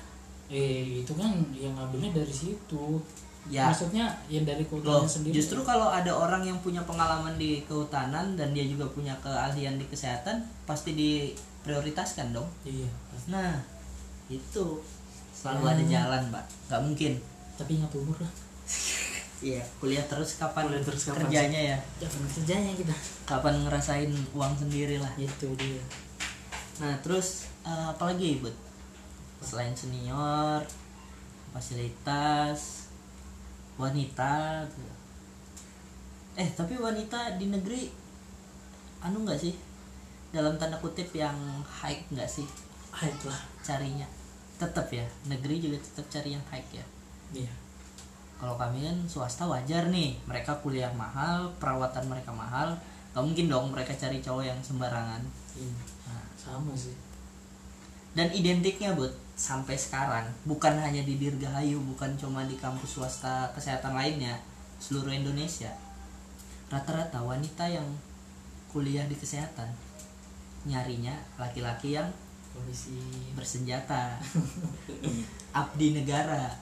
Eh 0.49 1.01
itu 1.01 1.13
kan 1.17 1.33
yang 1.53 1.73
ngambilnya 1.73 2.13
dari 2.13 2.33
situ. 2.33 3.01
Ya. 3.51 3.67
Maksudnya 3.67 4.07
yang 4.31 4.47
dari 4.47 4.63
loh 4.63 4.71
kehutanan 4.79 5.03
sendiri. 5.03 5.35
justru 5.35 5.59
kalau 5.67 5.91
ada 5.91 6.15
orang 6.15 6.47
yang 6.47 6.55
punya 6.63 6.79
pengalaman 6.87 7.35
di 7.35 7.59
kehutanan 7.67 8.39
dan 8.39 8.55
dia 8.55 8.63
juga 8.63 8.87
punya 8.87 9.11
keahlian 9.19 9.75
di 9.75 9.83
kesehatan 9.91 10.47
pasti 10.63 10.95
diprioritaskan 10.95 12.31
dong. 12.31 12.47
Iya 12.63 12.87
pasti. 13.11 13.27
nah 13.35 13.59
itu. 14.31 14.79
Selalu 15.35 15.59
Hmm. 15.59 15.73
ada 15.75 15.83
jalan 15.83 16.21
mbak. 16.31 16.45
Nggak 16.71 16.81
mungkin. 16.87 17.13
Tapi 17.59 17.71
ingat 17.81 17.91
umur 17.95 18.17
lah. 18.23 18.31
Iya 19.43 19.59
kuliah 19.75 20.07
terus 20.07 20.39
kapan 20.39 20.71
Kuliah 20.71 20.79
terus 20.87 21.03
kapan 21.03 21.27
kerjanya 21.27 21.75
ya? 21.75 21.77
Jangan 21.99 22.31
kerjanya 22.31 22.71
kita? 22.79 22.95
Kapan 23.27 23.59
ngerasain 23.67 24.07
uang 24.31 24.53
sendiri 24.55 25.03
lah. 25.03 25.11
Itu 25.19 25.51
dia 25.59 25.83
nah 26.83 26.99
terus 26.99 27.47
eh, 27.63 27.85
apalagi 27.87 28.43
bud? 28.43 28.51
Selain 29.39 29.71
senior 29.71 30.59
fasilitas 31.55 32.91
wanita 33.79 34.67
gitu. 34.67 34.93
eh 36.35 36.49
tapi 36.51 36.75
wanita 36.75 37.39
di 37.39 37.47
negeri 37.47 37.87
anu 38.99 39.23
nggak 39.23 39.39
sih? 39.39 39.55
Dalam 40.35 40.59
tanda 40.59 40.75
kutip 40.83 41.07
yang 41.15 41.39
high 41.63 42.03
nggak 42.11 42.27
sih? 42.27 42.43
Hype 42.91 43.31
lah. 43.31 43.39
Carinya. 43.63 44.05
Tetap 44.59 44.91
ya 44.91 45.07
negeri 45.31 45.63
juga 45.63 45.79
tetap 45.79 46.03
cari 46.11 46.35
yang 46.35 46.43
high 46.51 46.67
ya. 46.67 46.83
Iya. 47.31 47.53
Kalau 48.35 48.59
kami 48.59 48.83
kan 48.83 48.97
swasta 49.07 49.47
wajar 49.47 49.87
nih 49.87 50.19
mereka 50.27 50.51
kuliah 50.59 50.91
mahal 50.91 51.47
perawatan 51.63 52.11
mereka 52.11 52.35
mahal 52.35 52.75
gak 53.15 53.23
mungkin 53.23 53.47
dong 53.47 53.71
mereka 53.71 53.95
cari 53.95 54.19
cowok 54.19 54.43
yang 54.43 54.59
sembarangan 54.59 55.21
iya 55.57 55.73
nah, 56.09 56.25
sama 56.33 56.73
sih. 56.73 56.95
Dan 58.13 58.29
identiknya 58.29 58.93
buat 58.93 59.09
sampai 59.33 59.73
sekarang. 59.73 60.29
Bukan 60.45 60.77
hanya 60.77 61.01
di 61.01 61.17
Dirgahayu 61.17 61.81
bukan 61.81 62.13
cuma 62.13 62.45
di 62.45 62.53
kampus 62.57 63.01
swasta 63.01 63.49
kesehatan 63.57 63.97
lainnya 63.97 64.37
seluruh 64.77 65.09
Indonesia. 65.09 65.73
Rata-rata 66.69 67.21
wanita 67.21 67.65
yang 67.65 67.85
kuliah 68.69 69.05
di 69.09 69.17
kesehatan 69.17 69.69
nyarinya 70.63 71.13
laki-laki 71.37 71.97
yang 71.97 72.09
polisi. 72.53 73.01
bersenjata. 73.33 74.21
Abdi 75.59 75.97
negara. 75.97 76.53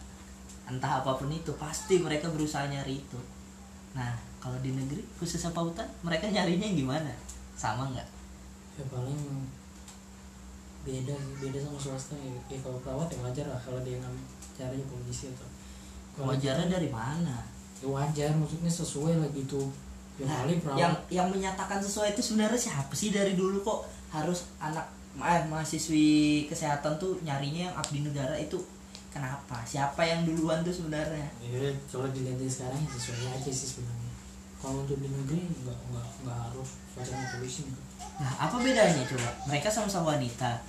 Entah 0.71 1.03
apa 1.03 1.19
pun 1.19 1.27
itu 1.27 1.51
pasti 1.59 1.99
mereka 1.99 2.31
berusaha 2.31 2.63
nyari 2.71 3.03
itu. 3.03 3.19
Nah 3.91 4.15
kalau 4.39 4.55
di 4.63 4.71
negeri 4.71 5.03
khusus 5.19 5.43
pautan 5.51 5.87
mereka 5.99 6.31
nyarinya 6.31 6.71
gimana? 6.71 7.11
Sama 7.59 7.91
nggak 7.91 8.20
ya 8.77 8.83
paling 8.87 9.21
beda 10.81 11.13
sih 11.13 11.35
beda 11.37 11.57
sama 11.61 11.77
swasta. 11.77 12.15
Ya, 12.17 12.33
ya 12.49 12.57
kalau 12.59 12.81
perawat 12.81 13.07
ya 13.13 13.17
wajar 13.21 13.45
lah 13.45 13.59
kalau 13.61 13.79
dia 13.85 14.01
ngambil 14.01 14.25
caranya 14.57 14.85
polisi 14.89 15.29
atau 15.29 15.45
kalau 16.17 16.33
wajarnya 16.33 16.67
dari 16.67 16.89
mana? 16.89 17.45
Ya 17.81 17.87
wajar 17.87 18.29
maksudnya 18.33 18.69
sesuai 18.69 19.13
lah 19.21 19.29
gitu. 19.31 19.61
Ya 20.19 20.25
Nah, 20.27 20.43
kali 20.43 20.53
perawat. 20.59 20.77
yang 20.81 20.93
yang 21.09 21.27
menyatakan 21.29 21.79
sesuai 21.81 22.13
itu 22.13 22.21
sebenarnya 22.21 22.57
siapa 22.59 22.93
sih 22.93 23.13
dari 23.13 23.33
dulu 23.37 23.61
kok 23.61 23.85
harus 24.11 24.49
anak 24.57 24.85
eh, 25.17 25.43
mahasiswi 25.47 26.45
kesehatan 26.47 26.97
tuh 26.97 27.19
nyarinya 27.21 27.69
yang 27.69 27.75
abdi 27.77 28.01
negara 28.01 28.33
itu? 28.37 28.57
Kenapa? 29.11 29.59
Siapa 29.67 30.01
yang 30.07 30.23
duluan 30.23 30.63
tuh 30.63 30.71
sebenarnya? 30.71 31.27
Ya 31.43 31.67
kalau 31.91 32.07
dilihat 32.09 32.39
dari 32.39 32.47
sekarang 32.47 32.79
ya 32.79 32.89
sesuai 32.95 33.27
aja 33.37 33.51
sih 33.51 33.67
sebenarnya. 33.77 34.11
Kalau 34.57 34.81
untuk 34.81 34.97
di 34.97 35.09
negeri 35.09 35.51
nggak 35.61 35.77
nggak 35.91 36.07
nggak 36.25 36.37
harus 36.49 36.69
sarjana 36.95 37.27
polisi 37.35 37.67
nih 37.67 37.75
nah 38.21 38.31
apa 38.37 38.55
bedanya 38.61 39.01
coba? 39.09 39.29
Mereka 39.49 39.67
sama-sama 39.73 40.13
wanita. 40.13 40.61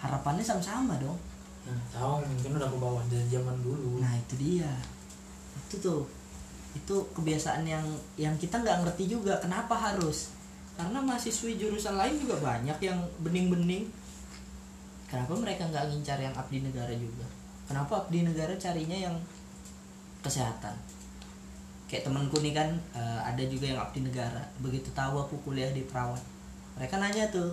Harapannya 0.00 0.40
sama-sama 0.40 0.96
dong. 0.96 1.20
Ya 1.68 1.76
tahu 1.92 2.24
mungkin 2.24 2.56
udah 2.56 2.68
kebawa 2.72 3.00
dari 3.12 3.28
zaman 3.28 3.60
dulu. 3.60 4.00
Nah 4.00 4.16
itu 4.16 4.34
dia. 4.40 4.72
Itu 5.68 5.76
tuh. 5.78 6.02
Itu 6.72 7.04
kebiasaan 7.12 7.68
yang 7.68 7.84
yang 8.16 8.32
kita 8.40 8.64
nggak 8.64 8.80
ngerti 8.88 9.12
juga 9.12 9.36
kenapa 9.38 9.76
harus. 9.76 10.32
Karena 10.72 11.04
mahasiswi 11.04 11.60
jurusan 11.60 12.00
lain 12.00 12.16
juga 12.16 12.40
banyak 12.40 12.80
yang 12.80 12.98
bening-bening. 13.20 13.92
Kenapa 15.04 15.36
mereka 15.36 15.68
nggak 15.68 15.92
ngincar 15.92 16.16
yang 16.16 16.32
abdi 16.32 16.64
negara 16.64 16.96
juga? 16.96 17.28
Kenapa 17.68 18.08
abdi 18.08 18.24
negara 18.24 18.56
carinya 18.56 18.96
yang 18.96 19.14
kesehatan 20.24 20.72
kayak 21.92 22.08
temanku 22.08 22.40
nih 22.40 22.56
kan 22.56 22.72
eh, 22.96 23.20
ada 23.20 23.44
juga 23.44 23.68
yang 23.68 23.80
abdi 23.84 24.00
negara. 24.00 24.40
Begitu 24.64 24.88
tahu 24.96 25.20
aku 25.20 25.36
kuliah 25.44 25.68
di 25.70 25.84
perawat 25.84 26.24
mereka 26.72 26.96
nanya 26.96 27.28
tuh 27.28 27.52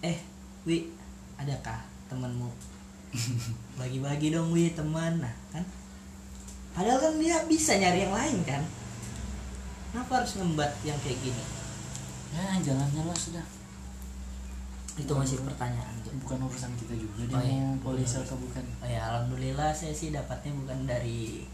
eh 0.00 0.16
wi 0.64 0.88
adakah 1.36 1.84
temenmu 2.08 2.48
bagi-bagi 3.78 4.32
dong 4.32 4.56
wi 4.56 4.72
teman. 4.72 5.20
Nah 5.20 5.34
kan? 5.52 5.64
Padahal 6.72 6.96
kan 7.00 7.14
dia 7.20 7.44
bisa 7.44 7.76
nyari 7.76 8.08
yang 8.08 8.16
lain 8.16 8.40
kan? 8.44 8.64
Kenapa 9.92 10.24
harus 10.24 10.36
ngembat 10.36 10.72
yang 10.80 10.96
kayak 11.00 11.20
gini? 11.20 11.44
Ya 12.36 12.56
jalannya 12.60 13.04
lah 13.04 13.16
sudah. 13.16 13.44
Itu 14.96 15.12
masih 15.12 15.40
pertanyaan 15.44 15.92
tuh 16.00 16.12
bukan 16.24 16.40
urusan 16.48 16.72
kita 16.80 16.96
juga 16.96 17.28
dia 17.28 17.36
Oh, 17.36 17.44
iya. 17.44 17.60
mau 17.64 17.76
polisi 17.92 18.16
atau 18.16 18.36
bukan? 18.36 18.64
Oh 18.80 18.88
ya 18.88 19.00
alhamdulillah 19.12 19.72
saya 19.76 19.92
sih 19.92 20.08
dapatnya 20.08 20.52
bukan 20.56 20.88
dari 20.88 21.44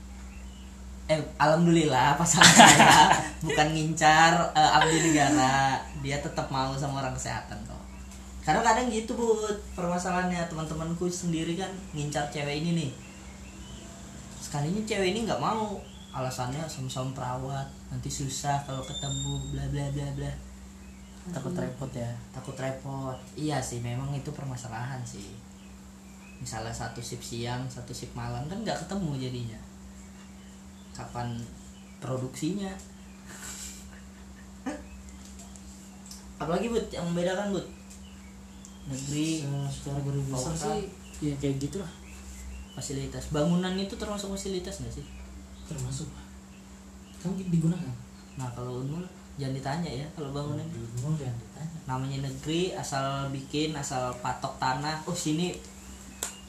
eh 1.12 1.20
alhamdulillah 1.36 2.16
pasangan 2.16 2.56
saya 2.56 3.12
bukan 3.44 3.68
ngincar 3.76 4.32
eh, 4.56 4.76
abdi 4.80 5.12
negara 5.12 5.76
dia 6.00 6.16
tetap 6.24 6.48
mau 6.48 6.72
sama 6.72 7.04
orang 7.04 7.12
kesehatan 7.12 7.60
kok. 7.68 7.82
Karena 8.42 8.64
kadang 8.64 8.88
gitu 8.88 9.12
bu 9.14 9.44
permasalahannya 9.76 10.48
teman-temanku 10.48 11.06
sendiri 11.12 11.54
kan 11.60 11.68
ngincar 11.92 12.32
cewek 12.32 12.64
ini 12.64 12.70
nih. 12.80 12.90
Sekalinya 14.40 14.80
cewek 14.88 15.12
ini 15.12 15.28
nggak 15.28 15.38
mau 15.38 15.76
alasannya 16.12 16.64
sama-sama 16.64 17.12
perawat 17.12 17.68
nanti 17.88 18.08
susah 18.08 18.60
kalau 18.64 18.80
ketemu 18.82 19.32
bla 19.52 19.64
bla 19.68 19.86
bla 19.92 20.08
bla. 20.16 20.32
Takut 21.30 21.54
repot 21.54 21.92
ya? 21.94 22.10
Takut 22.34 22.56
repot. 22.56 23.14
Iya 23.36 23.62
sih 23.62 23.78
memang 23.84 24.10
itu 24.16 24.32
permasalahan 24.32 25.04
sih. 25.04 25.28
Misalnya 26.42 26.74
satu 26.74 26.98
shift 26.98 27.22
siang 27.22 27.68
satu 27.70 27.94
shift 27.94 28.16
malam 28.18 28.48
kan 28.50 28.58
nggak 28.58 28.80
ketemu 28.88 29.28
jadinya 29.28 29.61
kapan 30.92 31.40
produksinya. 31.98 32.70
Apalagi 36.38 36.66
bud 36.68 36.86
yang 36.90 37.06
membedakan 37.06 37.54
bud? 37.54 37.66
Negeri 38.90 39.46
Se- 39.46 39.70
secara 39.70 40.02
garis 40.02 40.26
besar 40.26 40.54
sih 40.58 40.90
ya 41.22 41.34
kayak 41.38 41.62
gitu 41.62 41.78
lah. 41.78 41.92
Fasilitas. 42.74 43.30
Bangunan 43.30 43.78
itu 43.78 43.94
termasuk 43.94 44.34
fasilitas 44.34 44.82
nggak 44.82 44.94
sih? 44.98 45.06
Termasuk. 45.70 46.10
Kan 47.22 47.38
digunakan? 47.38 47.94
Nah 48.34 48.50
kalau 48.58 48.82
unmul 48.82 49.06
jangan 49.38 49.54
ditanya 49.54 49.90
ya 50.02 50.06
kalau 50.18 50.34
bangunan. 50.34 50.66
Unmul 50.66 51.14
jangan 51.14 51.36
ditanya. 51.38 51.78
Namanya 51.86 52.18
negeri 52.26 52.74
asal 52.74 53.30
bikin 53.30 53.70
asal 53.78 54.10
patok 54.18 54.58
tanah. 54.58 54.98
Oh 55.06 55.14
sini 55.14 55.54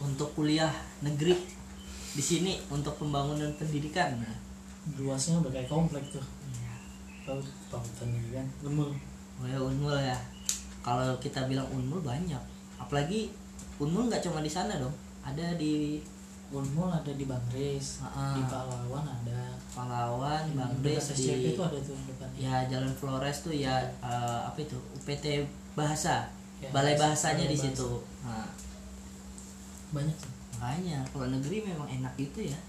untuk 0.01 0.33
kuliah 0.33 0.73
negeri 1.05 1.37
di 2.13 2.21
sini 2.23 2.53
untuk 2.69 2.93
pembangunan 3.01 3.49
pendidikan. 3.57 4.13
Nah, 4.21 4.37
luasnya 5.01 5.41
udah 5.41 5.49
kayak 5.49 5.69
komplek 5.69 6.05
tuh. 6.13 6.23
Tahu 7.23 7.39
pautan 7.71 8.09
ini 8.13 8.29
kan 8.35 8.45
Unmul. 8.61 8.93
Oh 9.41 9.47
ya 9.49 9.57
unmul 9.57 9.97
ya. 9.97 10.17
Kalau 10.85 11.17
kita 11.17 11.49
bilang 11.49 11.65
unmul 11.73 12.05
banyak. 12.05 12.39
Apalagi 12.77 13.33
unmul 13.81 14.11
nggak 14.11 14.21
cuma 14.21 14.45
di 14.45 14.51
sana 14.51 14.77
dong. 14.77 14.93
Ada 15.25 15.57
di 15.57 15.97
Unmul 16.53 16.85
ada 16.93 17.09
di 17.09 17.25
Bangres 17.25 18.05
ah. 18.05 18.37
di 18.37 18.45
Pahlawan 18.45 19.01
ada. 19.01 19.57
Pahlawan, 19.73 20.53
Bangdes 20.53 21.09
SCP 21.09 21.33
di 21.33 21.57
itu 21.57 21.61
ada 21.65 21.81
tuh 21.81 21.97
depannya. 22.05 22.37
Ya 22.37 22.55
Jalan 22.69 22.93
Flores 22.93 23.41
tuh 23.41 23.57
ya 23.57 23.81
eh, 24.05 24.39
apa 24.45 24.61
itu? 24.61 24.77
UPT 25.01 25.49
Bahasa. 25.73 26.29
Ya, 26.61 26.69
Balai 26.69 26.93
bahasa- 26.93 27.33
bahasanya 27.33 27.49
di 27.49 27.57
situ. 27.57 27.89
Nah, 28.21 28.45
banyak 29.89 30.13
sih 30.13 30.42
makanya 30.53 31.01
kalau 31.09 31.27
negeri 31.29 31.65
memang 31.65 31.89
enak 31.89 32.13
gitu 32.17 32.49
ya. 32.51 32.59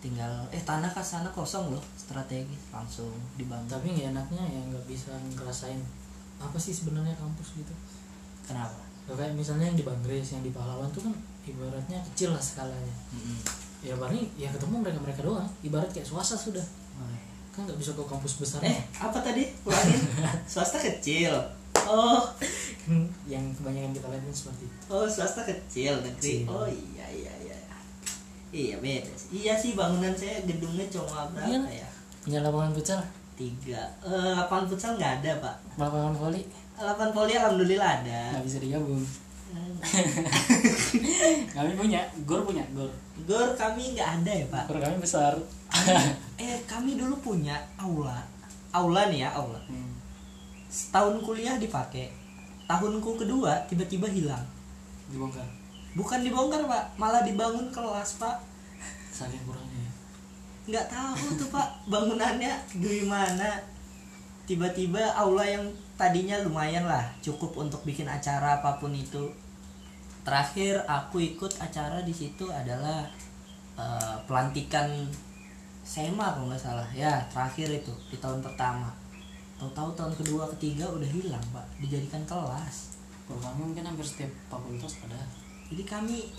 Tinggal 0.00 0.46
eh 0.52 0.62
tanah 0.62 0.88
ke 0.92 1.02
sana 1.02 1.28
kosong 1.32 1.72
loh 1.72 1.82
strategis 1.96 2.72
langsung 2.72 3.10
dibangun. 3.36 3.68
Tapi 3.68 3.92
nggak 3.92 4.14
enaknya 4.16 4.44
ya 4.44 4.60
nggak 4.70 4.84
bisa 4.88 5.12
ngerasain 5.36 5.80
apa 6.36 6.58
sih 6.60 6.72
sebenarnya 6.72 7.16
kampus 7.16 7.56
gitu. 7.56 7.74
Kenapa? 8.46 8.78
Gak 9.06 9.16
kayak 9.18 9.34
misalnya 9.38 9.70
yang 9.70 9.78
di 9.78 9.86
Bangres 9.86 10.34
yang 10.34 10.42
di 10.42 10.50
Pahlawan 10.50 10.90
tuh 10.90 11.06
kan 11.06 11.14
ibaratnya 11.46 11.98
kecil 12.12 12.34
lah 12.34 12.42
skalanya. 12.42 12.94
Mm-mm. 13.14 13.38
ya 13.84 13.94
paling 13.94 14.26
ya 14.34 14.50
ketemu 14.50 14.82
mereka 14.82 14.98
mereka 14.98 15.20
doang. 15.22 15.46
Ibarat 15.62 15.90
kayak 15.94 16.06
swasta 16.06 16.34
sudah. 16.34 16.64
Oh, 16.98 17.06
iya. 17.06 17.22
kan 17.54 17.64
nggak 17.64 17.78
bisa 17.78 17.94
ke 17.94 18.02
kampus 18.02 18.42
besar. 18.42 18.60
Eh 18.66 18.78
apa 18.98 19.18
tadi? 19.22 19.46
Ulangin 19.62 20.02
swasta 20.50 20.76
kecil 20.82 21.32
oh. 21.86 22.22
Yang 23.32 23.44
kebanyakan 23.58 23.90
kita 23.90 24.06
lihat 24.06 24.30
seperti 24.30 24.64
itu. 24.66 24.76
Oh 24.86 25.06
swasta 25.06 25.42
kecil 25.42 25.98
negeri. 25.98 26.46
Kecil. 26.46 26.46
oh 26.46 26.66
iya 26.66 27.06
iya 27.10 27.32
iya. 27.42 27.58
Iya 28.50 28.74
beda 28.78 29.10
sih. 29.12 29.42
iya 29.42 29.52
sih 29.54 29.74
bangunan 29.74 30.14
saya 30.14 30.38
gedungnya 30.46 30.86
cuma 30.86 31.26
berapa 31.30 31.50
Iya. 31.66 31.82
ya? 31.82 31.88
Punya 32.22 32.38
lapangan 32.40 32.70
futsal? 32.72 33.00
Tiga. 33.34 33.82
Eh 34.00 34.32
lapangan 34.32 34.66
futsal 34.70 34.94
nggak 34.94 35.12
ada 35.20 35.32
pak. 35.42 35.54
Lapangan 35.76 36.14
voli? 36.14 36.42
Lapangan 36.74 37.12
poli 37.12 37.32
alhamdulillah 37.34 37.90
ada. 38.00 38.20
Nggak 38.32 38.44
bisa 38.46 38.58
digabung. 38.62 39.02
Hmm. 39.46 39.74
kami 41.56 41.70
punya 41.74 42.00
gor 42.24 42.42
punya 42.42 42.62
gor. 42.72 42.90
Gor 43.26 43.48
kami 43.54 43.94
nggak 43.94 44.22
ada 44.22 44.32
ya 44.32 44.46
pak? 44.48 44.64
Gor 44.70 44.78
kami 44.78 44.96
besar. 44.98 45.34
Eh 46.36 46.56
kami 46.64 46.94
dulu 46.96 47.14
punya 47.20 47.56
aula. 47.76 48.22
Aula 48.70 49.10
nih 49.10 49.26
ya 49.26 49.30
aula. 49.34 49.58
Hmm. 49.66 49.90
Setahun 50.66 51.22
kuliah 51.22 51.56
dipakai 51.56 52.10
tahunku 52.66 53.16
kedua 53.16 53.54
tiba-tiba 53.70 54.10
hilang. 54.10 54.42
Dibongkar? 55.06 55.46
Bukan 55.94 56.20
dibongkar 56.26 56.66
pak. 56.66 56.84
Malah 56.98 57.22
dibangun 57.22 57.70
kelas 57.70 58.18
pak. 58.20 58.36
Saking 59.14 59.42
kurangnya 59.46 59.80
ya. 59.80 59.92
nggak 60.66 60.86
tahu 60.90 61.38
tuh 61.38 61.46
pak 61.54 61.68
bangunannya 61.86 62.50
gimana 62.74 63.54
tiba-tiba 64.50 64.98
aula 65.14 65.46
yang 65.46 65.62
tadinya 65.94 66.34
lumayan 66.42 66.82
lah 66.82 67.06
cukup 67.22 67.54
untuk 67.54 67.86
bikin 67.86 68.10
acara 68.10 68.60
apa 68.60 68.76
pun 68.82 68.92
itu. 68.92 69.30
Terakhir 70.26 70.82
aku 70.90 71.22
ikut 71.22 71.62
acara 71.62 72.02
di 72.02 72.10
situ 72.10 72.50
adalah 72.50 73.06
eh, 73.78 74.16
pelantikan 74.26 75.06
SEMA 75.86 76.34
kalau 76.34 76.50
nggak 76.50 76.58
salah. 76.58 76.88
Ya 76.90 77.22
terakhir 77.30 77.70
itu 77.70 77.94
di 78.10 78.18
tahun 78.18 78.42
pertama 78.42 78.90
tahu-tahu 79.56 79.90
tahun 79.96 80.12
kedua 80.20 80.44
ketiga 80.56 80.84
udah 80.92 81.08
hilang 81.08 81.42
pak. 81.52 81.66
Dijadikan 81.80 82.22
kelas. 82.28 83.00
Kalau 83.26 83.40
kami 83.42 83.72
mungkin 83.72 83.84
hampir 83.88 84.06
setiap 84.06 84.30
fakultas 84.52 85.00
ada. 85.02 85.18
Jadi 85.72 85.82
kami 85.82 86.30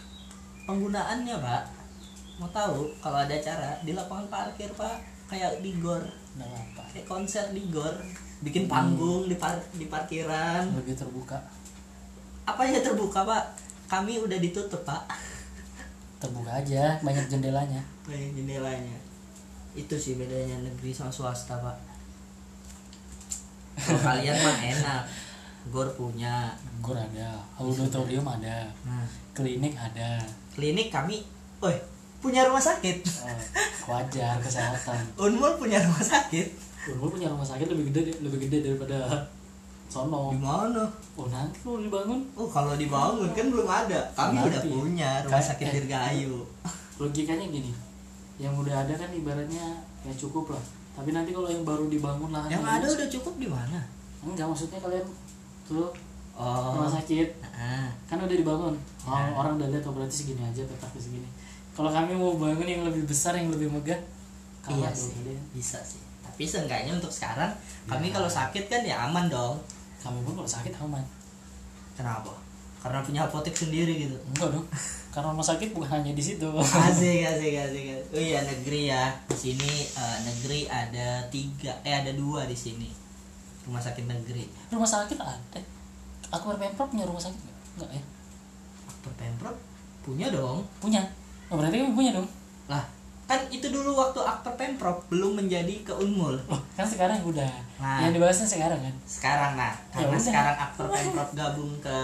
penggunaannya 0.64 1.36
pak 1.42 1.64
mau 2.38 2.50
tahu 2.54 2.94
kalau 3.02 3.18
ada 3.18 3.34
acara 3.34 3.82
di 3.82 3.98
lapangan 3.98 4.30
parkir 4.30 4.70
pak. 4.78 5.02
Kayak 5.28 5.60
di 5.60 5.76
gor. 5.82 6.00
Ada 6.38 6.46
apa 6.46 6.84
kayak 6.94 7.08
konser 7.10 7.46
di 7.52 7.68
gor. 7.74 7.92
Bikin 8.46 8.70
panggung 8.70 9.26
di 9.26 9.36
par- 9.36 9.66
di 9.74 9.90
parkiran. 9.90 10.70
Lebih 10.78 10.94
terbuka. 10.94 11.42
Apa 12.46 12.64
ya 12.64 12.80
terbuka 12.80 13.26
pak? 13.26 13.44
Kami 13.90 14.22
udah 14.22 14.38
ditutup 14.38 14.86
pak. 14.86 15.10
Terbuka 16.22 16.62
aja 16.62 17.02
banyak 17.02 17.26
jendelanya. 17.28 17.82
Banyak 18.06 18.32
jendelanya. 18.38 18.98
Itu 19.74 19.98
sih 19.98 20.16
bedanya 20.16 20.62
negeri 20.64 20.94
sama 20.94 21.10
swasta 21.12 21.58
pak 21.60 21.87
kalau 23.78 24.02
kalian 24.02 24.36
mah 24.36 24.58
enak. 24.58 25.02
Gor 25.70 25.88
punya. 25.94 26.50
Gor 26.82 26.98
ada. 26.98 27.30
Auditorium 27.56 28.26
ada. 28.26 28.66
Nah. 28.82 29.06
Klinik 29.32 29.78
ada. 29.78 30.18
Klinik 30.56 30.90
kami 30.90 31.22
oi 31.62 31.76
punya 32.18 32.42
rumah 32.50 32.62
sakit. 32.62 32.98
Oh, 33.22 33.38
wajar 33.94 34.42
kesehatan. 34.42 34.98
Unmul 35.30 35.54
punya 35.56 35.78
rumah 35.78 36.02
sakit. 36.02 36.48
Unmul 36.90 37.14
punya 37.14 37.30
rumah 37.30 37.46
sakit 37.46 37.70
lebih 37.70 37.94
gede 37.94 38.18
lebih 38.20 38.50
gede 38.50 38.74
daripada 38.74 38.98
sono. 39.88 40.34
Gimana 40.34 40.84
oh 41.14 41.28
nanti 41.30 41.62
kalau 41.62 41.78
dibangun. 41.78 42.20
Oh 42.34 42.50
kalau 42.50 42.74
dibangun 42.74 43.30
kan 43.32 43.48
belum 43.54 43.70
ada. 43.70 44.00
Kami 44.18 44.42
Nanti. 44.42 44.50
udah 44.50 44.62
punya 44.66 45.10
rumah 45.22 45.32
Kayak- 45.38 45.48
sakit 45.54 45.66
eh. 45.68 45.74
Dirgahayu. 45.78 46.36
logikanya 46.98 47.46
gini. 47.46 47.72
Yang 48.42 48.54
udah 48.66 48.76
ada 48.86 48.94
kan 48.98 49.10
ibaratnya 49.14 49.66
ya 50.02 50.14
cukup 50.16 50.56
lah 50.56 50.64
tapi 50.98 51.14
nanti 51.14 51.30
kalau 51.30 51.46
yang 51.46 51.62
baru 51.62 51.86
dibangun 51.86 52.34
lah 52.34 52.50
yang 52.50 52.66
ada 52.66 52.90
udah 52.90 53.06
cukup 53.06 53.38
di 53.38 53.46
mana? 53.46 53.86
Enggak 54.26 54.50
maksudnya 54.50 54.82
kalian 54.82 55.06
tuh 55.70 55.94
oh. 56.34 56.74
rumah 56.74 56.90
sakit. 56.90 57.38
Ah 57.54 57.86
kan 58.10 58.18
udah 58.18 58.34
dibangun. 58.34 58.74
Oh, 59.06 59.14
Ya. 59.14 59.30
orang 59.32 59.62
udah 59.62 59.70
lihat 59.70 59.86
oh 59.86 59.94
berarti 59.94 60.26
segini 60.26 60.42
aja 60.42 60.66
petaknya 60.66 60.98
segini. 60.98 61.30
Kalau 61.78 61.94
kami 61.94 62.18
mau 62.18 62.34
bangun 62.34 62.66
yang 62.66 62.82
lebih 62.90 63.06
besar 63.06 63.38
yang 63.38 63.54
lebih 63.54 63.70
megah 63.70 64.02
iya 64.68 64.90
sih 64.90 65.14
kalian. 65.22 65.38
bisa 65.54 65.78
sih. 65.86 66.02
Tapi 66.26 66.44
seenggaknya 66.44 66.98
untuk 66.98 67.14
sekarang 67.14 67.54
kami 67.86 68.10
Ya. 68.10 68.18
kalau 68.18 68.28
sakit 68.28 68.66
kan 68.66 68.82
ya 68.82 69.06
aman 69.06 69.30
dong. 69.30 69.62
Kami 70.02 70.18
pun 70.26 70.34
kalau 70.42 70.50
sakit 70.50 70.74
aman. 70.82 71.06
Kenapa 71.94 72.34
karena 72.88 73.04
punya 73.04 73.22
apotek 73.28 73.52
sendiri 73.52 74.08
gitu. 74.08 74.16
Enggak 74.32 74.56
dong. 74.56 74.68
Karena 75.12 75.36
rumah 75.36 75.44
sakit 75.44 75.76
bukan 75.76 76.00
hanya 76.00 76.16
di 76.16 76.24
situ. 76.24 76.48
Asik 76.56 77.28
asik 77.28 77.54
asik 77.60 77.86
oh 78.16 78.22
iya 78.22 78.40
negeri 78.48 78.88
ya. 78.88 79.12
Di 79.28 79.36
sini 79.36 79.84
eh, 79.92 80.18
negeri 80.24 80.72
ada 80.72 81.20
tiga 81.28 81.76
eh 81.84 82.00
ada 82.00 82.16
dua 82.16 82.48
di 82.48 82.56
sini. 82.56 82.88
Rumah 83.68 83.84
sakit 83.84 84.08
negeri. 84.08 84.48
Rumah 84.72 84.88
sakit 84.88 85.20
ada. 85.20 85.60
Aku 86.32 86.56
pemprov 86.56 86.88
punya 86.88 87.04
rumah 87.04 87.20
sakit 87.20 87.36
nggak? 87.36 87.58
Enggak 87.76 87.90
ya? 88.00 88.04
Aktor 88.88 89.14
pemprov 89.20 89.56
punya 90.08 90.28
dong. 90.32 90.64
Punya. 90.80 91.04
Oh, 91.52 91.60
berarti 91.60 91.84
punya 91.92 92.16
dong? 92.16 92.28
Lah 92.72 92.98
kan 93.28 93.44
itu 93.52 93.68
dulu 93.68 93.92
waktu 93.92 94.24
aktor 94.24 94.56
pemprov 94.56 95.04
belum 95.12 95.44
menjadi 95.44 95.84
ke 95.84 95.92
unmul. 95.92 96.40
Oh, 96.48 96.62
kan 96.80 96.88
sekarang 96.88 97.20
udah. 97.28 97.52
Nah. 97.76 98.08
yang 98.08 98.16
dibahasnya 98.16 98.48
sekarang 98.48 98.80
kan? 98.80 98.96
Sekarang 99.04 99.60
nah. 99.60 99.76
Karena 99.92 100.16
udah. 100.16 100.24
sekarang 100.24 100.56
aktor 100.56 100.88
pemprov 100.88 101.30
gabung 101.36 101.76
ke 101.84 101.98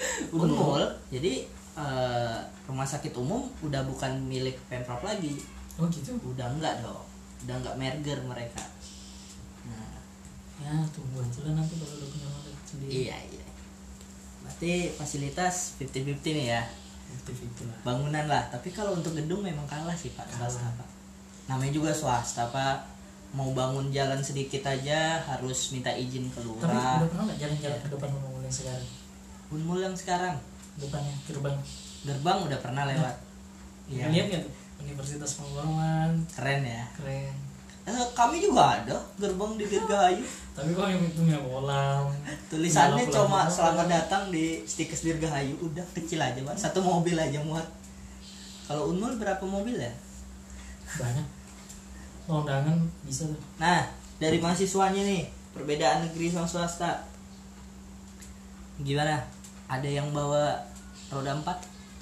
Unmul. 0.34 0.84
jadi 1.12 1.44
eh, 1.76 2.38
rumah 2.66 2.86
sakit 2.86 3.12
umum 3.18 3.46
udah 3.64 3.82
bukan 3.86 4.20
milik 4.26 4.56
pemprov 4.70 5.02
lagi. 5.02 5.34
Oh 5.80 5.86
gitu? 5.88 6.16
Udah 6.20 6.46
enggak 6.52 6.80
dong. 6.84 7.04
Udah 7.46 7.54
enggak 7.58 7.76
merger 7.76 8.18
mereka. 8.24 8.62
Nah. 9.66 9.98
Ya 10.60 10.74
tunggu 10.92 11.24
aja 11.24 11.40
lah 11.48 11.52
nanti 11.56 11.74
kalau 11.80 11.94
udah 11.98 12.08
punya 12.08 12.28
sendiri. 12.68 12.90
Iya 13.08 13.16
iya. 13.32 13.46
Berarti 14.44 14.72
fasilitas 14.96 15.80
50-50 15.80 16.36
nih 16.36 16.46
ya? 16.52 16.62
Aktif 17.10 17.36
itu 17.42 17.62
lah. 17.66 17.78
Bangunan 17.82 18.24
lah. 18.28 18.44
Tapi 18.52 18.68
kalau 18.70 18.94
untuk 18.94 19.16
gedung 19.16 19.42
memang 19.42 19.64
kalah 19.66 19.96
sih 19.96 20.12
pak. 20.14 20.28
Swasta 20.30 20.62
Kalah. 20.62 20.78
pak. 20.84 20.88
Namanya 21.48 21.72
juga 21.74 21.90
swasta 21.90 22.44
pak. 22.52 22.86
Mau 23.30 23.54
bangun 23.54 23.94
jalan 23.94 24.18
sedikit 24.18 24.66
aja 24.66 25.22
harus 25.22 25.70
minta 25.70 25.94
izin 25.94 26.26
ke 26.34 26.42
tapi 26.42 26.74
udah 26.74 27.06
pernah 27.06 27.24
nggak 27.30 27.38
jalan-jalan 27.38 27.78
ke 27.78 27.88
depan 27.94 28.10
rumah 28.10 28.42
yang 28.42 28.50
sekarang 28.50 28.99
unmul 29.50 29.82
yang 29.82 29.94
sekarang. 29.94 30.38
Depannya 30.78 31.14
gerbang. 31.26 31.58
Gerbang 32.06 32.38
udah 32.46 32.58
pernah 32.62 32.86
lewat. 32.86 33.16
Ya. 33.90 34.06
Iya. 34.06 34.06
lihat 34.14 34.26
nggak 34.30 34.42
tuh? 34.46 34.54
Universitas 34.80 35.30
Pengorman 35.36 36.24
keren 36.32 36.62
ya. 36.64 36.84
Keren. 36.96 37.34
Eh, 37.90 38.06
kami 38.14 38.38
juga 38.38 38.78
ada 38.78 38.96
gerbang 39.18 39.56
di 39.56 39.64
Dirgahayu 39.64 40.22
tapi 40.56 40.76
kok 40.76 40.84
yang 40.84 41.00
punya 41.16 41.40
kolam 41.40 42.12
tulisannya 42.52 43.08
cuma 43.08 43.48
selamat 43.48 43.88
datang 43.88 44.28
di 44.28 44.62
stikers 44.68 45.00
Dirgahayu 45.00 45.56
udah 45.58 45.82
kecil 45.96 46.20
aja 46.20 46.38
pak 46.44 46.54
satu 46.60 46.84
mobil 46.84 47.16
aja 47.16 47.40
muat. 47.42 47.66
Kalau 48.70 48.94
unmul 48.94 49.18
berapa 49.18 49.42
mobil 49.42 49.74
ya? 49.80 49.90
Banyak. 51.02 51.26
Undangan 52.30 52.78
bisa 53.02 53.26
tuh. 53.26 53.42
Nah 53.58 53.82
dari 54.22 54.38
mahasiswanya 54.38 55.02
nih. 55.02 55.26
Perbedaan 55.50 56.06
negeri 56.06 56.30
sama 56.30 56.46
swasta. 56.46 57.02
Gimana 58.78 59.18
ada 59.70 59.86
yang 59.86 60.10
bawa 60.10 60.58
roda 61.14 61.38
empat 61.38 61.58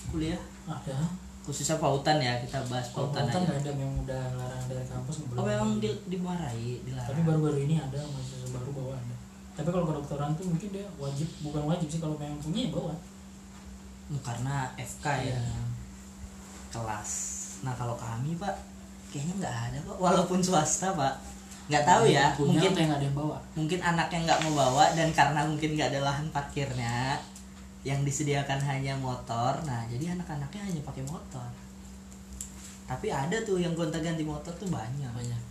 kuliah. 0.08 0.40
Ada. 0.64 0.96
Khususnya 1.44 1.80
pautan 1.80 2.20
ya 2.20 2.36
kita 2.44 2.60
bahas 2.68 2.92
pautan 2.92 3.24
Pautan 3.24 3.44
aja. 3.44 3.56
ada 3.60 3.70
memang 3.72 4.04
udah 4.04 4.24
larang 4.36 4.64
dari 4.68 4.84
kampus 4.84 5.24
boleh 5.24 5.40
oh 5.40 5.44
memang 5.48 5.70
di, 5.80 5.90
dimarahi 6.08 6.84
dilarang. 6.84 7.08
Tapi 7.12 7.20
baru-baru 7.24 7.58
ini 7.68 7.74
ada 7.80 8.00
mahasiswa 8.04 8.48
baru 8.52 8.70
bawa 8.72 8.92
ada. 8.96 9.16
Tapi 9.56 9.68
kalau 9.72 9.84
kedokteran 9.88 10.30
tuh 10.36 10.44
mungkin 10.48 10.68
dia 10.72 10.86
wajib 10.96 11.28
bukan 11.44 11.62
wajib 11.68 11.88
sih 11.88 12.00
kalau 12.00 12.16
memang 12.16 12.40
punya 12.40 12.68
ya 12.68 12.70
bawa. 12.72 12.94
Hmm, 14.08 14.20
karena 14.24 14.56
FK 14.76 15.06
ya. 15.28 15.36
Iya. 15.36 15.60
kelas. 16.68 17.10
Nah 17.64 17.72
kalau 17.76 17.96
kami 17.96 18.36
pak 18.36 18.52
kayaknya 19.08 19.40
nggak 19.40 19.56
ada 19.72 19.78
pak. 19.88 19.96
Walaupun 19.96 20.40
swasta 20.44 20.92
pak. 20.92 21.16
Nggak 21.68 21.84
tahu 21.84 22.02
ya 22.08 22.32
punya 22.32 22.60
mungkin 22.60 22.72
yang 22.76 22.92
ada 22.96 23.04
yang 23.04 23.16
bawa? 23.16 23.36
mungkin 23.52 23.80
anaknya 23.84 24.18
nggak 24.24 24.40
mau 24.48 24.52
bawa 24.56 24.84
dan 24.96 25.08
karena 25.12 25.44
mungkin 25.44 25.76
nggak 25.76 25.92
ada 25.92 26.00
lahan 26.00 26.26
parkirnya 26.32 27.20
yang 27.86 28.02
disediakan 28.02 28.58
hanya 28.66 28.98
motor 28.98 29.54
nah 29.62 29.86
jadi 29.86 30.18
anak-anaknya 30.18 30.62
hanya 30.66 30.80
pakai 30.82 31.04
motor. 31.06 31.46
Tapi 32.88 33.12
ada 33.12 33.36
tuh 33.44 33.60
yang 33.60 33.76
gonta 33.76 34.00
ganti 34.00 34.24
motor 34.24 34.50
tuh 34.56 34.66
banyak. 34.72 35.12
Banyak. 35.12 35.42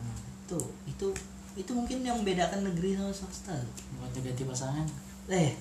Nah, 0.00 0.16
itu 0.48 0.58
itu 0.88 1.06
itu 1.54 1.70
mungkin 1.76 2.00
yang 2.00 2.16
membedakan 2.22 2.64
negeri 2.64 2.96
sama 2.96 3.12
swasta 3.12 3.54
buat 4.00 4.10
ganti 4.16 4.42
pasangan. 4.42 4.86
Eh 5.28 5.54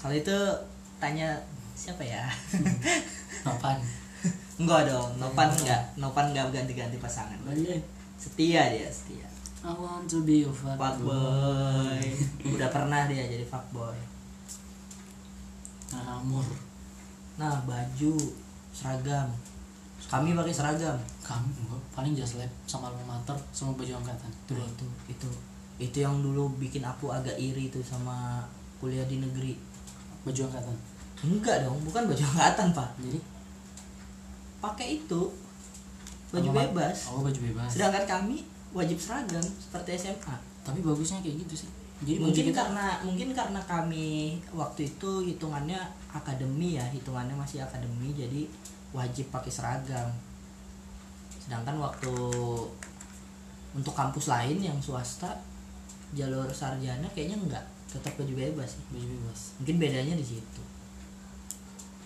kalau 0.00 0.16
itu 0.16 0.36
tanya 0.98 1.38
siapa 1.76 2.02
ya? 2.02 2.26
Nopan. 3.46 3.78
Enggak 4.56 4.86
dong 4.86 5.18
Nopan 5.18 5.50
enggak 5.50 5.82
Nopan 5.98 6.30
enggak 6.32 6.50
ganti-ganti 6.50 6.98
pasangan. 6.98 7.38
Balik. 7.46 7.82
setia 8.22 8.70
dia 8.70 8.86
setia. 8.86 9.26
I 9.66 9.74
want 9.74 10.06
to 10.06 10.22
be 10.22 10.46
your 10.46 10.54
fuckboy. 10.54 12.02
Udah 12.46 12.70
pernah 12.70 13.10
dia 13.10 13.26
jadi 13.26 13.42
fuckboy 13.46 14.11
Amur 16.00 16.44
nah 17.40 17.64
baju 17.64 18.12
seragam. 18.76 19.28
Kami 20.02 20.36
pakai 20.36 20.52
seragam. 20.52 20.98
Kamu 21.24 21.48
enggak. 21.48 21.80
Paling 21.96 22.12
just 22.12 22.36
lab 22.36 22.50
sama 22.68 22.92
alma 22.92 23.16
mater 23.16 23.36
sama 23.56 23.72
baju 23.72 23.92
angkatan. 23.96 24.28
Itu 24.44 24.52
Nah, 24.52 24.68
itu 24.68 24.86
itu 25.08 25.28
itu 25.80 25.96
yang 26.04 26.20
dulu 26.20 26.52
bikin 26.60 26.84
aku 26.84 27.08
agak 27.08 27.32
iri 27.40 27.72
tuh 27.72 27.80
sama 27.80 28.44
kuliah 28.76 29.08
di 29.08 29.24
negeri. 29.24 29.56
Baju 30.28 30.40
angkatan. 30.52 30.76
Enggak 31.24 31.64
dong 31.64 31.80
bukan 31.88 32.04
baju 32.04 32.24
angkatan 32.36 32.68
pak. 32.76 32.90
Jadi? 33.00 33.20
Pakai 34.60 34.86
itu. 35.00 35.22
Baju 36.28 36.48
alma 36.52 36.60
bebas. 36.68 36.98
Oh 37.08 37.24
baju 37.24 37.40
bebas. 37.40 37.68
Sedangkan 37.72 38.04
kami 38.04 38.44
wajib 38.72 39.00
seragam 39.00 39.44
seperti 39.44 39.96
SMA 39.96 40.36
tapi 40.62 40.78
bagusnya 40.80 41.18
kayak 41.20 41.42
gitu 41.46 41.66
sih 41.66 41.70
jadi 42.02 42.18
mungkin 42.18 42.50
kita 42.50 42.66
karena 42.66 42.98
mungkin 43.06 43.28
karena 43.30 43.60
kami 43.62 44.34
waktu 44.50 44.90
itu 44.90 45.22
hitungannya 45.22 45.78
akademi 46.10 46.74
ya 46.74 46.82
hitungannya 46.90 47.38
masih 47.38 47.62
akademi 47.62 48.10
jadi 48.10 48.50
wajib 48.90 49.30
pakai 49.30 49.52
seragam. 49.54 50.10
Sedangkan 51.38 51.78
waktu 51.78 52.10
untuk 53.72 53.94
kampus 53.94 54.26
lain 54.26 54.58
yang 54.58 54.78
swasta 54.82 55.30
jalur 56.12 56.50
sarjana 56.50 57.06
kayaknya 57.14 57.38
enggak 57.38 57.64
tetap 57.86 58.18
baju 58.18 58.34
bebas 58.34 58.66
sih. 58.66 58.82
baju 58.90 59.06
bebas. 59.06 59.40
Mungkin 59.62 59.76
bedanya 59.78 60.14
di 60.18 60.26
situ. 60.26 60.62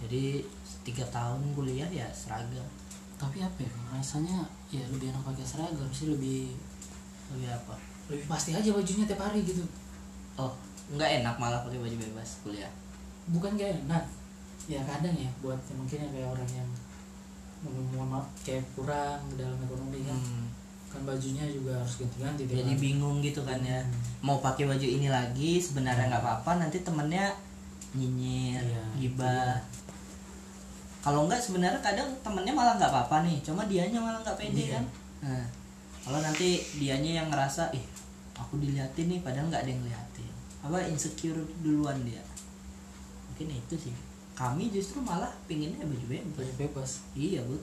Jadi 0.05 0.45
tiga 0.85 1.09
tahun 1.09 1.57
kuliah 1.57 1.89
ya 1.89 2.05
seragam. 2.13 2.69
Tapi 3.17 3.41
apa 3.41 3.65
ya 3.65 3.73
rasanya 3.97 4.45
ya 4.69 4.85
lebih 4.93 5.09
enak 5.09 5.25
pakai 5.25 5.41
seragam 5.49 5.89
sih 5.89 6.13
lebih 6.13 6.53
lebih 7.33 7.49
apa? 7.49 7.81
Lebih 8.13 8.29
pasti 8.29 8.53
aja 8.53 8.77
bajunya 8.77 9.09
tiap 9.09 9.25
hari 9.25 9.41
gitu 9.41 9.65
oh 10.37 10.53
nggak 10.87 11.11
enak 11.21 11.35
malah 11.37 11.61
pakai 11.61 11.81
baju 11.81 11.97
bebas 11.97 12.31
kuliah? 12.41 12.71
Bukan 13.27 13.57
kayak 13.57 13.83
enak. 13.85 14.05
Ya 14.67 14.83
kadang 14.83 15.15
ya 15.15 15.31
buat 15.39 15.59
yang 15.67 15.79
mungkin 15.79 15.99
yang 16.01 16.13
kayak 16.13 16.29
orang 16.31 16.51
yang 16.53 16.69
mohon 17.65 18.07
maaf 18.07 18.27
kayak 18.41 18.63
kurang 18.73 19.19
dalam 19.35 19.59
ekonomi 19.59 20.05
kan. 20.05 20.15
Hmm, 20.15 20.47
kan 20.87 21.03
bajunya 21.03 21.43
juga 21.47 21.75
harus 21.75 21.99
ganti-ganti 21.99 22.47
jadi 22.47 22.63
hari. 22.63 22.79
bingung 22.79 23.19
gitu 23.19 23.43
kan 23.43 23.59
ya. 23.59 23.81
Hmm. 23.83 23.95
mau 24.23 24.39
pakai 24.39 24.67
baju 24.67 24.87
ini 24.87 25.07
lagi 25.07 25.59
sebenarnya 25.59 26.07
nggak 26.07 26.23
apa-apa 26.23 26.63
nanti 26.63 26.83
temennya 26.83 27.31
nyinyir 27.93 28.61
Iya, 28.61 28.83
gibah. 28.99 29.55
Kalau 31.01 31.23
enggak 31.27 31.39
sebenarnya 31.39 31.79
kadang 31.79 32.11
temennya 32.21 32.51
malah 32.51 32.75
nggak 32.75 32.91
apa-apa 32.91 33.23
nih 33.23 33.39
cuma 33.41 33.63
dianya 33.67 33.99
malah 33.99 34.19
nggak 34.21 34.35
pede 34.37 34.63
Iya. 34.67 34.75
kan. 34.79 34.85
Nah, 35.23 35.45
kalau 36.03 36.19
nanti 36.19 36.59
dianya 36.75 37.23
yang 37.23 37.29
ngerasa 37.31 37.71
ih 37.71 37.83
aku 38.35 38.59
diliatin 38.59 39.07
nih 39.09 39.23
padahal 39.23 39.47
nggak 39.49 39.63
ada 39.65 39.71
yang 39.71 39.81
ngeliatin 39.81 40.06
apa 40.67 40.83
insecure 40.85 41.39
duluan 41.61 41.95
dia 42.03 42.21
mungkin 43.27 43.49
itu 43.53 43.75
sih 43.79 43.95
kami 44.33 44.69
justru 44.69 44.99
malah 44.99 45.31
pinginnya 45.47 45.81
baju 45.81 46.07
bebas 46.07 46.35
baju 46.35 46.53
bebas 46.59 46.91
iya 47.15 47.41
bu 47.41 47.57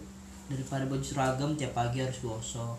daripada 0.45 0.83
baju 0.85 1.01
seragam 1.01 1.51
tiap 1.53 1.71
pagi 1.71 1.99
harus 1.99 2.19
gosok 2.19 2.73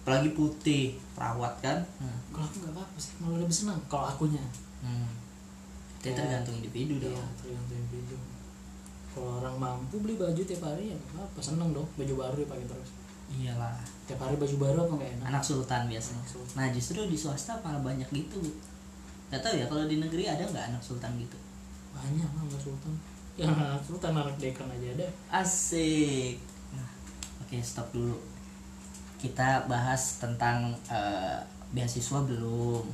apalagi 0.00 0.32
putih 0.32 0.84
perawat 1.12 1.52
kan 1.60 1.78
nah, 1.96 2.16
kalau 2.30 2.42
aku 2.42 2.56
nggak 2.58 2.72
apa-apa 2.72 2.96
sih 2.96 3.12
malah 3.18 3.38
lebih 3.38 3.54
senang 3.54 3.80
kalau 3.86 4.06
akunya 4.06 4.42
Hmm. 4.80 5.04
Itu 6.00 6.08
Ya. 6.08 6.16
tergantung 6.16 6.56
individu 6.56 6.96
iya 6.96 7.12
dong. 7.12 7.28
tergantung 7.36 7.76
individu 7.78 8.16
kalau 9.10 9.36
orang 9.36 9.52
mampu 9.54 10.00
beli 10.00 10.16
baju 10.16 10.40
tiap 10.40 10.64
hari 10.64 10.88
ya 10.88 10.98
nggak 11.12 11.20
apa 11.22 11.36
seneng 11.38 11.70
dong 11.70 11.84
baju 11.94 12.14
baru 12.16 12.36
dipakai 12.38 12.64
terus 12.64 12.90
Iyalah. 13.28 13.76
tiap 14.08 14.16
hari 14.18 14.34
baju 14.34 14.56
baru 14.56 14.78
apa 14.82 14.92
nggak 14.96 15.10
enak 15.14 15.26
Anak 15.28 15.42
sultan 15.44 15.84
biasanya. 15.84 16.16
Anak 16.16 16.32
sultan. 16.32 16.54
Nah 16.56 16.66
justru 16.72 16.98
di 17.04 17.14
swasta 17.14 17.52
malah 17.60 17.78
banyak 17.78 18.08
gitu. 18.08 18.40
Bu. 18.40 18.50
Gak 19.30 19.40
tahu 19.40 19.54
ya 19.54 19.66
kalau 19.66 19.86
di 19.86 19.96
negeri 19.96 20.26
ada 20.26 20.42
nggak 20.42 20.74
anak 20.74 20.82
sultan 20.82 21.14
gitu? 21.16 21.38
banyak 21.90 22.22
lah 22.24 22.42
anak 22.46 22.62
sultan 22.62 22.94
ya 23.34 23.44
anak 23.46 23.82
sultan 23.88 24.14
anak 24.14 24.34
dekan 24.38 24.66
aja 24.68 24.88
ada 24.94 25.06
Asik. 25.28 26.38
Nah, 26.70 26.86
oke 27.38 27.56
stop 27.60 27.90
dulu. 27.90 28.14
Kita 29.16 29.66
bahas 29.66 30.18
tentang 30.18 30.70
eh, 30.86 31.38
beasiswa 31.70 32.18
belum. 32.22 32.84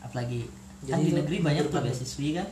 Apalagi 0.00 0.48
kan 0.84 0.98
Jadi 0.98 1.04
di 1.04 1.10
itu 1.10 1.16
negeri 1.16 1.36
banyak 1.40 1.64
tuh 1.68 1.80
ya? 1.80 1.84
beasiswi 1.84 2.28
kan. 2.34 2.48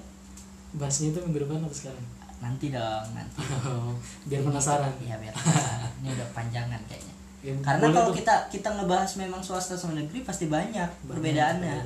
bahasnya 0.73 1.13
itu 1.13 1.21
minggu 1.21 1.45
depan 1.45 1.61
atau 1.61 1.69
sekarang 1.71 2.01
Nanti 2.39 2.73
dong 2.73 3.07
nanti. 3.13 3.45
biar 4.29 4.41
penasaran 4.43 4.93
Iya 4.99 5.17
biar 5.19 5.35
penasaran. 5.37 5.91
Ini 6.01 6.09
udah 6.13 6.29
panjangan 6.33 6.81
kayaknya. 6.87 7.15
Ya, 7.43 7.53
Karena 7.59 7.87
kalau 7.91 8.09
tuh. 8.09 8.17
kita 8.23 8.35
kita 8.49 8.69
ngebahas 8.73 9.11
memang 9.17 9.43
swasta 9.43 9.75
sama 9.75 9.97
negeri 9.97 10.23
pasti 10.23 10.47
banyak, 10.47 10.87
Banyak 10.87 11.09
perbedaannya. 11.09 11.77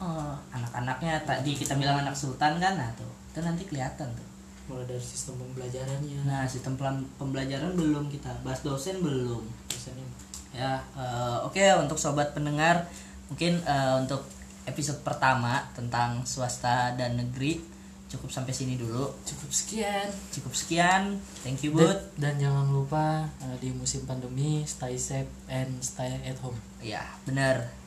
Oh, 0.00 0.32
anak-anaknya 0.50 1.20
tadi 1.22 1.52
kita 1.52 1.76
bilang 1.76 2.00
anak 2.00 2.16
sultan 2.16 2.56
kan, 2.56 2.74
nah 2.74 2.88
tuh, 2.96 3.06
itu 3.28 3.38
nanti 3.38 3.62
kelihatan 3.64 4.08
tuh. 4.16 4.26
mulai 4.68 4.84
dari 4.84 5.00
sistem 5.00 5.40
pembelajarannya 5.40 6.28
Nah, 6.28 6.44
sistem 6.44 6.76
pembelajaran 7.16 7.72
belum 7.72 8.08
kita 8.08 8.28
bahas 8.40 8.60
dosen 8.60 9.00
belum. 9.00 9.40
dosennya 9.64 10.04
Ya, 10.52 10.76
eh, 10.92 11.36
oke 11.40 11.60
untuk 11.80 11.96
sobat 11.96 12.32
pendengar, 12.32 12.84
mungkin 13.28 13.56
eh, 13.60 13.94
untuk 13.96 14.24
episode 14.64 15.00
pertama 15.00 15.64
tentang 15.72 16.20
swasta 16.24 16.92
dan 16.96 17.16
negeri 17.16 17.60
cukup 18.08 18.28
sampai 18.28 18.52
sini 18.52 18.76
dulu. 18.76 19.08
cukup 19.24 19.52
sekian 19.52 20.08
Cukup 20.32 20.52
sekian, 20.52 21.16
thank 21.44 21.60
you 21.60 21.72
bud. 21.72 21.96
dan 22.16 22.36
jangan 22.36 22.68
lupa 22.68 23.24
eh, 23.40 23.56
di 23.60 23.72
musim 23.72 24.04
pandemi 24.04 24.64
stay 24.64 24.96
safe 24.96 25.28
and 25.48 25.80
stay 25.80 26.12
at 26.24 26.36
home 26.40 26.56
Ya, 26.80 27.04
benar. 27.24 27.77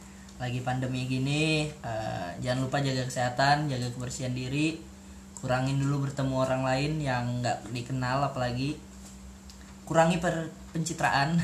Lagi 0.41 0.65
pandemi 0.65 1.05
gini, 1.05 1.69
eh, 1.69 2.29
jangan 2.41 2.65
lupa 2.65 2.81
jaga 2.81 3.05
kesehatan, 3.05 3.69
jaga 3.69 3.93
kebersihan 3.93 4.33
diri, 4.33 4.81
kurangin 5.37 5.77
dulu 5.77 6.09
bertemu 6.09 6.33
orang 6.33 6.65
lain 6.65 6.97
yang 6.97 7.45
nggak 7.45 7.69
dikenal, 7.69 8.25
apalagi 8.25 8.73
kurangi 9.85 10.17
per 10.17 10.49
pencitraan. 10.73 11.37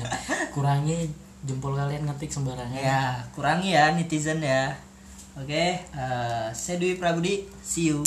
kurangi 0.56 1.12
jempol 1.44 1.76
kalian 1.76 2.08
ngetik 2.08 2.32
sembarangan 2.32 2.72
ya, 2.72 3.20
kurangi 3.36 3.76
ya 3.76 3.92
netizen 3.92 4.40
ya. 4.40 4.72
Oke, 5.36 5.84
eh, 5.84 6.46
saya 6.56 6.80
Dwi 6.80 6.96
Prabudi, 6.96 7.44
see 7.60 7.92
you. 7.92 8.00